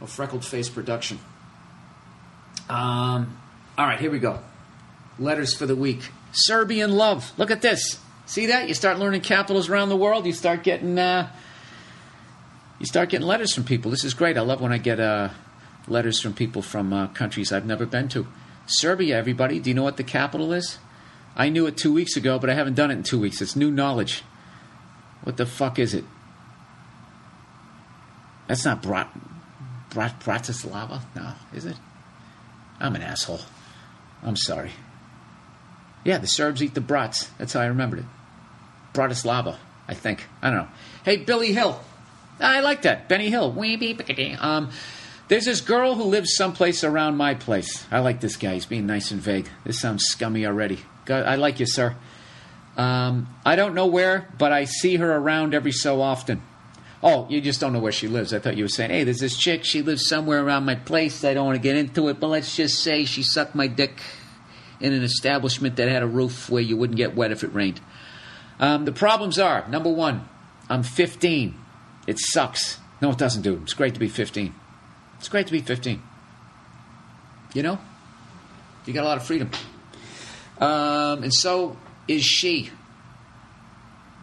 [0.01, 1.19] A freckled face production.
[2.69, 3.37] Um.
[3.77, 4.41] All right, here we go.
[5.19, 6.11] Letters for the week.
[6.33, 7.33] Serbian love.
[7.37, 7.99] Look at this.
[8.27, 8.69] See that?
[8.69, 10.25] You start learning capitals around the world.
[10.25, 10.99] You start getting.
[10.99, 11.31] Uh,
[12.79, 13.91] you start getting letters from people.
[13.91, 14.39] This is great.
[14.39, 15.29] I love when I get uh,
[15.87, 18.27] letters from people from uh, countries I've never been to.
[18.67, 19.61] Serbia, everybody.
[19.61, 20.79] Do you know what the capital is?
[21.37, 23.43] I knew it two weeks ago, but I haven't done it in two weeks.
[23.43, 24.23] It's new knowledge.
[25.23, 26.05] What the fuck is it?
[28.47, 29.11] That's not Brat,
[29.91, 31.03] Brat, Bratislava?
[31.17, 31.77] No, is it?
[32.79, 33.41] I'm an asshole.
[34.23, 34.73] I'm sorry.
[36.05, 37.31] Yeah, the Serbs eat the brats.
[37.39, 38.05] That's how I remembered it.
[38.93, 39.57] Bratislava,
[39.89, 40.25] I think.
[40.43, 40.69] I don't know.
[41.05, 41.81] Hey, Billy Hill.
[42.41, 43.09] I like that.
[43.09, 43.55] Benny Hill.
[44.41, 44.71] Um,
[45.29, 47.87] there's this girl who lives someplace around my place.
[47.91, 48.55] I like this guy.
[48.55, 49.49] He's being nice and vague.
[49.65, 50.81] This sounds scummy already.
[51.07, 51.97] Go- I like you, sir.
[52.77, 56.43] Um, I don't know where, but I see her around every so often.
[57.03, 58.33] Oh, you just don't know where she lives.
[58.33, 59.65] I thought you were saying, hey, there's this chick.
[59.65, 61.23] She lives somewhere around my place.
[61.25, 64.01] I don't want to get into it, but let's just say she sucked my dick
[64.81, 67.81] in an establishment that had a roof where you wouldn't get wet if it rained.
[68.59, 70.29] Um, the problems are number one,
[70.69, 71.55] I'm 15.
[72.07, 72.79] It sucks.
[73.01, 73.63] No, it doesn't, dude.
[73.63, 74.55] It's great to be 15.
[75.25, 76.03] It's great to be 15.
[77.55, 77.79] You know?
[78.85, 79.49] You got a lot of freedom.
[80.59, 82.69] Um, and so is she.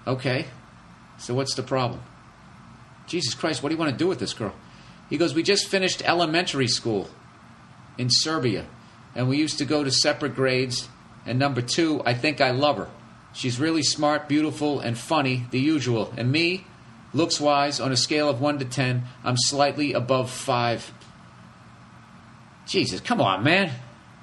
[0.05, 0.45] Okay.
[1.17, 2.01] So what's the problem?
[3.07, 4.53] Jesus Christ, what do you want to do with this girl?
[5.09, 7.09] He goes, We just finished elementary school
[7.97, 8.67] in Serbia,
[9.15, 10.87] and we used to go to separate grades.
[11.25, 12.89] And number two, I think I love her.
[13.33, 16.13] She's really smart, beautiful, and funny, the usual.
[16.15, 16.67] And me,
[17.13, 20.93] looks wise, on a scale of 1 to 10, I'm slightly above 5.
[22.67, 23.71] Jesus, come on, man.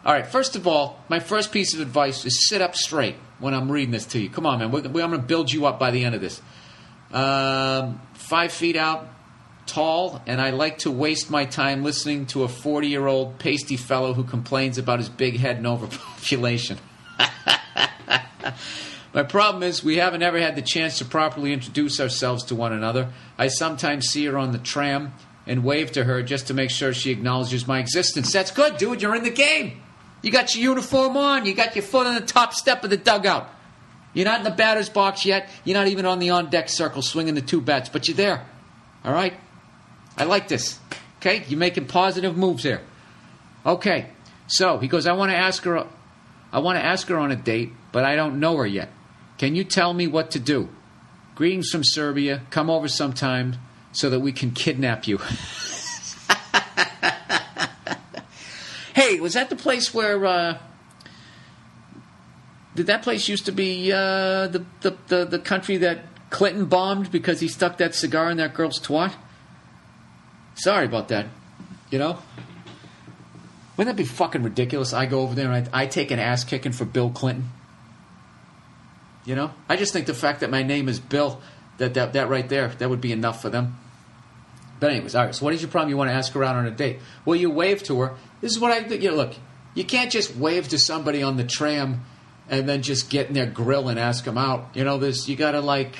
[0.04, 3.52] All right, first of all, my first piece of advice is sit up straight when
[3.52, 4.30] I'm reading this to you.
[4.30, 4.70] Come on, man.
[4.70, 6.40] We're, we're- I'm going to build you up by the end of this.
[7.12, 9.08] Um, five feet out,
[9.66, 13.76] tall, and I like to waste my time listening to a 40 year old pasty
[13.76, 16.78] fellow who complains about his big head and overpopulation.
[19.14, 22.72] My problem is we haven't ever had the chance to properly introduce ourselves to one
[22.72, 23.10] another.
[23.38, 25.14] I sometimes see her on the tram
[25.46, 28.32] and wave to her just to make sure she acknowledges my existence.
[28.32, 29.00] That's good, dude.
[29.00, 29.80] You're in the game.
[30.20, 31.46] You got your uniform on.
[31.46, 33.48] You got your foot on the top step of the dugout.
[34.12, 35.48] You're not in the batter's box yet.
[35.64, 38.44] You're not even on the on deck circle swinging the two bats, but you're there.
[39.04, 39.34] All right?
[40.16, 40.78] I like this.
[41.18, 41.44] Okay?
[41.48, 42.82] You're making positive moves here.
[43.64, 44.10] Okay.
[44.48, 45.86] So he goes, I want to ask her
[46.52, 48.88] I want to ask her on a date, but I don't know her yet.
[49.38, 50.68] Can you tell me what to do?
[51.36, 52.42] Greetings from Serbia.
[52.50, 53.56] Come over sometime
[53.92, 55.18] so that we can kidnap you.
[58.94, 60.58] hey, was that the place where uh
[62.74, 65.98] did that place used to be uh, the, the, the, the country that
[66.30, 69.12] Clinton bombed because he stuck that cigar in that girl's twat?
[70.54, 71.26] Sorry about that.
[71.90, 72.18] You know?
[73.76, 74.92] Wouldn't that be fucking ridiculous?
[74.92, 77.50] I go over there and I, I take an ass kicking for Bill Clinton.
[79.28, 79.52] You know?
[79.68, 81.38] I just think the fact that my name is Bill,
[81.76, 83.76] that, that, that right there, that would be enough for them.
[84.80, 85.34] But anyways, all right.
[85.34, 85.90] So what is your problem?
[85.90, 87.00] You want to ask her on a date?
[87.26, 88.14] Well, you wave to her.
[88.40, 89.34] This is what I you know, look.
[89.74, 92.06] You can't just wave to somebody on the tram
[92.48, 94.70] and then just get in their grill and ask them out.
[94.74, 95.94] You know, this you got to like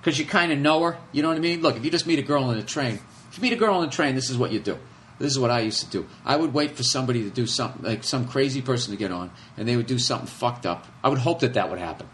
[0.00, 0.98] because you kind of know her.
[1.12, 1.62] You know what I mean?
[1.62, 2.98] Look, if you just meet a girl on the train,
[3.30, 4.78] if you meet a girl on the train, this is what you do.
[5.20, 6.06] This is what I used to do.
[6.24, 9.30] I would wait for somebody to do something, like some crazy person to get on,
[9.56, 10.86] and they would do something fucked up.
[11.04, 12.08] I would hope that that would happen.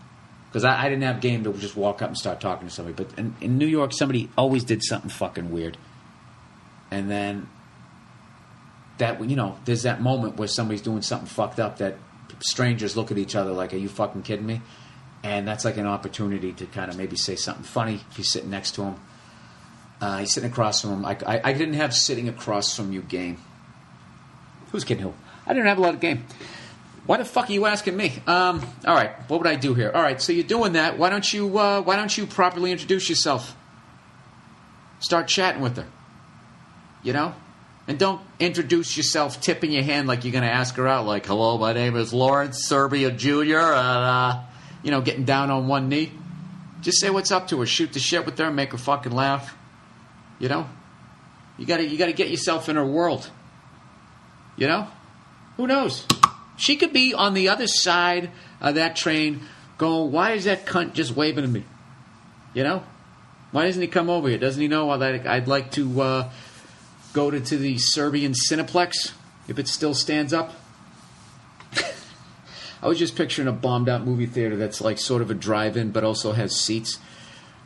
[0.52, 2.94] Because I, I didn't have game to just walk up and start talking to somebody.
[2.94, 5.78] But in, in New York, somebody always did something fucking weird.
[6.90, 7.48] And then
[8.98, 11.96] that, you know, there's that moment where somebody's doing something fucked up that
[12.40, 14.60] strangers look at each other like, are you fucking kidding me?
[15.22, 18.50] And that's like an opportunity to kind of maybe say something funny if you're sitting
[18.50, 18.96] next to him.
[20.02, 21.04] Uh, he's sitting across from him.
[21.06, 23.38] I, I, I didn't have sitting across from you game.
[24.72, 25.14] Who's kidding who?
[25.46, 26.24] I didn't have a lot of game.
[27.04, 28.12] Why the fuck are you asking me?
[28.26, 29.90] Um, all right, what would I do here?
[29.92, 30.98] All right, so you're doing that.
[30.98, 33.56] Why don't you uh, Why don't you properly introduce yourself?
[35.00, 35.86] Start chatting with her.
[37.02, 37.34] You know,
[37.88, 41.04] and don't introduce yourself tipping your hand like you're going to ask her out.
[41.04, 43.56] Like, hello, my name is Lawrence Serbia Jr.
[43.56, 44.42] And uh,
[44.84, 46.12] you know, getting down on one knee.
[46.82, 47.66] Just say what's up to her.
[47.66, 48.50] Shoot the shit with her.
[48.52, 49.56] Make her fucking laugh.
[50.38, 50.68] You know,
[51.58, 53.28] you got to you got to get yourself in her world.
[54.56, 54.86] You know,
[55.56, 56.06] who knows?
[56.62, 58.30] She could be on the other side
[58.60, 59.40] of that train
[59.78, 61.64] going, why is that cunt just waving at me?
[62.54, 62.84] You know?
[63.50, 64.38] Why doesn't he come over here?
[64.38, 66.30] Doesn't he know that I'd like to uh,
[67.14, 69.10] go to, to the Serbian Cineplex
[69.48, 70.52] if it still stands up?
[72.80, 75.76] I was just picturing a bombed out movie theater that's like sort of a drive
[75.76, 77.00] in but also has seats.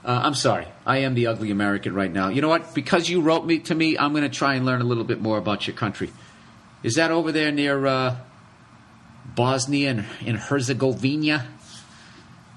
[0.07, 0.69] Uh, I'm sorry.
[0.87, 2.31] I am the ugly American right now.
[2.31, 2.75] You know what?
[2.75, 5.21] Because you wrote me to me, I'm going to try and learn a little bit
[5.21, 6.15] more about your country.
[6.83, 8.17] Is that over there near uh,
[9.37, 11.47] Bosnia and, and Herzegovina?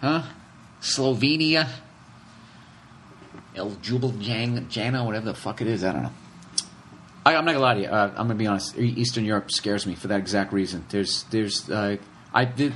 [0.02, 0.24] Huh?
[0.82, 1.68] Slovenia?
[3.56, 5.84] El Jubljana, whatever the fuck it is.
[5.84, 6.12] I don't know.
[7.26, 7.88] I, I'm not gonna lie to you.
[7.88, 8.78] Uh, I'm gonna be honest.
[8.78, 10.86] Eastern Europe scares me for that exact reason.
[10.90, 11.98] There's, there's, uh,
[12.34, 12.74] I did.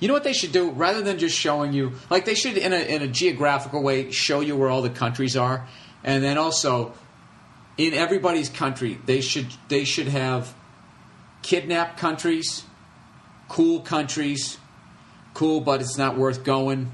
[0.00, 0.70] You know what they should do?
[0.70, 4.40] Rather than just showing you, like they should in a in a geographical way, show
[4.40, 5.66] you where all the countries are,
[6.02, 6.94] and then also
[7.78, 10.54] in everybody's country, they should they should have
[11.44, 12.64] kidnapped countries,
[13.48, 14.56] cool countries,
[15.34, 16.90] cool but it's not worth going,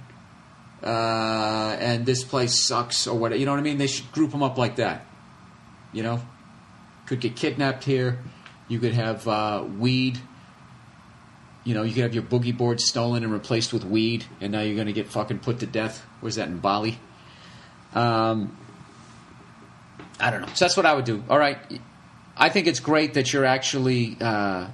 [0.82, 3.38] uh, and this place sucks or what.
[3.38, 3.78] You know what I mean?
[3.78, 5.06] They should group them up like that.
[5.92, 6.20] You know,
[7.06, 8.18] could get kidnapped here.
[8.68, 10.18] You could have uh, weed.
[11.62, 14.62] You know, you could have your boogie board stolen and replaced with weed, and now
[14.62, 16.04] you're going to get fucking put to death.
[16.20, 16.98] Where's that in Bali?
[17.94, 18.56] Um,
[20.18, 20.48] I don't know.
[20.54, 21.22] So that's what I would do.
[21.28, 21.58] All right.
[22.40, 24.68] I think it's great that you're actually, uh,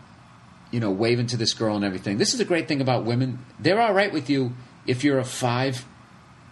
[0.70, 2.16] you know, waving to this girl and everything.
[2.16, 3.40] This is a great thing about women.
[3.58, 4.52] They're all right with you
[4.86, 5.84] if you're a five,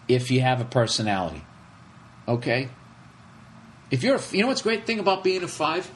[0.08, 1.44] if you have a personality.
[2.26, 2.68] Okay?
[3.92, 5.88] If you're, a, you know what's great thing about being a five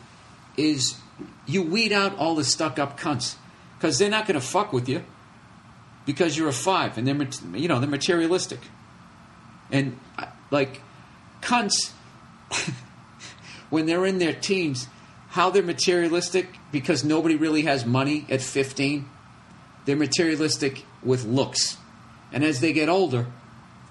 [0.57, 0.97] is
[1.47, 3.35] you weed out all the stuck up cunts
[3.77, 5.03] because they're not going to fuck with you
[6.07, 7.29] because you're a five, and they're
[7.59, 8.61] you know they're materialistic,
[9.71, 10.81] and uh, like
[11.43, 11.93] cunts
[13.71, 14.87] when they're in their teens,
[15.29, 19.09] how they're materialistic because nobody really has money at 15.
[19.85, 21.77] They're materialistic with looks,
[22.33, 23.27] and as they get older,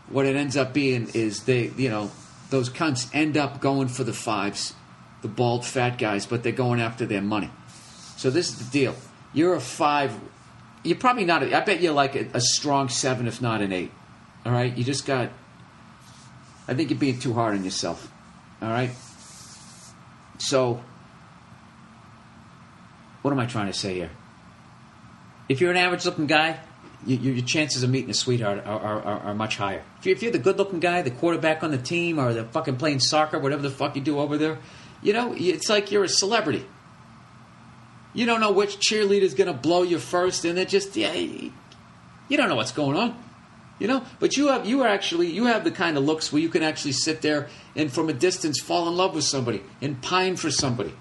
[0.10, 2.12] what it ends up being is they you know
[2.50, 4.74] those cunts end up going for the fives,
[5.22, 7.50] the bald fat guys, but they're going after their money.
[8.18, 8.96] So this is the deal.
[9.34, 10.18] You're a five.
[10.84, 11.44] You're probably not.
[11.44, 13.92] A, I bet you're like a, a strong seven, if not an eight.
[14.46, 14.76] All right.
[14.76, 15.30] You just got.
[16.68, 18.12] I think you're being too hard on yourself.
[18.62, 18.92] All right.
[20.40, 20.84] So,
[23.28, 24.10] what am I trying to say here?
[25.50, 26.62] If you're an average-looking guy,
[27.06, 29.84] you, your chances of meeting a sweetheart are, are, are, are much higher.
[30.00, 32.78] If you're, if you're the good-looking guy, the quarterback on the team, or the fucking
[32.78, 34.60] playing soccer, whatever the fuck you do over there,
[35.04, 36.66] you know, it's like you're a celebrity.
[38.14, 41.52] You don't know which cheerleader's going to blow you first, and it just yeah, you
[42.32, 43.22] don't know what's going on.
[43.78, 46.42] You know, but you have you are actually you have the kind of looks where
[46.42, 50.02] you can actually sit there and from a distance fall in love with somebody and
[50.02, 50.94] pine for somebody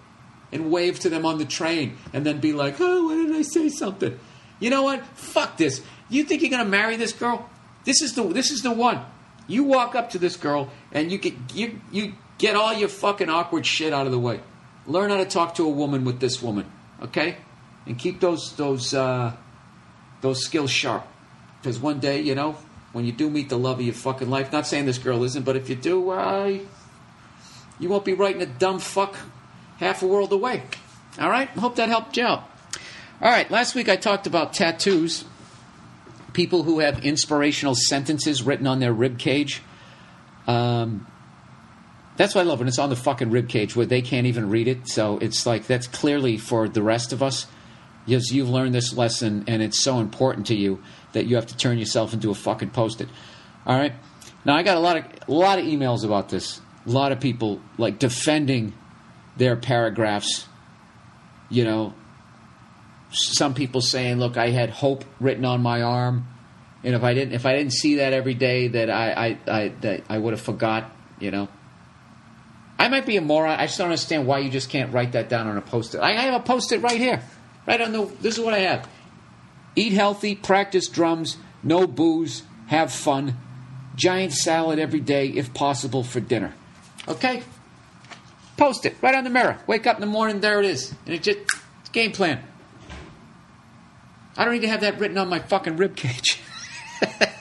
[0.53, 3.43] and wave to them on the train and then be like, "Oh, why did I
[3.43, 4.19] say something?"
[4.61, 5.05] You know what?
[5.07, 5.83] Fuck this.
[6.09, 7.49] You think you're going to marry this girl?
[7.85, 9.05] This is the this is the one.
[9.49, 13.29] You walk up to this girl and you get you you get all your fucking
[13.29, 14.41] awkward shit out of the way.
[14.87, 16.71] Learn how to talk to a woman with this woman,
[17.03, 17.37] okay?
[17.87, 19.35] And keep those those uh,
[20.21, 21.07] those skills sharp.
[21.61, 22.57] Because one day, you know,
[22.93, 25.45] when you do meet the love of your fucking life, not saying this girl isn't,
[25.45, 26.59] but if you do, uh,
[27.79, 29.17] you won't be writing a dumb fuck
[29.79, 30.63] half a world away.
[31.19, 31.49] All right?
[31.51, 32.51] Hope that helped you out.
[33.21, 35.25] All right, last week I talked about tattoos.
[36.35, 39.63] People who have inspirational sentences written on their rib cage.
[40.47, 41.07] Um,
[42.19, 44.51] that's what I love when it's on the fucking rib cage where they can't even
[44.51, 44.89] read it.
[44.89, 47.47] So it's like that's clearly for the rest of us.
[48.05, 50.83] Yes, you've learned this lesson and it's so important to you
[51.13, 53.09] that you have to turn yourself into a fucking post-it.
[53.67, 53.95] All right.
[54.45, 56.61] Now I got a lot of a lot of emails about this.
[56.87, 58.75] A lot of people like defending
[59.37, 60.47] their paragraphs.
[61.49, 61.95] You know,
[63.11, 66.27] some people saying, "Look, I had hope written on my arm,
[66.83, 69.69] and if I didn't, if I didn't see that every day, that I, I, I
[69.81, 70.91] that I would have forgot."
[71.21, 71.49] You know,
[72.79, 73.59] I might be a moron.
[73.59, 75.99] I just don't understand why you just can't write that down on a post-it.
[75.99, 77.23] I I have a post-it right here,
[77.67, 78.05] right on the.
[78.21, 78.89] This is what I have:
[79.77, 83.37] eat healthy, practice drums, no booze, have fun,
[83.95, 86.55] giant salad every day if possible for dinner.
[87.09, 87.43] Okay,
[88.57, 89.59] post it right on the mirror.
[89.67, 91.39] Wake up in the morning, there it is, and it just
[91.81, 92.43] it's game plan.
[94.37, 96.41] I don't need to have that written on my fucking rib cage.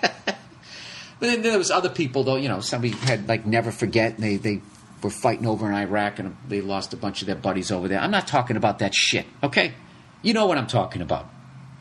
[1.20, 2.36] But then there was other people though.
[2.36, 4.62] You know, somebody had like never forget, and they they
[5.02, 8.00] were fighting over in Iraq, and they lost a bunch of their buddies over there.
[8.00, 9.26] I'm not talking about that shit.
[9.42, 9.74] Okay,
[10.22, 11.28] you know what I'm talking about.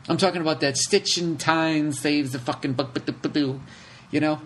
[0.07, 2.75] I'm talking about that stitch in time saves the fucking
[4.11, 4.41] you know.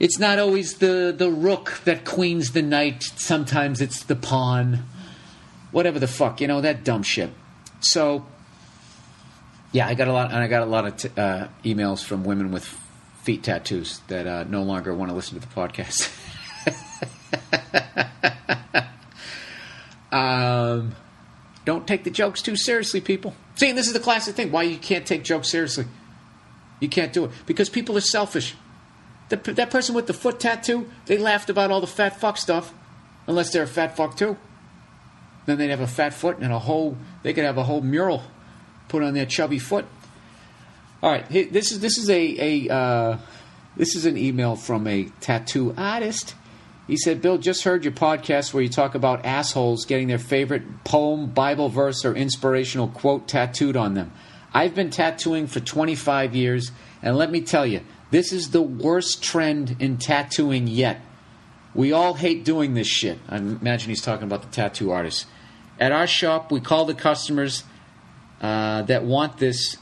[0.00, 3.02] It's not always the the rook that queens the knight.
[3.02, 4.84] Sometimes it's the pawn.
[5.72, 7.30] Whatever the fuck, you know that dumb shit.
[7.80, 8.26] So,
[9.72, 12.24] yeah, I got a lot, and I got a lot of t- uh, emails from
[12.24, 12.64] women with
[13.22, 16.10] feet tattoos that uh, no longer want to listen to the podcast.
[20.12, 20.94] um,
[21.66, 23.34] don't take the jokes too seriously, people.
[23.54, 25.84] See, and this is the classic thing: why you can't take jokes seriously.
[26.80, 28.56] You can't do it because people are selfish.
[29.30, 32.74] The, that person with the foot tattoo, they laughed about all the fat fuck stuff,
[33.26, 34.36] unless they're a fat fuck too.
[35.46, 36.96] Then they'd have a fat foot and a whole.
[37.22, 38.22] They could have a whole mural
[38.88, 39.86] put on their chubby foot.
[41.02, 43.18] All right, this is this is a a uh,
[43.76, 46.34] this is an email from a tattoo artist.
[46.88, 50.82] He said, "Bill, just heard your podcast where you talk about assholes getting their favorite
[50.84, 54.12] poem, Bible verse, or inspirational quote tattooed on them.
[54.52, 59.22] I've been tattooing for 25 years, and let me tell you, this is the worst
[59.22, 61.00] trend in tattooing yet.
[61.74, 63.18] We all hate doing this shit.
[63.28, 65.26] I imagine he's talking about the tattoo artists.
[65.78, 67.64] At our shop, we call the customers
[68.40, 69.76] uh, that want this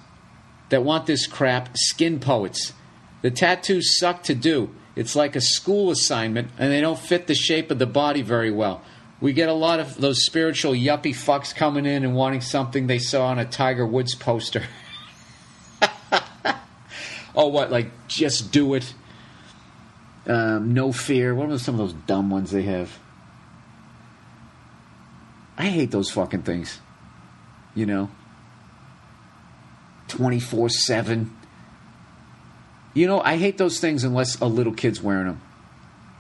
[0.68, 2.74] that want this crap skin poets.
[3.22, 4.70] The tattoos suck to do.
[4.94, 8.50] It's like a school assignment, and they don't fit the shape of the body very
[8.50, 8.82] well.
[9.20, 12.98] We get a lot of those spiritual yuppie fucks coming in and wanting something they
[12.98, 14.64] saw on a Tiger Woods poster.
[17.38, 17.70] oh, what?
[17.70, 18.92] Like, just do it.
[20.26, 21.34] Um, no fear.
[21.34, 22.98] What are some of those dumb ones they have?
[25.56, 26.80] I hate those fucking things.
[27.74, 28.10] You know?
[30.08, 31.34] 24 7.
[32.94, 35.40] You know, I hate those things unless a little kid's wearing them.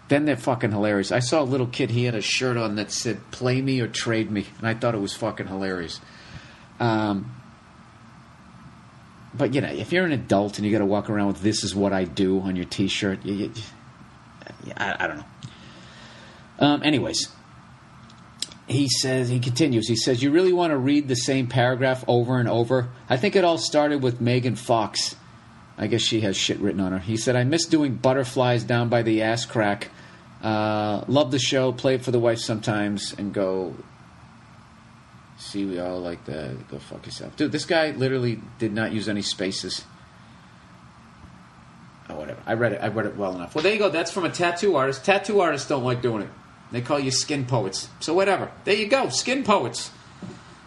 [0.08, 1.12] Then they're fucking hilarious.
[1.12, 3.88] I saw a little kid, he had a shirt on that said, play me or
[3.88, 4.46] trade me.
[4.58, 6.00] And I thought it was fucking hilarious.
[6.80, 7.34] Um,
[9.38, 11.64] but you know, if you're an adult and you got to walk around with "This
[11.64, 15.24] is what I do" on your T-shirt, you, you, I, I don't know.
[16.58, 17.28] Um, anyways,
[18.66, 19.88] he says he continues.
[19.88, 22.88] He says, "You really want to read the same paragraph over and over?
[23.08, 25.16] I think it all started with Megan Fox.
[25.76, 28.88] I guess she has shit written on her." He said, "I miss doing butterflies down
[28.88, 29.90] by the ass crack.
[30.42, 31.72] Uh, love the show.
[31.72, 33.74] Play it for the wife sometimes, and go."
[35.38, 36.68] See, we all like that.
[36.68, 37.52] Go fuck yourself, dude.
[37.52, 39.84] This guy literally did not use any spaces.
[42.10, 42.40] Oh, whatever.
[42.44, 42.80] I read it.
[42.82, 43.54] I read it well enough.
[43.54, 43.88] Well, there you go.
[43.88, 45.04] That's from a tattoo artist.
[45.04, 46.30] Tattoo artists don't like doing it.
[46.72, 47.88] They call you skin poets.
[48.00, 48.50] So whatever.
[48.64, 49.10] There you go.
[49.10, 49.90] Skin poets.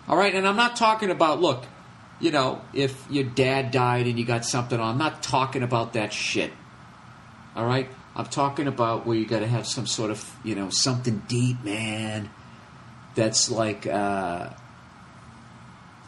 [0.07, 0.33] All right.
[0.33, 1.41] And I'm not talking about.
[1.41, 1.65] Look,
[2.19, 4.91] you know, if your dad died and you got something on.
[4.93, 6.51] I'm not talking about that shit.
[7.55, 7.89] All right.
[8.15, 11.63] I'm talking about where you got to have some sort of, you know, something deep,
[11.63, 12.29] man.
[13.15, 14.49] That's like, uh,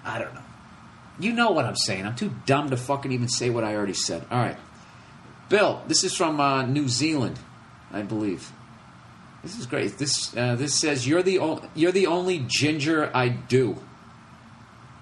[0.04, 0.42] I don't know.
[1.20, 2.06] You know what I'm saying.
[2.06, 4.26] I'm too dumb to fucking even say what I already said.
[4.32, 4.58] All right.
[5.50, 7.40] Bill, this is from uh, New Zealand,
[7.92, 8.52] I believe.
[9.44, 9.98] This is great.
[9.98, 13.78] This uh, this says you're the o- you're the only ginger I do.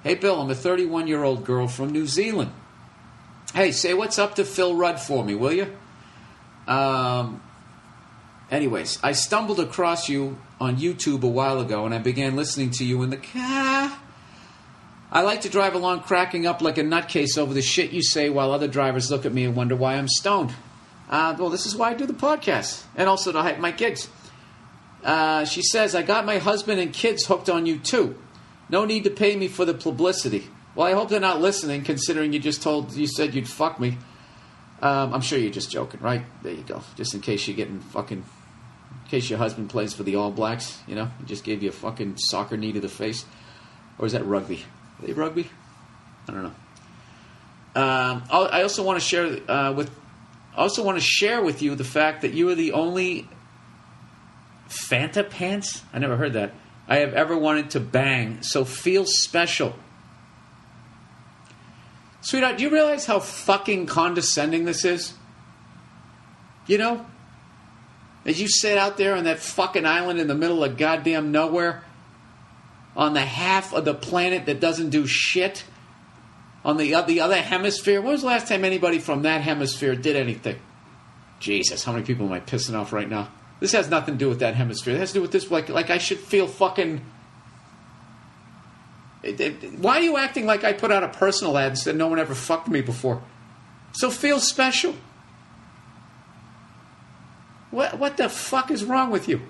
[0.04, 2.52] Hey Bill, I'm a 31 year old girl from New Zealand.
[3.54, 5.72] Hey, say what's up to Phil Rudd for me, will you?
[6.68, 7.42] Um.
[8.50, 12.84] Anyways, I stumbled across you on YouTube a while ago, and I began listening to
[12.84, 13.98] you in the car.
[15.12, 18.30] I like to drive along cracking up like a nutcase over the shit you say
[18.30, 20.54] while other drivers look at me and wonder why I'm stoned.
[21.10, 24.08] Uh, well, this is why I do the podcast and also to hype my gigs.
[25.04, 28.18] Uh, she says, I got my husband and kids hooked on you too.
[28.70, 30.48] No need to pay me for the publicity.
[30.76, 33.98] Well, I hope they're not listening considering you just told, you said you'd fuck me.
[34.82, 36.24] Um, I'm sure you're just joking, right?
[36.42, 36.82] There you go.
[36.96, 40.80] Just in case you're getting fucking, in case your husband plays for the All Blacks,
[40.88, 43.26] you know, he just gave you a fucking soccer knee to the face.
[44.00, 44.64] Or is that rugby?
[45.02, 45.50] They rugby?
[46.28, 46.54] I don't know.
[47.74, 49.90] Um, I also want to share uh, with,
[50.56, 53.28] I also want to share with you the fact that you are the only
[54.68, 55.82] Fanta pants.
[55.94, 56.54] I never heard that.
[56.88, 58.42] I have ever wanted to bang.
[58.42, 59.76] So feel special,
[62.22, 62.58] sweetheart.
[62.58, 65.14] Do you realize how fucking condescending this is?
[66.68, 67.06] You know,
[68.26, 71.84] as you sit out there on that fucking island in the middle of goddamn nowhere
[72.96, 75.64] on the half of the planet that doesn't do shit
[76.64, 78.02] on the uh, the other hemisphere.
[78.02, 80.60] When was the last time anybody from that hemisphere did anything?
[81.40, 83.30] Jesus, how many people am I pissing off right now?
[83.60, 84.96] This has nothing to do with that hemisphere.
[84.96, 85.50] It has to do with this.
[85.50, 87.02] Like, like I should feel fucking.
[89.24, 91.96] It- it- Why are you acting like I put out a personal ad and said
[91.96, 93.22] no one ever fucked me before?
[93.94, 94.96] So feel special.
[97.72, 99.42] What what the fuck is wrong with you?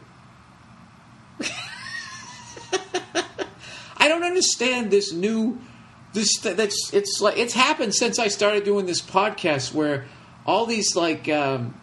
[4.02, 5.60] I don't understand this new
[6.14, 10.06] this that's it's like it's happened since I started doing this podcast where
[10.44, 11.80] all these like um,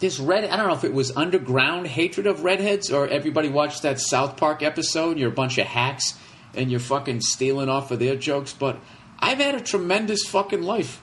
[0.00, 3.82] this red I don't know if it was underground hatred of redheads or everybody watched
[3.82, 5.16] that South Park episode.
[5.16, 6.18] You're a bunch of hacks
[6.54, 8.80] and you're fucking stealing off of their jokes, but
[9.20, 11.00] I've had a tremendous fucking life.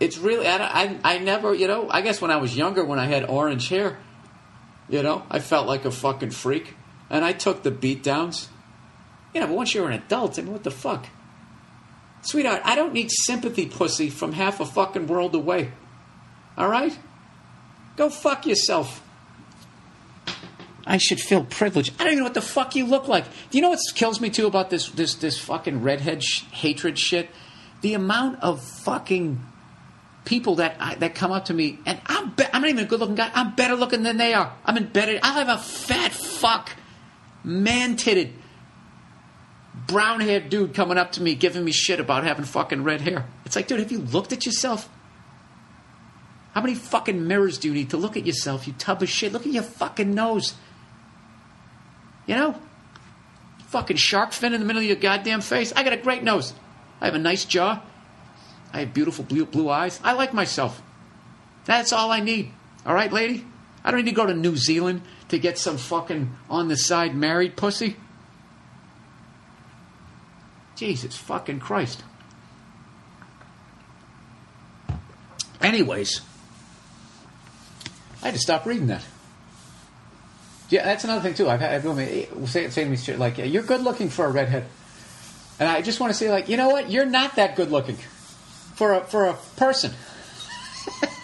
[0.00, 2.98] It's really I, I I never you know I guess when I was younger when
[2.98, 3.98] I had orange hair,
[4.88, 6.75] you know I felt like a fucking freak
[7.10, 8.48] and I took the beat downs.
[9.34, 11.06] You know, but once you're an adult, I mean, what the fuck?
[12.22, 15.70] Sweetheart, I don't need sympathy pussy from half a fucking world away.
[16.56, 16.98] All right?
[17.96, 19.02] Go fuck yourself.
[20.86, 21.94] I should feel privileged.
[21.98, 23.24] I don't even know what the fuck you look like.
[23.50, 26.96] Do you know what kills me too about this this this fucking redhead sh- hatred
[26.98, 27.28] shit?
[27.80, 29.44] The amount of fucking
[30.24, 32.88] people that I, that come up to me and I'm be- I'm not even a
[32.88, 33.30] good looking guy.
[33.34, 34.52] I'm better looking than they are.
[34.64, 35.18] I'm in better.
[35.22, 36.70] I have a fat fuck,
[37.46, 38.32] man titted,
[39.86, 43.24] brown haired dude coming up to me giving me shit about having fucking red hair.
[43.46, 44.88] It's like, dude, have you looked at yourself?
[46.52, 49.32] How many fucking mirrors do you need to look at yourself, you tub of shit?
[49.32, 50.54] Look at your fucking nose.
[52.26, 52.60] You know?
[53.68, 55.72] Fucking shark fin in the middle of your goddamn face.
[55.76, 56.52] I got a great nose.
[57.00, 57.82] I have a nice jaw.
[58.72, 60.00] I have beautiful blue, blue eyes.
[60.02, 60.82] I like myself.
[61.66, 62.50] That's all I need.
[62.84, 63.44] All right, lady?
[63.86, 67.14] I don't need to go to New Zealand to get some fucking on the side
[67.14, 67.96] married pussy.
[70.74, 72.02] Jesus fucking Christ.
[75.62, 76.20] Anyways,
[78.22, 79.04] I had to stop reading that.
[80.68, 81.48] Yeah, that's another thing too.
[81.48, 84.30] I've had everyone eh, eh, say, say to me like, "You're good looking for a
[84.30, 84.66] redhead,"
[85.60, 86.90] and I just want to say like, you know what?
[86.90, 87.96] You're not that good looking
[88.74, 89.92] for a for a person.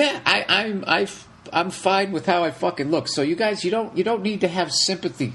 [0.00, 3.08] yeah, I, I'm I've I'm fine with how I fucking look.
[3.08, 5.32] So you guys, you don't you don't need to have sympathy.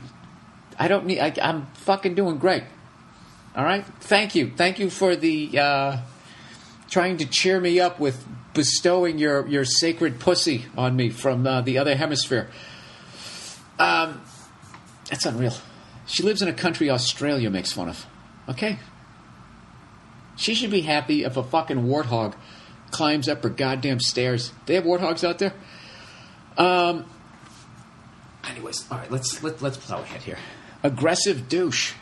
[0.77, 1.19] I don't need.
[1.19, 2.63] I, I'm fucking doing great.
[3.55, 3.85] All right.
[4.01, 4.51] Thank you.
[4.55, 5.97] Thank you for the uh,
[6.89, 11.61] trying to cheer me up with bestowing your your sacred pussy on me from uh,
[11.61, 12.49] the other hemisphere.
[13.77, 14.21] Um,
[15.09, 15.53] that's unreal.
[16.07, 18.05] She lives in a country Australia makes fun of.
[18.47, 18.79] Okay.
[20.37, 22.35] She should be happy if a fucking warthog
[22.95, 24.51] climbs up her goddamn stairs.
[24.65, 25.53] They have warthogs out there.
[26.57, 27.05] Um.
[28.47, 29.11] Anyways, all right.
[29.11, 30.37] Let's let, let's plow ahead here.
[30.83, 31.93] Aggressive douche.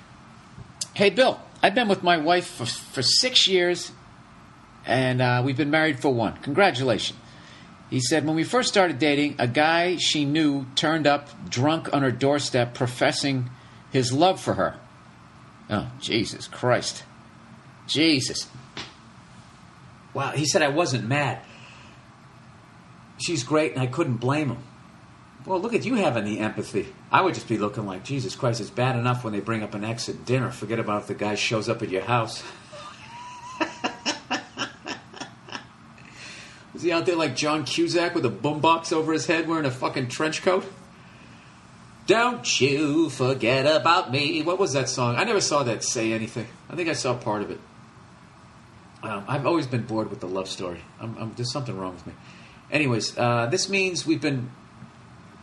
[0.94, 1.40] Hey, Bill.
[1.64, 3.94] I've been with my wife for, for six years,
[4.86, 6.34] and uh, we've been married for one.
[6.42, 7.18] Congratulations.
[7.90, 12.02] He said, when we first started dating, a guy she knew turned up drunk on
[12.02, 13.50] her doorstep professing
[13.92, 14.76] his love for her.
[15.70, 17.04] Oh, Jesus Christ.
[17.88, 18.50] Jesus.
[20.14, 21.40] Wow, he said I wasn't mad.
[23.18, 24.64] She's great, and I couldn't blame him.
[25.46, 26.88] Well, look at you having the empathy.
[27.12, 29.74] I would just be looking like, Jesus Christ, it's bad enough when they bring up
[29.74, 30.52] an ex at dinner.
[30.52, 32.44] Forget about if the guy shows up at your house.
[36.74, 39.72] Was he out there like John Cusack with a boombox over his head wearing a
[39.72, 40.66] fucking trench coat?
[42.08, 44.42] Don't you forget about me.
[44.42, 45.16] What was that song?
[45.16, 46.48] I never saw that say anything.
[46.70, 47.60] I think I saw part of it.
[49.04, 50.80] Um, I've always been bored with the love story.
[51.02, 52.14] I'm, I'm, there's something wrong with me.
[52.72, 54.50] Anyways, uh, this means we've been.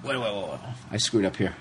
[0.03, 0.61] Wait, wait, wait, wait.
[0.91, 1.55] I screwed up here.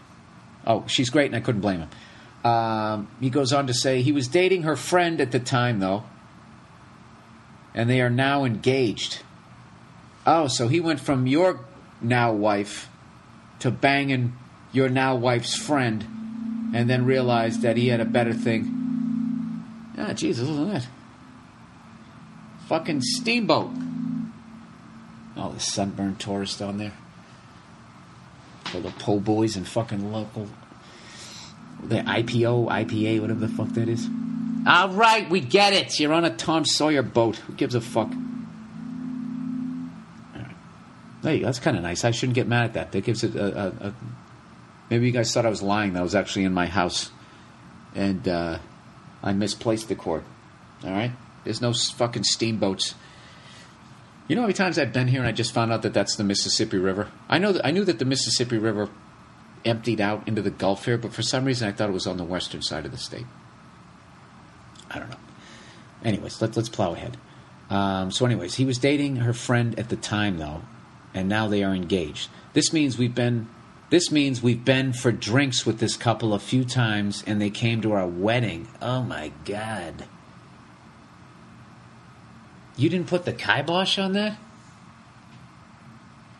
[0.65, 2.49] Oh, she's great, and I couldn't blame him.
[2.49, 6.05] Um, he goes on to say he was dating her friend at the time, though,
[7.73, 9.21] and they are now engaged.
[10.25, 11.59] Oh, so he went from your
[12.01, 12.87] now wife
[13.59, 14.37] to banging
[14.71, 16.05] your now wife's friend,
[16.73, 19.65] and then realized that he had a better thing.
[19.97, 20.87] Ah, Jesus, at that.
[22.69, 23.71] Fucking steamboat.
[25.35, 26.93] All the sunburned tourists down there.
[28.75, 30.47] All the po' boys and fucking local.
[31.83, 34.07] The IPO, IPA, whatever the fuck that is.
[34.67, 35.99] All right, we get it.
[35.99, 37.37] You're on a Tom Sawyer boat.
[37.37, 38.13] Who gives a fuck?
[41.23, 42.05] Hey, that's kind of nice.
[42.05, 42.91] I shouldn't get mad at that.
[42.91, 43.93] That gives it a, a, a.
[44.91, 45.93] Maybe you guys thought I was lying.
[45.93, 47.09] That I was actually in my house,
[47.95, 48.59] and uh,
[49.23, 50.23] I misplaced the cord.
[50.83, 51.13] All right.
[51.43, 52.95] There's no fucking steamboats.
[54.27, 56.15] You know how many times I've been here and I just found out that that's
[56.15, 57.09] the Mississippi River.
[57.27, 58.89] I know that I knew that the Mississippi River
[59.65, 62.17] emptied out into the Gulf here, but for some reason I thought it was on
[62.17, 63.25] the western side of the state.
[64.89, 65.17] I don't know.
[66.03, 67.17] Anyways, let's let's plow ahead.
[67.69, 70.61] Um, so, anyways, he was dating her friend at the time though,
[71.13, 72.29] and now they are engaged.
[72.53, 73.47] This means we've been.
[73.89, 77.81] This means we've been for drinks with this couple a few times, and they came
[77.81, 78.67] to our wedding.
[78.81, 80.05] Oh my god!
[82.79, 84.37] You didn't put the kibosh on that?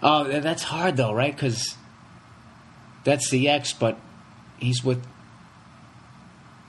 [0.01, 1.35] Oh, that's hard though, right?
[1.35, 1.75] Because
[3.03, 3.99] that's the ex, but
[4.57, 5.05] he's with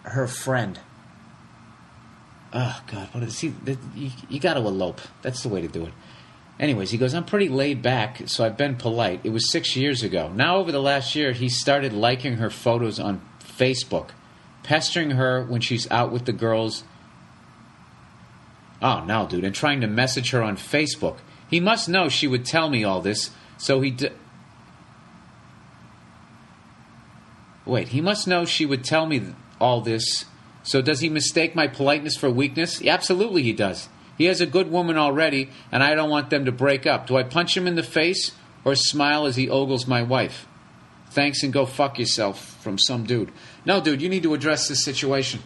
[0.03, 0.81] her friend.
[2.53, 3.55] Oh God, what is he?
[3.95, 5.01] You, you got to elope.
[5.23, 5.93] That's the way to do it.
[6.59, 9.21] Anyways, he goes, I'm pretty laid back, so I've been polite.
[9.23, 10.31] It was six years ago.
[10.35, 14.11] Now, over the last year, he started liking her photos on Facebook,
[14.63, 16.83] pestering her when she's out with the girls.
[18.83, 21.19] Oh, no, dude, and trying to message her on Facebook.
[21.51, 23.91] He must know she would tell me all this, so he.
[23.91, 24.09] D-
[27.67, 29.23] Wait, he must know she would tell me
[29.61, 30.25] all this.
[30.63, 32.81] So does he mistake my politeness for weakness?
[32.81, 33.89] Yeah, absolutely, he does.
[34.19, 37.07] He has a good woman already, and I don't want them to break up.
[37.07, 38.33] Do I punch him in the face
[38.65, 40.47] or smile as he ogles my wife?
[41.11, 43.33] Thanks and go fuck yourself from some dude.
[43.65, 45.41] No, dude, you need to address this situation.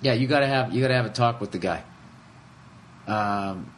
[0.00, 1.82] Yeah, you gotta have you gotta have a talk with the guy.
[3.06, 3.72] Um.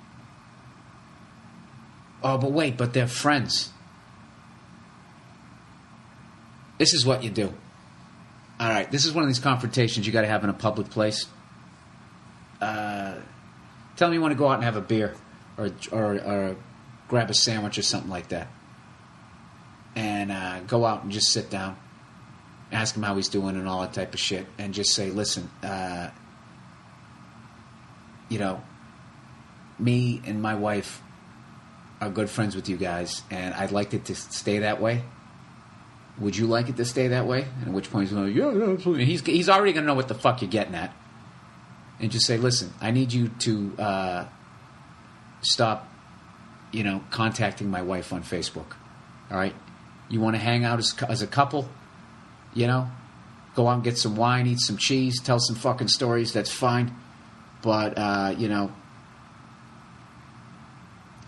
[2.23, 3.71] Oh, but wait, but they're friends.
[6.79, 7.53] This is what you do.
[8.59, 10.91] All right, this is one of these confrontations you got to have in a public
[10.91, 11.27] place.
[12.61, 13.15] Uh,
[13.97, 15.15] tell me you want to go out and have a beer,
[15.57, 16.57] or or, or
[17.09, 18.49] grab a sandwich or something like that,
[19.97, 21.77] and uh, go out and just sit down,
[22.73, 25.51] ask him how he's doing and all that type of shit, and just say, listen,
[25.63, 26.11] uh,
[28.29, 28.63] you know,
[29.79, 31.03] me and my wife
[32.01, 35.03] are good friends with you guys, and I'd like it to stay that way.
[36.19, 37.47] Would you like it to stay that way?
[37.61, 39.07] And at which point he's going, yeah, yeah, absolutely.
[39.07, 40.95] He's, he's already going to know what the fuck you're getting at.
[41.99, 44.25] And just say, listen, I need you to uh,
[45.43, 45.89] stop,
[46.73, 48.75] you know, contacting my wife on Facebook.
[49.31, 49.55] All right?
[50.09, 51.69] You want to hang out as, as a couple,
[52.55, 52.89] you know?
[53.55, 56.95] Go out and get some wine, eat some cheese, tell some fucking stories, that's fine.
[57.63, 58.73] But, uh, you know,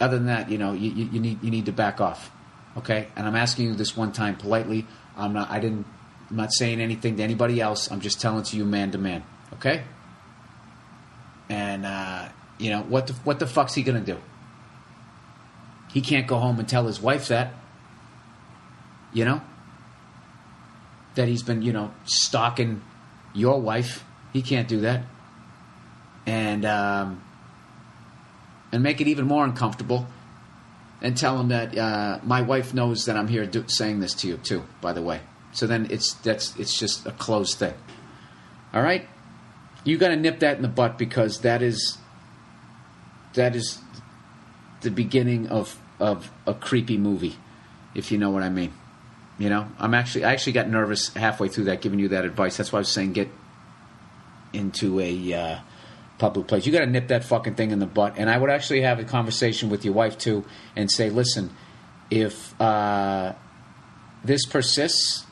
[0.03, 2.31] other than that, you know, you, you, you need you need to back off.
[2.77, 3.09] Okay?
[3.15, 4.87] And I'm asking you this one time politely.
[5.17, 5.87] I'm not I didn't
[6.29, 7.91] I'm not saying anything to anybody else.
[7.91, 9.23] I'm just telling to you man to man.
[9.55, 9.85] Okay?
[11.49, 12.29] And uh,
[12.59, 14.19] you know, what the what the fuck's he gonna do?
[15.93, 17.53] He can't go home and tell his wife that.
[19.13, 19.43] You know?
[21.15, 22.83] That he's been, you know, stalking
[23.35, 24.05] your wife.
[24.33, 25.05] He can't do that.
[26.27, 27.23] And um,
[28.73, 30.07] and make it even more uncomfortable
[31.03, 34.29] and tell him that uh, my wife knows that I'm here do- saying this to
[34.29, 34.63] you too.
[34.81, 35.21] By the way,
[35.53, 37.75] so then it's that's it's just a closed thing.
[38.73, 39.07] All right,
[39.85, 41.99] you got to nip that in the butt because that is
[43.35, 43.81] that is
[44.81, 47.37] the beginning of of a creepy movie,
[47.95, 48.73] if you know what I mean.
[49.43, 52.57] You know, I'm actually I actually got nervous halfway through that, giving you that advice.
[52.57, 53.29] That's why I was saying get
[54.53, 55.59] into a uh,
[56.19, 56.65] public place.
[56.65, 58.15] You got to nip that fucking thing in the butt.
[58.19, 60.45] And I would actually have a conversation with your wife too,
[60.77, 61.51] and say, listen,
[62.09, 63.33] if uh,
[64.23, 65.27] this persists,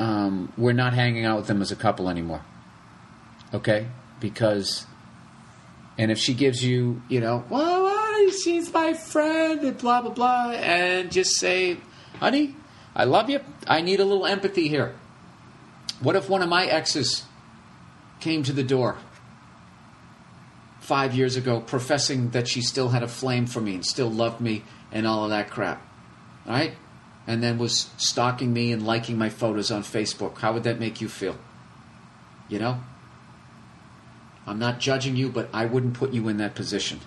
[0.00, 2.42] um, we're not hanging out with them as a couple anymore.
[3.54, 3.86] Okay,
[4.18, 4.86] because,
[5.96, 10.50] and if she gives you, you know, well, she's my friend, and blah blah blah,
[10.50, 11.76] and just say,
[12.18, 12.56] honey,
[12.96, 13.40] I love you.
[13.68, 14.94] I need a little empathy here.
[16.00, 17.24] What if one of my exes
[18.20, 18.96] came to the door
[20.80, 24.40] five years ago professing that she still had a flame for me and still loved
[24.40, 25.86] me and all of that crap?
[26.46, 26.72] All right?
[27.26, 30.38] And then was stalking me and liking my photos on Facebook.
[30.38, 31.36] How would that make you feel?
[32.48, 32.80] You know?
[34.46, 37.00] I'm not judging you, but I wouldn't put you in that position.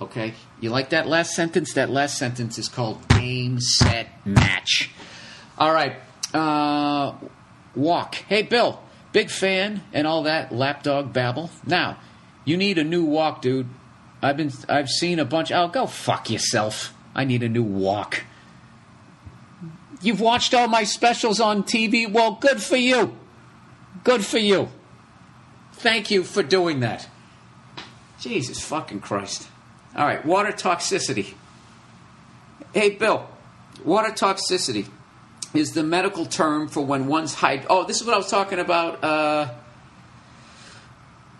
[0.00, 0.34] Okay?
[0.60, 1.74] You like that last sentence?
[1.74, 4.90] That last sentence is called game, set, match.
[5.58, 5.96] All right.
[6.34, 7.14] Uh,
[7.74, 8.14] walk.
[8.14, 8.80] Hey, Bill.
[9.12, 11.50] Big fan and all that lapdog babble.
[11.66, 11.98] Now,
[12.44, 13.68] you need a new walk, dude.
[14.22, 15.52] I've been I've seen a bunch.
[15.52, 16.94] Oh, go fuck yourself.
[17.14, 18.24] I need a new walk.
[20.00, 22.10] You've watched all my specials on TV.
[22.10, 23.16] Well, good for you.
[24.02, 24.68] Good for you.
[25.74, 27.08] Thank you for doing that.
[28.18, 29.48] Jesus fucking Christ.
[29.94, 31.34] All right, water toxicity.
[32.72, 33.28] Hey, Bill,
[33.84, 34.88] water toxicity
[35.54, 37.66] is the medical term for when one's hyd.
[37.68, 39.04] Oh, this is what I was talking about.
[39.04, 39.48] Uh,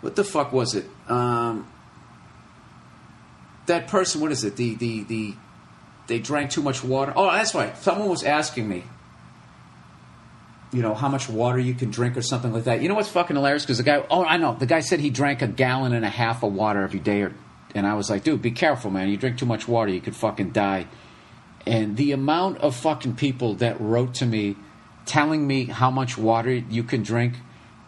[0.01, 0.85] what the fuck was it?
[1.07, 1.67] Um,
[3.65, 4.55] that person, what is it?
[4.55, 5.33] The the the
[6.07, 7.13] they drank too much water.
[7.15, 7.75] Oh, that's right.
[7.77, 8.83] Someone was asking me.
[10.71, 12.81] You know how much water you can drink or something like that.
[12.81, 13.63] You know what's fucking hilarious?
[13.63, 16.09] Because the guy, oh, I know, the guy said he drank a gallon and a
[16.09, 17.33] half of water every day, or,
[17.73, 19.09] and I was like, dude, be careful, man.
[19.09, 20.87] You drink too much water, you could fucking die.
[21.65, 24.55] And the amount of fucking people that wrote to me
[25.05, 27.35] telling me how much water you can drink,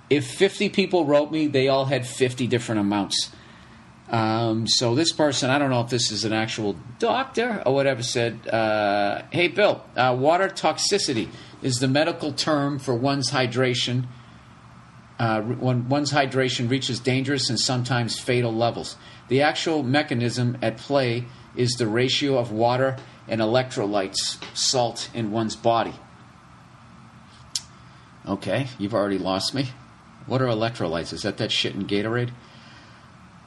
[0.10, 3.32] if 50 people wrote me, they all had 50 different amounts.
[4.10, 8.04] Um, so this person, I don't know if this is an actual doctor or whatever,
[8.04, 11.30] said, uh, "Hey Bill, uh, water toxicity
[11.64, 14.06] is the medical term for one's hydration
[15.18, 18.98] uh, when one's hydration reaches dangerous and sometimes fatal levels.
[19.28, 21.26] The actual mechanism at play
[21.56, 22.98] is the ratio of water
[23.28, 25.94] and electrolytes, salt in one's body.
[28.28, 29.70] Okay, you've already lost me.
[30.26, 31.14] What are electrolytes?
[31.14, 32.32] Is that that shit in Gatorade?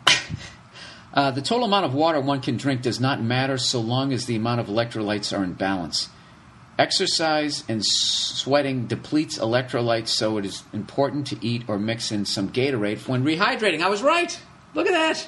[1.15, 4.27] Uh, the total amount of water one can drink does not matter so long as
[4.27, 6.11] the amount of electrolytes are in balance.
[6.79, 12.51] Exercise and sweating depletes electrolytes, so it is important to eat or mix in some
[12.51, 13.81] Gatorade when rehydrating.
[13.81, 14.39] I was right.
[14.75, 15.27] Look at that.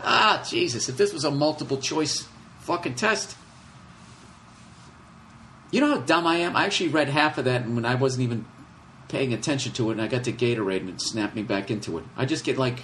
[0.00, 0.88] Ah, Jesus!
[0.88, 2.26] If this was a multiple choice
[2.60, 3.36] fucking test,
[5.70, 6.56] you know how dumb I am.
[6.56, 8.46] I actually read half of that and when I wasn't even
[9.08, 11.98] paying attention to it, and I got to Gatorade and it snapped me back into
[11.98, 12.04] it.
[12.16, 12.80] I just get like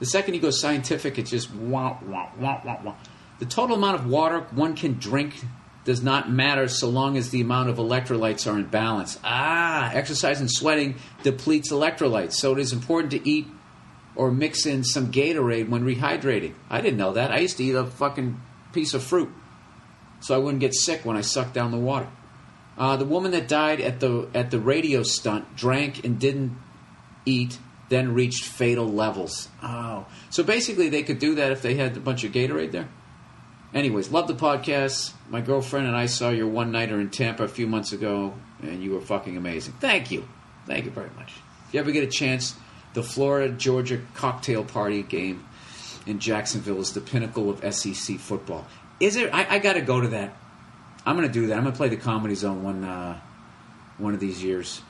[0.00, 2.94] the second you go scientific, it's just wah wah wah wah wah.
[3.38, 5.34] The total amount of water one can drink
[5.84, 9.18] does not matter so long as the amount of electrolytes are in balance.
[9.24, 13.46] Ah, exercise and sweating depletes electrolytes, so it is important to eat
[14.14, 16.54] or mix in some Gatorade when rehydrating.
[16.68, 17.30] I didn't know that.
[17.30, 18.40] I used to eat a fucking
[18.72, 19.30] piece of fruit
[20.22, 22.08] so I wouldn't get sick when I sucked down the water.
[22.78, 26.56] Uh, the woman that died at the at the radio stunt drank and didn't
[27.26, 27.58] eat,
[27.90, 29.48] then reached fatal levels.
[29.62, 32.88] Oh, so basically they could do that if they had a bunch of Gatorade there.
[33.74, 35.12] Anyways, love the podcast.
[35.28, 38.82] My girlfriend and I saw your one nighter in Tampa a few months ago, and
[38.82, 39.74] you were fucking amazing.
[39.74, 40.26] Thank you,
[40.66, 41.32] thank you very much.
[41.68, 42.54] If you ever get a chance,
[42.94, 45.44] the Florida Georgia cocktail party game
[46.06, 48.66] in Jacksonville is the pinnacle of SEC football.
[49.00, 49.32] Is it?
[49.32, 50.36] I, I got to go to that.
[51.04, 51.56] I'm going to do that.
[51.56, 53.20] I'm going to play the Comedy Zone one uh,
[53.98, 54.82] one of these years.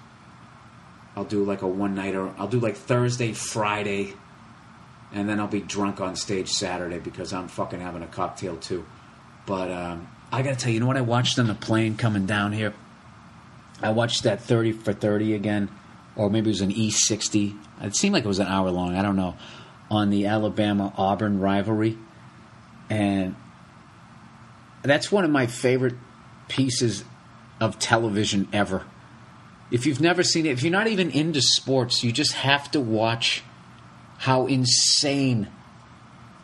[1.16, 2.32] I'll do like a one nighter.
[2.38, 4.14] I'll do like Thursday, Friday,
[5.12, 8.84] and then I'll be drunk on stage Saturday because I'm fucking having a cocktail too.
[9.46, 12.26] But um, I gotta tell you, you know what I watched on the plane coming
[12.26, 12.72] down here?
[13.82, 15.68] I watched that 30 for 30 again,
[16.16, 17.58] or maybe it was an E60.
[17.82, 18.96] It seemed like it was an hour long.
[18.96, 19.36] I don't know.
[19.90, 21.98] On the Alabama Auburn rivalry.
[22.90, 23.34] And
[24.82, 25.94] that's one of my favorite
[26.48, 27.04] pieces
[27.60, 28.84] of television ever.
[29.70, 32.80] If you've never seen it, if you're not even into sports, you just have to
[32.80, 33.42] watch
[34.18, 35.48] how insane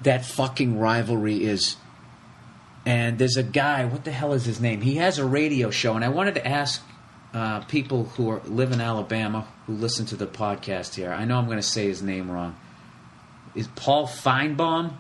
[0.01, 1.77] that fucking rivalry is.
[2.87, 4.81] And there's a guy, what the hell is his name?
[4.81, 6.83] He has a radio show, and I wanted to ask
[7.35, 11.13] uh, people who are, live in Alabama who listen to the podcast here.
[11.13, 12.57] I know I'm going to say his name wrong.
[13.55, 14.95] Is Paul Finebaum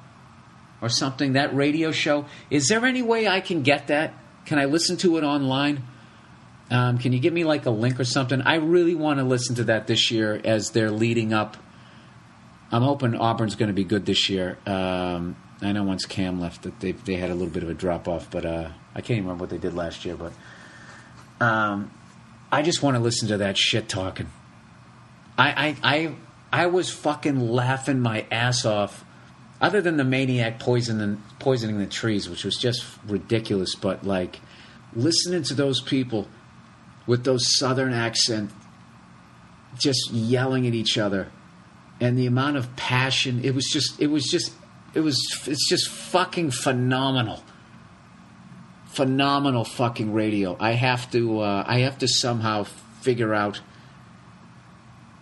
[0.82, 1.32] or something?
[1.32, 2.26] That radio show.
[2.50, 4.12] Is there any way I can get that?
[4.44, 5.82] Can I listen to it online?
[6.70, 8.42] Um, can you give me like a link or something?
[8.42, 11.56] I really want to listen to that this year as they're leading up.
[12.70, 14.58] I'm hoping Auburn's going to be good this year.
[14.66, 17.74] Um, I know once Cam left that they they had a little bit of a
[17.74, 20.14] drop off, but uh, I can't even remember what they did last year.
[20.14, 20.32] But
[21.42, 21.90] um,
[22.52, 24.26] I just want to listen to that shit talking.
[25.39, 26.15] I, I I
[26.65, 29.05] I was fucking laughing my ass off.
[29.60, 34.40] Other than the maniac poisoning poisoning the trees, which was just ridiculous, but like
[34.94, 36.28] listening to those people
[37.06, 38.51] with those southern accent
[39.78, 41.31] just yelling at each other
[42.01, 44.52] and the amount of passion it was just it was just
[44.94, 47.43] it was it's just fucking phenomenal
[48.86, 52.62] phenomenal fucking radio i have to uh, i have to somehow
[53.01, 53.60] figure out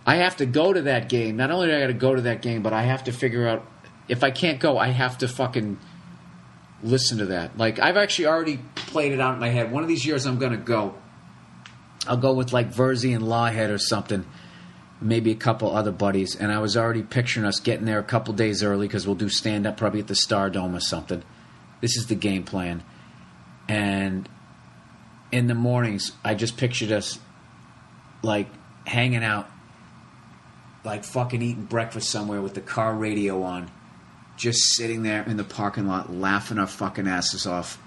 [0.07, 2.21] i have to go to that game not only do i got to go to
[2.21, 3.63] that game but i have to figure out
[4.07, 5.77] if i can't go i have to fucking
[6.81, 9.89] listen to that like i've actually already played it out in my head one of
[9.89, 10.95] these years i'm gonna go
[12.07, 14.25] I'll go with like Virzi and Lawhead or something,
[15.01, 16.35] maybe a couple other buddies.
[16.35, 19.29] And I was already picturing us getting there a couple days early because we'll do
[19.29, 21.23] stand up probably at the Star Dome or something.
[21.81, 22.83] This is the game plan.
[23.67, 24.27] And
[25.31, 27.19] in the mornings, I just pictured us
[28.23, 28.47] like
[28.85, 29.49] hanging out,
[30.83, 33.69] like fucking eating breakfast somewhere with the car radio on,
[34.37, 37.77] just sitting there in the parking lot laughing our fucking asses off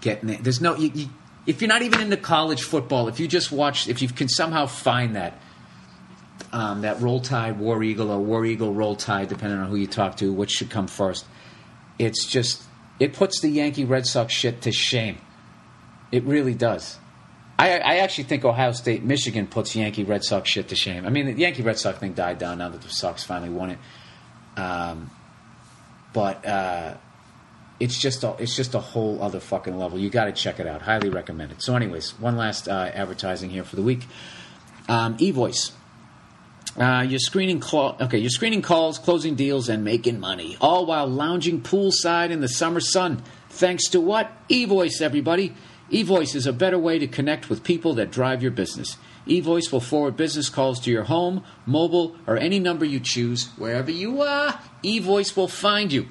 [0.00, 0.44] getting it.
[0.44, 1.08] There's no you, you,
[1.46, 4.66] if you're not even into college football, if you just watch, if you can somehow
[4.66, 5.38] find that
[6.52, 9.86] um, that Roll Tide War Eagle or War Eagle Roll Tide, depending on who you
[9.86, 11.26] talk to, which should come first.
[11.98, 12.62] It's just
[13.00, 15.18] it puts the Yankee Red Sox shit to shame.
[16.12, 16.98] It really does.
[17.58, 21.06] I, I actually think Ohio State Michigan puts Yankee Red Sox shit to shame.
[21.06, 23.70] I mean, the Yankee Red Sox thing died down now that the Sox finally won
[23.70, 23.78] it.
[24.56, 25.10] Um,
[26.12, 26.94] but uh,
[27.78, 29.98] it's just a, it's just a whole other fucking level.
[29.98, 30.82] You got to check it out.
[30.82, 31.62] Highly recommend it.
[31.62, 34.06] So, anyways, one last uh, advertising here for the week.
[34.88, 35.72] Um, eVoice.
[36.76, 38.18] Uh, you're screening call, okay.
[38.18, 42.80] You're screening calls, closing deals, and making money, all while lounging poolside in the summer
[42.80, 43.22] sun.
[43.50, 44.32] Thanks to what?
[44.48, 45.54] eVoice, everybody.
[45.90, 48.96] eVoice is a better way to connect with people that drive your business.
[49.26, 53.48] eVoice will forward business calls to your home, mobile, or any number you choose.
[53.56, 56.08] Wherever you are, eVoice will find you.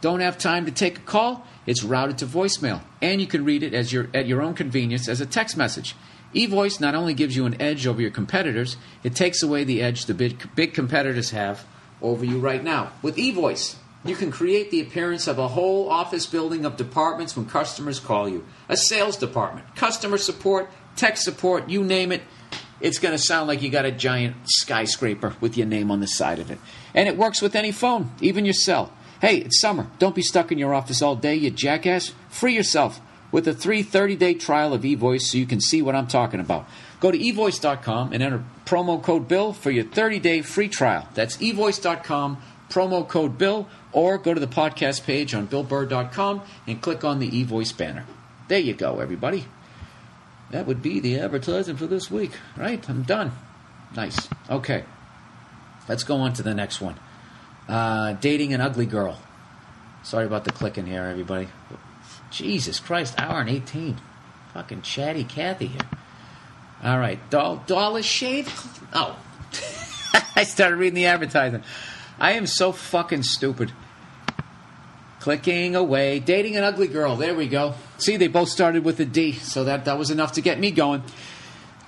[0.00, 1.46] Don't have time to take a call?
[1.64, 5.08] It's routed to voicemail, and you can read it as your, at your own convenience
[5.08, 5.96] as a text message.
[6.34, 10.04] eVoice not only gives you an edge over your competitors, it takes away the edge
[10.04, 11.66] the big, big competitors have
[12.02, 12.92] over you right now.
[13.02, 13.76] With eVoice,
[14.08, 18.28] you can create the appearance of a whole office building of departments when customers call
[18.28, 18.44] you.
[18.68, 22.22] A sales department, customer support, tech support, you name it.
[22.80, 26.06] It's going to sound like you got a giant skyscraper with your name on the
[26.06, 26.58] side of it.
[26.94, 28.92] And it works with any phone, even your cell.
[29.20, 29.86] Hey, it's summer.
[29.98, 32.12] Don't be stuck in your office all day, you jackass.
[32.28, 33.00] Free yourself
[33.32, 36.68] with a free 30-day trial of eVoice so you can see what I'm talking about.
[37.00, 41.08] Go to evoice.com and enter promo code BILL for your 30-day free trial.
[41.14, 42.38] That's evoice.com,
[42.68, 47.30] promo code BILL, or go to the podcast page on billburr.com and click on the
[47.30, 48.04] eVoice banner.
[48.46, 49.46] There you go, everybody.
[50.50, 52.86] That would be the advertising for this week, right?
[52.90, 53.32] I'm done.
[53.96, 54.28] Nice.
[54.50, 54.84] Okay.
[55.88, 56.96] Let's go on to the next one.
[57.70, 59.18] Uh, dating an ugly girl.
[60.02, 61.48] Sorry about the clicking here, everybody.
[62.30, 63.96] Jesus Christ, hour and 18.
[64.52, 65.88] Fucking chatty Cathy here.
[66.84, 67.18] All right.
[67.30, 68.52] Doll, Dollar Shave?
[68.92, 69.18] Oh.
[70.36, 71.62] I started reading the advertising.
[72.20, 73.72] I am so fucking stupid.
[75.26, 76.20] Clicking away.
[76.20, 77.16] Dating an ugly girl.
[77.16, 77.74] There we go.
[77.98, 80.70] See, they both started with a D, so that, that was enough to get me
[80.70, 81.02] going.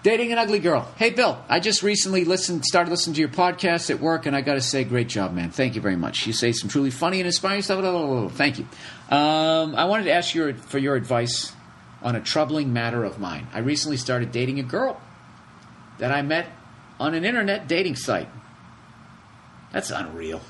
[0.03, 0.93] Dating an ugly girl.
[0.97, 4.41] Hey, Bill, I just recently listened, started listening to your podcast at work, and I
[4.41, 5.51] got to say, great job, man.
[5.51, 6.27] Thank you very much.
[6.27, 7.81] You say some truly funny and inspiring stuff.
[7.81, 8.29] Blah, blah, blah.
[8.29, 8.67] Thank you.
[9.09, 11.53] Um, I wanted to ask you for your advice
[12.03, 13.47] on a troubling matter of mine.
[13.55, 15.01] I recently started dating a girl
[15.99, 16.49] that I met
[16.99, 18.31] on an internet dating site.
[19.73, 20.41] That's unreal.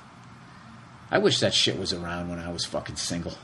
[1.10, 3.34] I wish that shit was around when I was fucking single.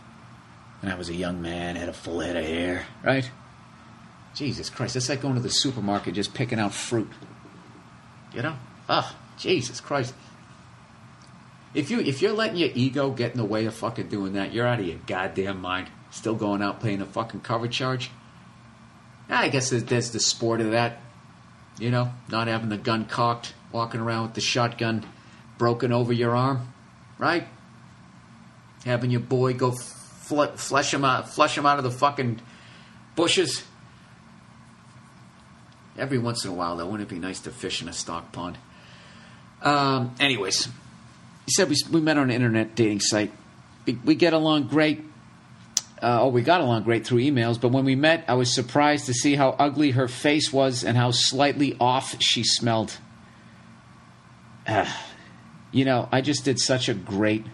[0.83, 3.31] And I was a young man, had a full head of hair, right?
[4.35, 7.11] Jesus Christ, that's like going to the supermarket just picking out fruit.
[8.35, 8.57] You know?
[8.89, 10.15] Ah, Jesus Christ.
[11.73, 14.53] If you if you're letting your ego get in the way of fucking doing that,
[14.53, 15.89] you're out of your goddamn mind.
[16.11, 18.11] Still going out playing a fucking cover charge.
[19.29, 21.01] I guess there's the sport of that.
[21.79, 25.05] You know, not having the gun cocked, walking around with the shotgun
[25.59, 26.73] broken over your arm,
[27.19, 27.49] right?
[28.85, 29.73] Having your boy go
[30.25, 32.41] fl- flush him out, flush him out of the fucking
[33.17, 33.65] bushes.
[35.97, 38.33] Every once in a while, though, wouldn't it be nice to fish in a stock
[38.33, 38.59] pond?
[39.63, 40.67] Um, anyways,
[41.47, 43.33] he said we, we met on an internet dating site.
[43.87, 45.05] We, we get along great.
[46.03, 49.07] Uh, oh, we got along great through emails, but when we met, I was surprised
[49.07, 52.99] to see how ugly her face was and how slightly off she smelled.
[54.67, 55.07] Ah,
[55.73, 57.47] you know, I just did such a great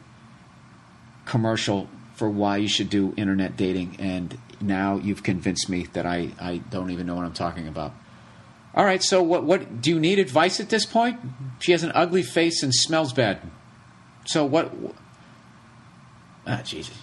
[1.30, 6.32] commercial for why you should do internet dating, and now you've convinced me that I,
[6.40, 7.92] I don't even know what I'm talking about.
[8.74, 11.18] All right, so what what do you need advice at this point?
[11.60, 13.38] She has an ugly face and smells bad.
[14.26, 14.72] So what?
[16.46, 16.98] Ah, Jesus.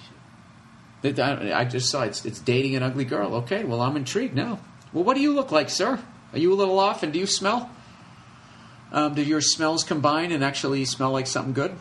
[1.03, 3.35] I I just saw it's, it's dating an ugly girl.
[3.35, 4.59] Okay, well I'm intrigued now.
[4.91, 5.99] Well, what do you look like, sir?
[6.33, 7.69] Are you a little off, and do you smell?
[8.91, 11.75] Um, do your smells combine and actually smell like something good?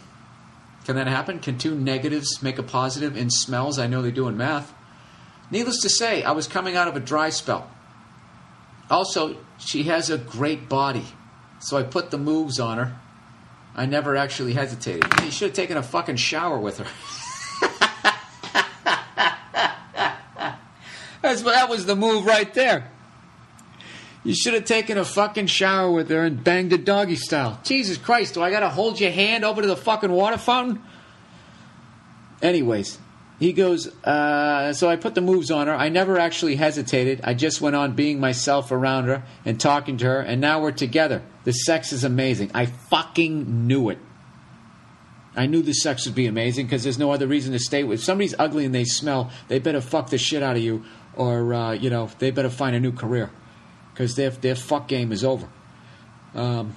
[0.87, 1.41] Can that happen?
[1.41, 3.77] Can two negatives make a positive in smells?
[3.77, 4.73] I know they do in math.
[5.51, 7.69] Needless to say, I was coming out of a dry spell.
[8.89, 11.05] Also, she has a great body,
[11.59, 12.97] so I put the moves on her.
[13.75, 15.05] I never actually hesitated.
[15.25, 16.85] You should have taken a fucking shower with her.
[21.21, 22.93] That's, that was the move right there.
[24.27, 27.61] You should have taken a fucking shower with her and banged a doggy style.
[27.63, 30.83] Jesus Christ, do I gotta hold your hand over to the fucking water fountain?
[32.43, 32.99] Anyways,
[33.39, 35.75] he goes, uh, so I put the moves on her.
[35.77, 37.21] I never actually hesitated.
[37.23, 40.73] I just went on being myself around her and talking to her, and now we're
[40.73, 41.23] together.
[41.45, 42.51] The sex is amazing.
[42.53, 43.99] I fucking knew it.
[45.37, 48.01] I knew the sex would be amazing because there's no other reason to stay with.
[48.01, 50.83] If somebody's ugly and they smell, they better fuck the shit out of you,
[51.15, 53.31] or uh, you know they better find a new career
[53.97, 55.49] because their their fuck game is over.
[56.35, 56.77] Um,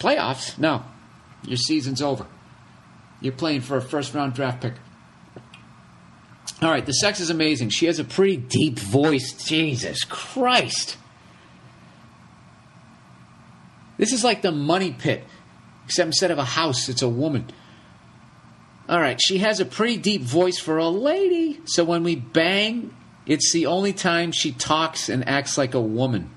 [0.00, 0.58] playoffs?
[0.58, 0.82] No,
[1.44, 2.26] your season's over.
[3.20, 4.74] You're playing for a first round draft pick.
[6.60, 7.68] All right, the sex is amazing.
[7.68, 9.44] She has a pretty deep voice.
[9.44, 10.96] Jesus Christ.
[13.96, 15.24] This is like the money pit,
[15.86, 17.46] except instead of a house, it's a woman.
[18.88, 21.60] All right, she has a pretty deep voice for a lady.
[21.66, 22.92] So when we bang,
[23.26, 26.30] it's the only time she talks and acts like a woman.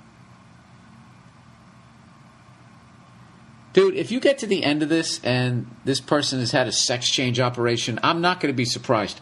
[3.74, 6.72] Dude, if you get to the end of this and this person has had a
[6.72, 9.22] sex change operation, I'm not going to be surprised.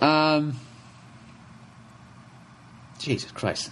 [0.00, 0.58] Um,
[2.98, 3.70] Jesus Christ.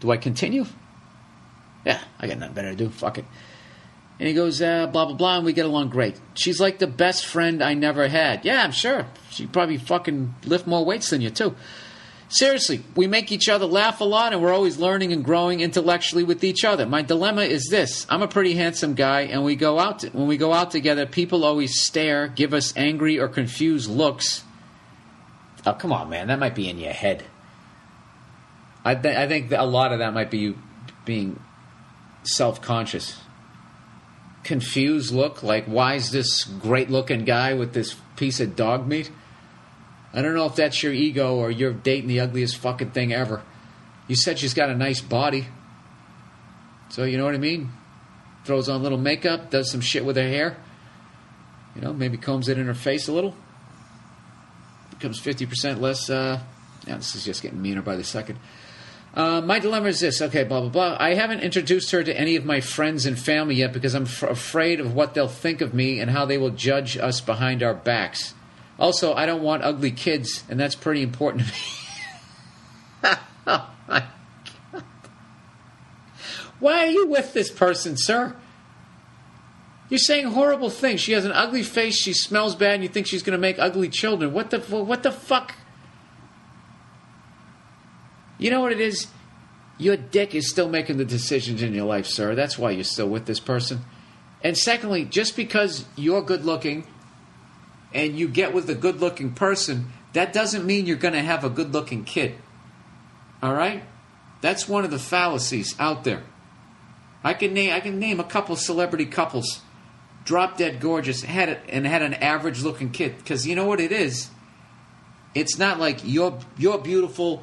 [0.00, 0.66] Do I continue?
[1.84, 2.88] Yeah, I got nothing better to do.
[2.90, 3.24] Fuck it.
[4.18, 6.20] And he goes, uh, blah, blah, blah, and we get along great.
[6.34, 8.44] She's like the best friend I never had.
[8.44, 9.06] Yeah, I'm sure.
[9.30, 11.54] She probably fucking lift more weights than you, too.
[12.30, 16.24] Seriously, we make each other laugh a lot and we're always learning and growing intellectually
[16.24, 16.84] with each other.
[16.84, 18.06] My dilemma is this.
[18.10, 21.44] I'm a pretty handsome guy and we go out when we go out together, people
[21.44, 24.44] always stare, give us angry or confused looks.
[25.64, 26.28] Oh, come on, man.
[26.28, 27.24] That might be in your head.
[28.84, 30.58] I, th- I think a lot of that might be you
[31.06, 31.40] being
[32.24, 33.18] self-conscious.
[34.44, 39.10] Confused look, like why is this great-looking guy with this piece of dog meat?
[40.12, 43.42] I don't know if that's your ego or you're dating the ugliest fucking thing ever.
[44.06, 45.46] You said she's got a nice body.
[46.88, 47.70] So, you know what I mean?
[48.44, 50.56] Throws on a little makeup, does some shit with her hair.
[51.76, 53.36] You know, maybe combs it in her face a little.
[54.90, 56.08] Becomes 50% less.
[56.08, 56.40] Uh,
[56.86, 58.38] yeah, this is just getting meaner by the second.
[59.14, 60.22] Uh, my dilemma is this.
[60.22, 60.96] Okay, blah, blah, blah.
[60.98, 64.22] I haven't introduced her to any of my friends and family yet because I'm f-
[64.22, 67.74] afraid of what they'll think of me and how they will judge us behind our
[67.74, 68.34] backs.
[68.78, 73.16] Also, I don't want ugly kids, and that's pretty important to me.
[73.46, 74.04] oh my
[74.72, 74.84] God.
[76.60, 78.36] Why are you with this person, sir?
[79.88, 81.00] You're saying horrible things.
[81.00, 81.96] She has an ugly face.
[81.96, 84.32] She smells bad, and you think she's going to make ugly children.
[84.32, 85.54] What the what the fuck?
[88.38, 89.08] You know what it is?
[89.78, 92.34] Your dick is still making the decisions in your life, sir.
[92.34, 93.80] That's why you're still with this person.
[94.42, 96.86] And secondly, just because you're good looking
[97.92, 101.44] and you get with a good looking person, that doesn't mean you're going to have
[101.44, 102.34] a good looking kid.
[103.42, 103.82] All right?
[104.40, 106.22] That's one of the fallacies out there.
[107.24, 109.60] I can name I can name a couple celebrity couples.
[110.24, 113.16] drop dead gorgeous, had it and had an average looking kid.
[113.16, 114.28] Because you know what it is.
[115.34, 117.42] It's not like you're you're beautiful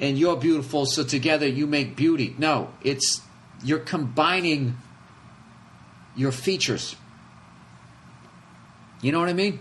[0.00, 2.34] and you're beautiful, so together you make beauty.
[2.38, 3.22] No, it's
[3.62, 4.76] you're combining
[6.16, 6.96] your features.
[9.00, 9.60] You know what I mean?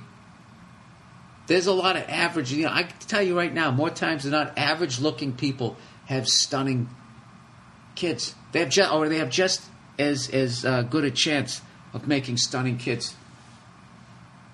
[1.48, 2.52] There's a lot of average.
[2.52, 6.28] You know, I can tell you right now, more times than not, average-looking people have
[6.28, 6.90] stunning
[7.96, 8.36] kids.
[8.52, 9.62] They have just, or they have just
[9.98, 11.62] as as uh, good a chance
[11.94, 13.16] of making stunning kids.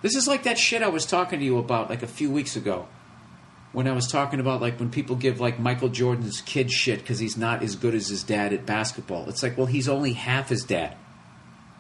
[0.01, 2.55] This is like that shit I was talking to you about like a few weeks
[2.55, 2.87] ago,
[3.71, 7.19] when I was talking about like when people give like Michael Jordan's kid shit because
[7.19, 9.27] he's not as good as his dad at basketball.
[9.29, 10.95] It's like, well, he's only half his dad.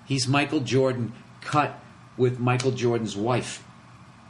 [0.05, 1.79] He's Michael Jordan cut
[2.17, 3.63] with Michael Jordan's wife.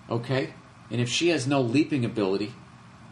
[0.10, 0.54] Okay?
[0.92, 2.54] And if she has no leaping ability,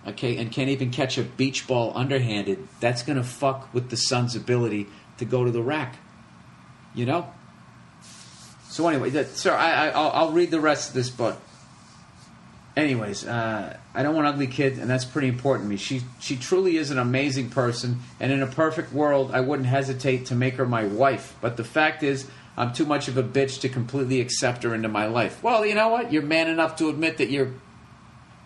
[0.07, 3.97] okay, and can't even catch a beach ball underhanded, that's going to fuck with the
[3.97, 4.87] son's ability
[5.17, 5.97] to go to the rack.
[6.93, 7.33] You know?
[8.69, 11.39] So anyway, that, sir, I, I, I'll, I'll read the rest of this, but
[12.75, 15.77] anyways, uh, I don't want ugly kids, and that's pretty important to me.
[15.77, 20.27] She she truly is an amazing person, and in a perfect world, I wouldn't hesitate
[20.27, 21.35] to make her my wife.
[21.41, 24.89] But the fact is, I'm too much of a bitch to completely accept her into
[24.89, 25.41] my life.
[25.41, 26.11] Well, you know what?
[26.11, 27.53] You're man enough to admit that you're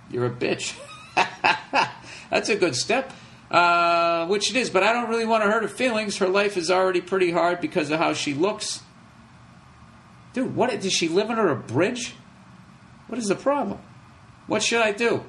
[0.10, 0.78] you're a bitch.
[2.30, 3.12] that's a good step.
[3.50, 6.18] Uh, which it is, but I don't really want to hurt her feelings.
[6.18, 8.82] Her life is already pretty hard because of how she looks.
[10.34, 12.16] Dude, what does she live under a bridge?
[13.08, 13.80] What is the problem?
[14.48, 15.24] What should I do?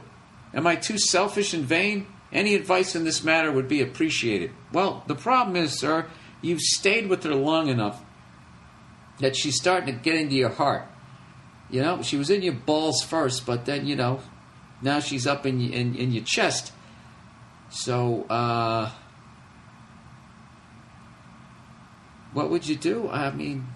[0.55, 2.07] Am I too selfish and vain?
[2.33, 4.51] Any advice in this matter would be appreciated.
[4.73, 6.07] Well, the problem is, sir,
[6.43, 8.03] you've stayed with her long enough
[9.21, 10.87] that she's starting to get into your heart.
[11.71, 14.21] You know, she was in your balls first, but then, you know,
[14.83, 16.73] now she's up in, in, in your chest.
[17.71, 18.91] So, uh,
[22.33, 23.09] what would you do?
[23.09, 23.67] I mean,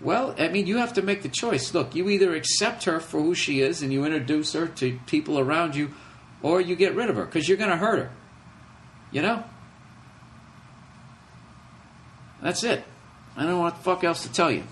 [0.00, 1.74] well, I mean, you have to make the choice.
[1.74, 5.38] Look, you either accept her for who she is and you introduce her to people
[5.38, 5.90] around you,
[6.42, 8.10] or you get rid of her because you're going to hurt her.
[9.10, 9.44] You know?
[12.40, 12.84] That's it.
[13.36, 14.64] I don't know what the fuck else to tell you.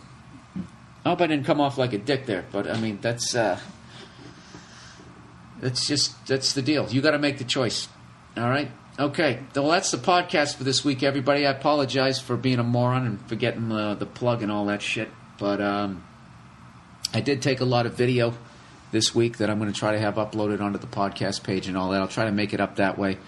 [1.05, 3.59] I hope I didn't come off like a dick there, but I mean, that's, uh,
[5.61, 6.89] that's just, that's the deal.
[6.89, 7.89] You got to make the choice.
[8.37, 8.71] All right?
[8.99, 9.39] Okay.
[9.55, 11.47] Well, that's the podcast for this week, everybody.
[11.47, 15.09] I apologize for being a moron and forgetting the, the plug and all that shit.
[15.39, 16.05] But um,
[17.15, 18.35] I did take a lot of video
[18.91, 21.77] this week that I'm going to try to have uploaded onto the podcast page and
[21.77, 22.01] all that.
[22.01, 23.19] I'll try to make it up that way.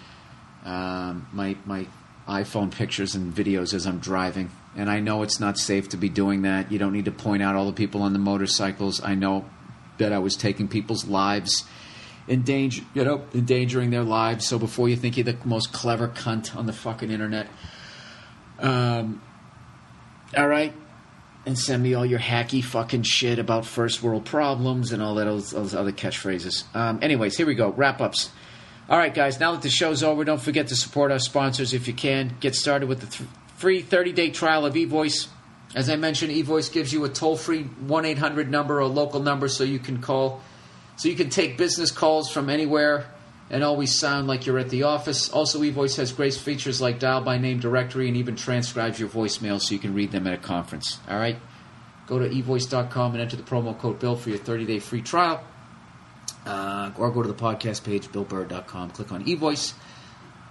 [0.65, 1.87] Um, my my
[2.29, 6.09] iPhone pictures and videos as I'm driving, and I know it's not safe to be
[6.09, 6.71] doing that.
[6.71, 9.03] You don't need to point out all the people on the motorcycles.
[9.03, 9.45] I know
[9.99, 11.65] that I was taking people's lives,
[12.29, 14.47] endanger, you know, endangering their lives.
[14.47, 17.49] So before you think you're the most clever cunt on the fucking internet,
[18.61, 19.21] um,
[20.37, 20.73] all right,
[21.47, 25.25] and send me all your hacky fucking shit about first world problems and all that
[25.25, 26.65] those, those other catchphrases.
[26.77, 27.71] Um, anyways, here we go.
[27.71, 28.31] Wrap ups.
[28.91, 29.39] All right, guys.
[29.39, 32.37] Now that the show's over, don't forget to support our sponsors if you can.
[32.41, 35.29] Get started with the th- free 30 day trial of eVoice.
[35.77, 39.47] As I mentioned, eVoice gives you a toll free 1 800 number or local number
[39.47, 40.41] so you can call,
[40.97, 43.07] so you can take business calls from anywhere
[43.49, 45.29] and always sound like you're at the office.
[45.29, 49.61] Also, eVoice has great features like dial by name directory and even transcribes your voicemail
[49.61, 50.99] so you can read them at a conference.
[51.09, 51.37] All right?
[52.09, 55.45] Go to evoice.com and enter the promo code BILL for your 30 day free trial.
[56.47, 58.91] Uh, or go to the podcast page, billburr.com.
[58.91, 59.75] Click on eVoice.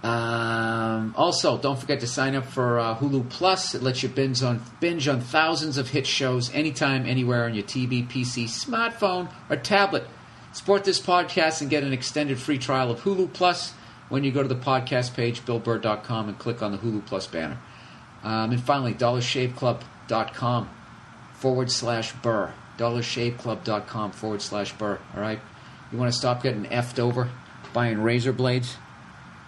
[0.02, 3.74] Um, also, don't forget to sign up for uh, Hulu Plus.
[3.74, 7.64] It lets you binge on binge on thousands of hit shows anytime, anywhere on your
[7.64, 10.04] TV, PC, smartphone, or tablet.
[10.52, 13.72] Support this podcast and get an extended free trial of Hulu Plus
[14.08, 17.58] when you go to the podcast page, billburr.com, and click on the Hulu Plus banner.
[18.22, 20.68] Um, and finally, dollarshaveclub.com
[21.34, 22.52] forward slash burr.
[22.78, 24.98] Dollarshaveclub.com forward slash burr.
[25.14, 25.40] All right?
[25.90, 27.30] You want to stop getting effed over
[27.72, 28.76] buying razor blades?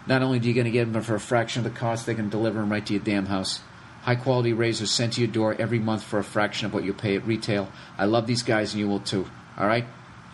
[0.07, 2.15] Not only do you going to get them for a fraction of the cost, they
[2.15, 3.61] can deliver them right to your damn house.
[4.03, 6.93] High quality razors sent to your door every month for a fraction of what you
[6.93, 7.71] pay at retail.
[7.97, 9.29] I love these guys and you will too.
[9.57, 9.85] All right?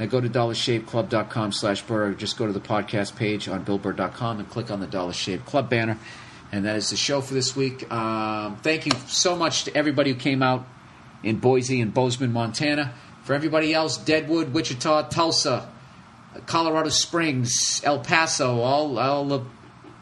[0.00, 2.14] Now go to dollarshaveclub.com slash burr.
[2.14, 5.68] Just go to the podcast page on billburr.com and click on the Dollar Shave Club
[5.68, 5.98] banner.
[6.50, 7.90] And that is the show for this week.
[7.92, 10.66] Um, thank you so much to everybody who came out
[11.22, 12.94] in Boise and Bozeman, Montana.
[13.24, 15.70] For everybody else, Deadwood, Wichita, Tulsa,
[16.46, 19.46] Colorado Springs, El Paso, all all of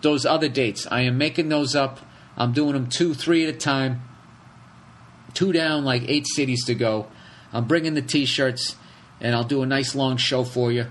[0.03, 0.87] those other dates.
[0.91, 2.01] I am making those up.
[2.37, 4.03] I'm doing them two, three at a time.
[5.35, 7.07] Two down, like eight cities to go.
[7.53, 8.77] I'm bringing the T-shirts,
[9.21, 10.87] and I'll do a nice long show for you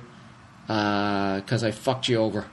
[0.68, 2.46] because I fucked you over.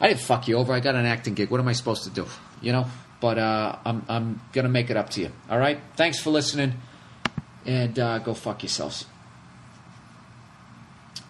[0.00, 0.72] I didn't fuck you over.
[0.72, 1.50] I got an acting gig.
[1.50, 2.26] What am I supposed to do?
[2.60, 2.86] You know.
[3.20, 5.30] But uh, I'm I'm gonna make it up to you.
[5.50, 5.78] All right.
[5.96, 6.74] Thanks for listening.
[7.66, 9.04] And uh, go fuck yourselves.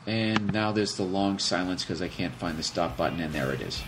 [0.07, 3.53] And now there's the long silence because I can't find the stop button, and there
[3.53, 3.83] it is.